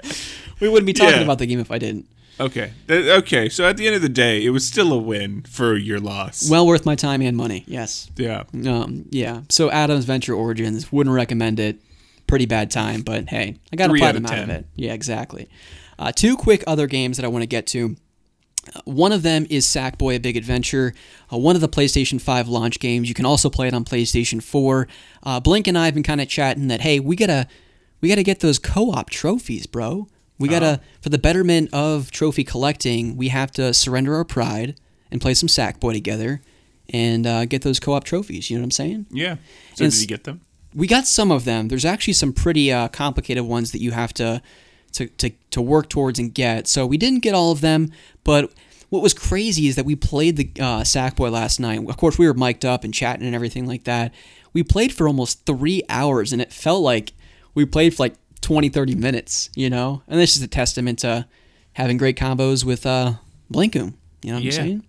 [0.00, 0.12] game.
[0.60, 1.22] we wouldn't be talking Yeah.
[1.24, 2.06] about the game if I didn't.
[2.38, 2.72] Okay.
[2.88, 3.48] Okay.
[3.50, 6.48] So at the end of the day, it was still a win for your loss.
[6.50, 7.64] Well worth my time and money.
[7.66, 8.10] Yes.
[8.16, 8.44] Yeah.
[8.66, 9.42] Um, yeah.
[9.50, 11.80] So Adam's Venture Origins wouldn't recommend it.
[12.26, 14.66] Pretty bad time, but hey, I got out of platinum out of it.
[14.76, 15.48] Yeah, exactly.
[15.98, 17.96] Uh, two quick other games that I want to get to.
[18.74, 20.94] Uh, One of them is Sackboy: A Big Adventure,
[21.32, 23.08] uh, one of the PlayStation 5 launch games.
[23.08, 24.86] You can also play it on PlayStation 4.
[25.24, 27.48] Uh, Blink and I have been kind of chatting that hey, we gotta
[28.00, 30.08] we gotta get those co-op trophies, bro.
[30.38, 35.20] We gotta for the betterment of trophy collecting, we have to surrender our pride and
[35.20, 36.40] play some Sackboy together
[36.92, 38.48] and uh, get those co-op trophies.
[38.50, 39.06] You know what I'm saying?
[39.10, 39.36] Yeah.
[39.74, 40.40] So And did you get them?
[40.74, 41.68] we got some of them.
[41.68, 44.40] There's actually some pretty uh, complicated ones that you have to,
[44.92, 46.66] to to to work towards and get.
[46.68, 47.92] So we didn't get all of them,
[48.24, 48.52] but
[48.88, 51.86] what was crazy is that we played the uh, Sackboy last night.
[51.88, 54.12] Of course, we were mic'd up and chatting and everything like that.
[54.52, 57.12] We played for almost three hours, and it felt like
[57.54, 59.50] we played for like 20, 30 minutes.
[59.54, 61.26] You know, and this is a testament to
[61.74, 63.14] having great combos with uh,
[63.52, 63.94] Blinkum.
[64.22, 64.48] You know what Yeah.
[64.50, 64.84] I'm saying?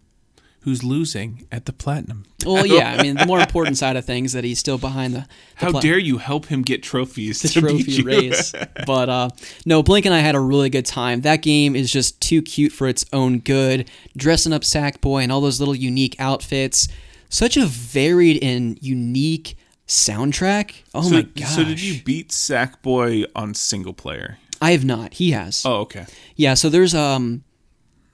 [0.63, 2.23] Who's losing at the platinum?
[2.45, 2.95] Well, yeah.
[2.95, 5.21] I mean, the more important side of things that he's still behind the.
[5.59, 8.53] the How dare you help him get trophies the to trophy race.
[8.85, 9.29] but uh,
[9.65, 11.21] no, Blink and I had a really good time.
[11.21, 13.89] That game is just too cute for its own good.
[14.15, 16.87] Dressing up Sackboy and all those little unique outfits.
[17.29, 19.57] Such a varied and unique
[19.91, 20.83] soundtrack.
[20.95, 21.49] Oh so, my gosh.
[21.49, 24.37] So did you beat Sackboy on single player?
[24.61, 25.15] I have not.
[25.15, 25.63] He has.
[25.65, 26.05] Oh, okay.
[26.35, 27.43] Yeah, so there's um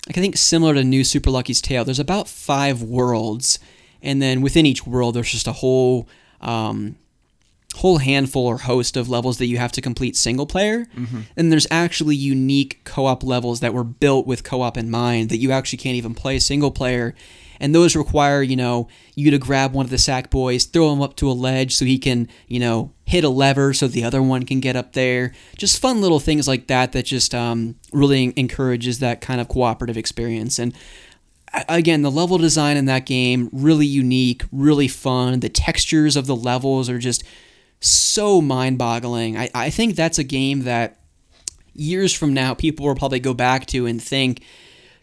[0.07, 3.59] like I think similar to New Super Lucky's Tale, there's about five worlds,
[4.01, 6.07] and then within each world there's just a whole
[6.41, 6.95] um
[7.75, 10.87] whole handful or host of levels that you have to complete single player.
[10.97, 11.25] Mhm.
[11.35, 15.51] And there's actually unique co-op levels that were built with co-op in mind that you
[15.51, 17.13] actually can't even play single player.
[17.59, 21.01] And those require, you know, you to grab one of the sack boys, throw him
[21.01, 24.21] up to a ledge so he can, you know, hit a lever so the other
[24.21, 25.33] one can get up there.
[25.57, 29.97] Just fun little things like that that just um, really encourages that kind of cooperative
[29.97, 30.59] experience.
[30.59, 30.73] And
[31.69, 35.39] again, the level design in that game really unique, really fun.
[35.39, 37.23] The textures of the levels are just
[37.79, 39.37] so mind-boggling.
[39.37, 40.99] I, I think that's a game that
[41.73, 44.43] years from now people will probably go back to and think,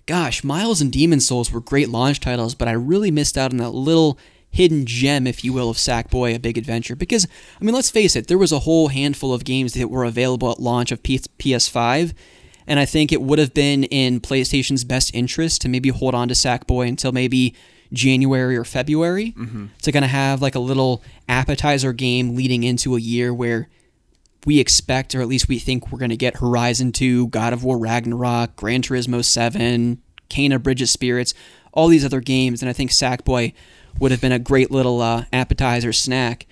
[0.07, 3.59] gosh, Miles and Demon's Souls were great launch titles, but I really missed out on
[3.59, 4.19] that little
[4.51, 6.95] hidden gem, if you will, of Sackboy: A Big Adventure.
[6.97, 7.27] Because
[7.61, 10.51] I mean, let's face it, there was a whole handful of games that were available
[10.51, 12.13] at launch of P- PS5.
[12.67, 16.29] And I think it would have been in PlayStation's best interest to maybe hold on
[16.29, 17.55] to Sackboy until maybe
[17.93, 19.69] January or February Mhm.
[19.83, 23.69] to kind of have like a little appetizer game leading into a year where
[24.47, 27.65] we expect, or at least we think we're going to get Horizon 2, God of
[27.65, 31.35] War Ragnarok, Gran Turismo 7, Kena Bridge of Spirits,
[31.73, 32.63] all these other games.
[32.63, 33.55] And I think Sackboy
[33.99, 36.47] would have been a great little uh, appetizer snack.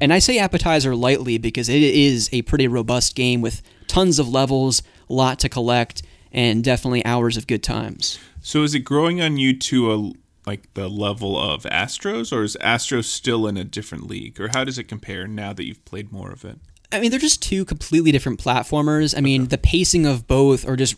[0.00, 4.28] And I say appetizer lightly because it is a pretty robust game with tons of
[4.28, 6.02] levels, a lot to collect,
[6.32, 8.18] and definitely hours of good times.
[8.40, 10.12] So is it growing on you to a
[10.46, 14.64] like the level of Astros, or is Astros still in a different league, or how
[14.64, 16.58] does it compare now that you've played more of it?
[16.92, 19.16] I mean, they're just two completely different platformers.
[19.16, 20.96] I mean, the pacing of both are just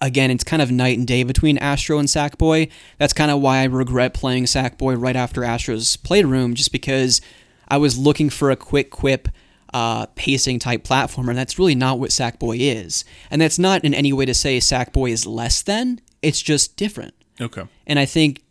[0.00, 2.70] again, it's kind of night and day between Astro and Sackboy.
[2.98, 7.20] That's kind of why I regret playing Sackboy right after Astro's Playroom, just because
[7.68, 9.28] I was looking for a quick quip
[9.72, 13.04] uh, pacing type platformer, and that's really not what Sackboy is.
[13.30, 16.00] And that's not in any way to say Sackboy is less than.
[16.22, 17.14] It's just different.
[17.40, 17.62] Okay.
[17.86, 18.42] And I think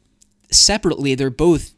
[0.51, 1.73] separately, they're both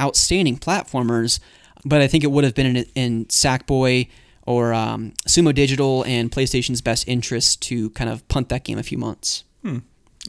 [0.00, 1.40] outstanding platformers,
[1.84, 4.08] but I think it would have been in, in Sackboy
[4.46, 8.82] or um, Sumo Digital and PlayStation's best interest to kind of punt that game a
[8.82, 9.44] few months.
[9.62, 9.78] Hmm.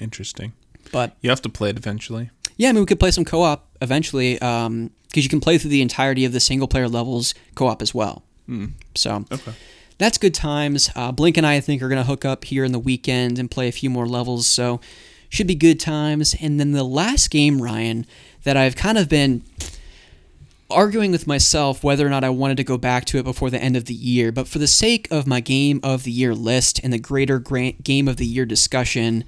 [0.02, 0.54] Interesting.
[0.92, 2.30] But you have to play it eventually.
[2.58, 5.70] Yeah, I mean, we could play some co op eventually because you can play through
[5.72, 8.24] the entirety of the single player levels co op as well.
[8.46, 8.68] Hmm.
[8.96, 9.54] So Okay.
[9.98, 10.90] that's good times.
[10.96, 13.40] Uh, Blink and I, I think, are going to hook up here in the weekend
[13.40, 14.48] and play a few more levels.
[14.48, 14.80] So
[15.30, 16.36] should be good times.
[16.42, 18.06] And then the last game, Ryan,
[18.44, 19.44] that I've kind of been
[20.72, 23.62] arguing with myself whether or not I wanted to go back to it before the
[23.62, 24.32] end of the year.
[24.32, 28.08] But for the sake of my game of the year list and the greater game
[28.08, 29.24] of the year discussion,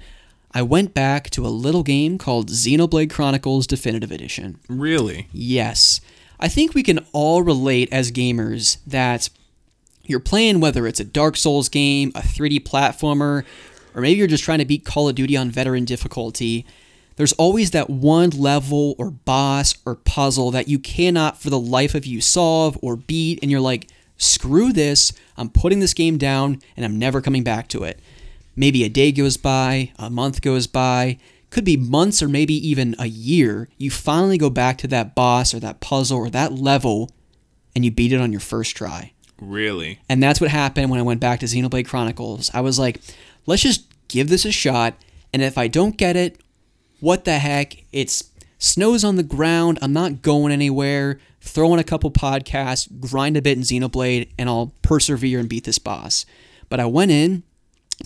[0.52, 4.60] I went back to a little game called Xenoblade Chronicles Definitive Edition.
[4.68, 5.28] Really?
[5.32, 6.00] Yes.
[6.38, 9.28] I think we can all relate as gamers that
[10.04, 13.44] you're playing whether it's a Dark Souls game, a 3D platformer,
[13.94, 16.66] or maybe you're just trying to beat Call of Duty on veteran difficulty.
[17.16, 21.94] There's always that one level or boss or puzzle that you cannot for the life
[21.94, 26.60] of you solve or beat, and you're like, screw this, I'm putting this game down
[26.76, 28.00] and I'm never coming back to it.
[28.56, 31.18] Maybe a day goes by, a month goes by,
[31.50, 33.68] could be months or maybe even a year.
[33.78, 37.10] You finally go back to that boss or that puzzle or that level
[37.74, 39.12] and you beat it on your first try.
[39.40, 40.00] Really?
[40.08, 42.50] And that's what happened when I went back to Xenoblade Chronicles.
[42.54, 43.00] I was like,
[43.46, 44.94] let's just give this a shot.
[45.32, 46.40] And if I don't get it,
[47.04, 47.84] what the heck?
[47.92, 49.78] It's snow's on the ground.
[49.82, 51.20] I'm not going anywhere.
[51.42, 55.64] Throw in a couple podcasts, grind a bit in Xenoblade, and I'll persevere and beat
[55.64, 56.24] this boss.
[56.70, 57.42] But I went in,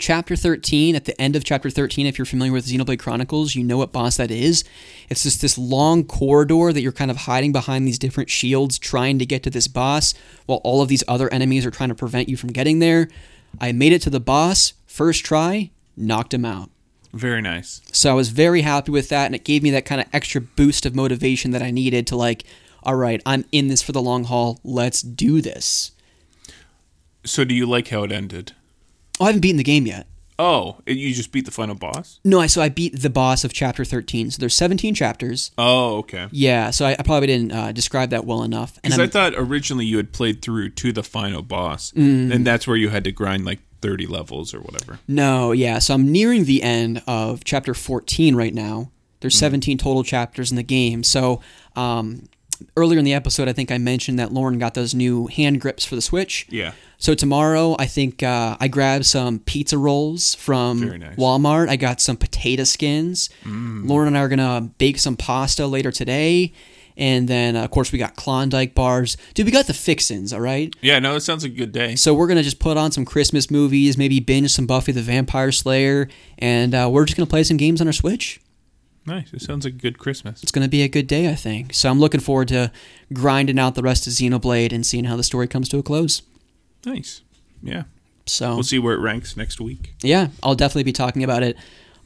[0.01, 3.63] chapter 13, at the end of chapter 13, if you're familiar with Xenoblade Chronicles, you
[3.63, 4.65] know what boss that is.
[5.09, 9.21] It's just this long corridor that you're kind of hiding behind these different shields trying
[9.21, 10.13] to get to this boss
[10.47, 13.09] while all of these other enemies are trying to prevent you from getting there.
[13.61, 16.71] I made it to the boss, first try, knocked him out.
[17.13, 17.81] Very nice.
[17.93, 20.41] So I was very happy with that, and it gave me that kind of extra
[20.41, 22.45] boost of motivation that I needed to, like,
[22.83, 24.61] all right, I'm in this for the long haul.
[24.63, 25.93] Let's do this.
[27.25, 28.53] So, do you like how it ended?
[29.21, 30.07] Oh, I haven't beaten the game yet.
[30.41, 32.21] Oh, you just beat the final boss?
[32.25, 34.31] No, I so I beat the boss of chapter 13.
[34.31, 35.51] So there's 17 chapters.
[35.59, 36.29] Oh, okay.
[36.31, 38.79] Yeah, so I, I probably didn't uh, describe that well enough.
[38.81, 42.33] Because I thought originally you had played through to the final boss, Mm.
[42.33, 44.99] and that's where you had to grind like 30 levels or whatever.
[45.07, 45.79] No, yeah.
[45.79, 48.91] So I'm nearing the end of chapter 14 right now.
[49.21, 51.03] There's 17 total chapters in the game.
[51.03, 51.41] So
[51.75, 52.29] um,
[52.77, 55.85] earlier in the episode, I think I mentioned that Lauren got those new hand grips
[55.85, 56.47] for the Switch.
[56.49, 56.73] Yeah.
[56.99, 61.17] So tomorrow, I think uh, I grabbed some pizza rolls from nice.
[61.17, 61.69] Walmart.
[61.69, 63.31] I got some potato skins.
[63.45, 63.89] Mm.
[63.89, 66.53] Lauren and I are gonna bake some pasta later today.
[66.99, 69.17] And then, uh, of course, we got Klondike bars.
[69.33, 70.75] Dude, we got the fixins, all right?
[70.83, 71.95] Yeah, no, it sounds like a good day.
[71.95, 75.53] So we're gonna just put on some Christmas movies, maybe binge some Buffy the Vampire
[75.53, 76.09] Slayer,
[76.39, 78.41] and uh, we're just gonna play some games on our Switch.
[79.07, 79.33] Nice.
[79.33, 80.43] It sounds like a good Christmas.
[80.43, 81.73] It's gonna be a good day, I think.
[81.73, 82.71] So I'm looking forward to
[83.13, 86.23] grinding out the rest of Xenoblade and seeing how the story comes to a close.
[86.85, 87.23] Nice.
[87.63, 87.85] Yeah.
[88.27, 89.95] So We'll see where it ranks next week.
[90.03, 91.57] yeah, I'll definitely be talking about it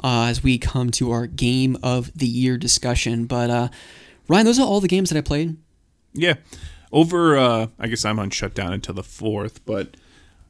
[0.05, 3.25] uh, as we come to our game of the year discussion.
[3.25, 3.69] But uh,
[4.33, 5.59] Ryan, those are all the games that I played.
[6.15, 6.35] Yeah.
[6.91, 9.95] Over, uh, I guess I'm on shutdown until the 4th, but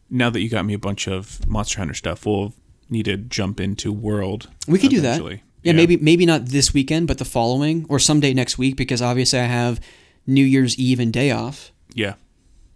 [0.09, 2.55] now that you got me a bunch of Monster Hunter stuff, we'll
[2.89, 4.49] need to jump into World.
[4.69, 5.09] We could do that.
[5.17, 5.43] eventually.
[5.65, 9.41] Yeah, maybe maybe not this weekend, but the following or someday next week because obviously
[9.41, 9.81] I have
[10.29, 11.73] New Year's Eve and day off.
[11.93, 12.15] Yeah.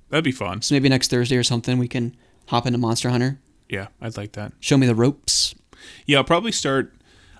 [0.08, 0.62] That'd be fun.
[0.62, 2.16] So maybe next Thursday or something we can
[2.46, 3.38] hop into Monster Hunter.
[3.68, 4.52] Yeah, I'd like that.
[4.58, 5.54] Show me the ropes.
[6.04, 6.94] Yeah, I'll probably start.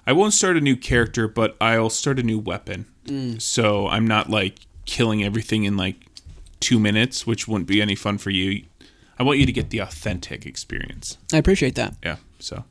[0.07, 2.87] I won't start a new character, but I'll start a new weapon.
[3.07, 3.41] Mm.
[3.41, 5.97] So I'm not like killing everything in like
[6.61, 8.65] two minutes, which wouldn't be any fun for you.
[9.19, 11.17] I want you to get the authentic experience.
[11.33, 11.95] I appreciate that.
[12.03, 12.17] Yeah.
[12.39, 12.65] So,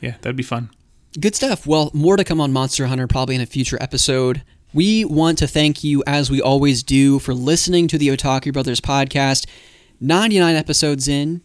[0.00, 0.70] yeah, that'd be fun.
[1.18, 1.66] Good stuff.
[1.66, 4.42] Well, more to come on Monster Hunter probably in a future episode.
[4.72, 8.80] We want to thank you, as we always do, for listening to the Otaku Brothers
[8.80, 9.46] podcast.
[10.00, 11.40] 99 episodes in,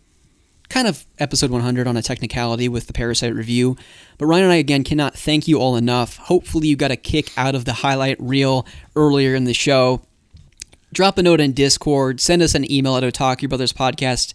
[0.70, 3.76] kind of episode 100 on a technicality with the Parasite review.
[4.18, 6.18] But Ryan and I, again, cannot thank you all enough.
[6.18, 8.66] Hopefully, you got a kick out of the highlight reel
[8.96, 10.02] earlier in the show.
[10.94, 14.34] Drop a note in Discord, send us an email at otakubrotherspodcast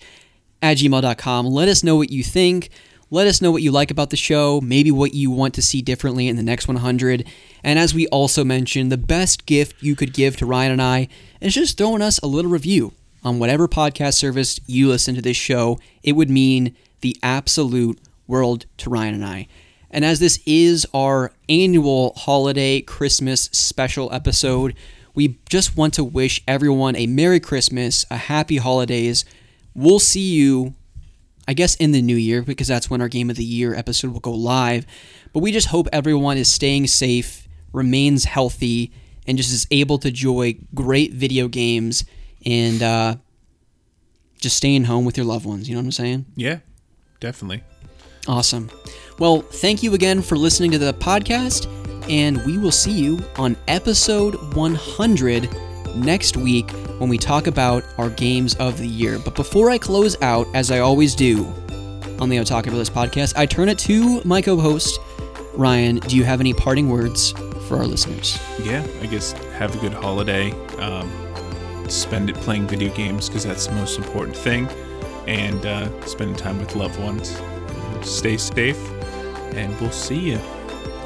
[0.63, 1.47] at gmail.com.
[1.47, 2.71] Let us know what you think.
[3.11, 5.83] Let us know what you like about the show, maybe what you want to see
[5.83, 7.25] differently in the next 100.
[7.63, 11.09] And as we also mentioned, the best gift you could give to Ryan and I
[11.41, 12.93] is just throwing us a little review
[13.25, 15.79] on whatever podcast service you listen to this show.
[16.03, 19.49] It would mean the absolute world to Ryan and I.
[19.91, 24.75] And as this is our annual holiday Christmas special episode,
[25.15, 29.25] we just want to wish everyone a Merry Christmas, a Happy Holidays.
[29.75, 30.75] We'll see you
[31.47, 34.13] I guess in the new year because that's when our game of the year episode
[34.13, 34.87] will go live.
[35.33, 38.93] But we just hope everyone is staying safe, remains healthy,
[39.27, 42.05] and just is able to enjoy great video games
[42.47, 43.17] and uh,
[44.39, 45.69] just staying home with your loved ones.
[45.69, 46.27] You know what I'm saying?
[46.37, 46.59] Yeah,
[47.21, 47.63] definitely.
[48.27, 48.71] Awesome.
[49.19, 51.69] Well, thank you again for listening to the podcast,
[52.11, 55.49] and we will see you on episode 100
[55.97, 59.19] next week when we talk about our games of the year.
[59.19, 61.45] But before I close out, as I always do
[62.19, 64.99] on the Otaku Brothers podcast, I turn it to my co host,
[65.55, 65.97] Ryan.
[65.97, 67.33] Do you have any parting words
[67.69, 68.39] for our listeners?
[68.63, 70.51] Yeah, I guess have a good holiday.
[70.79, 71.11] Um,
[71.89, 74.69] spend it playing video games because that's the most important thing,
[75.27, 77.41] and uh, spending time with loved ones.
[78.03, 78.81] Stay safe,
[79.55, 80.41] and we'll see you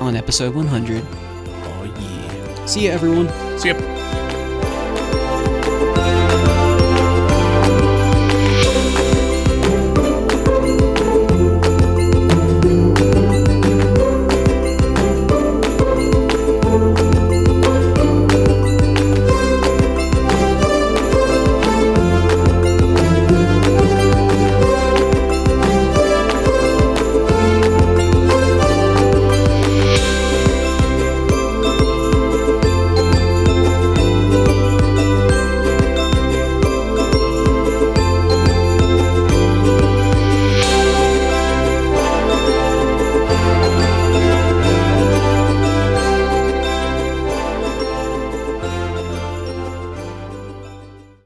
[0.00, 1.04] on episode 100.
[1.04, 2.66] Oh, yeah.
[2.66, 3.28] See you, everyone.
[3.58, 3.97] See ya.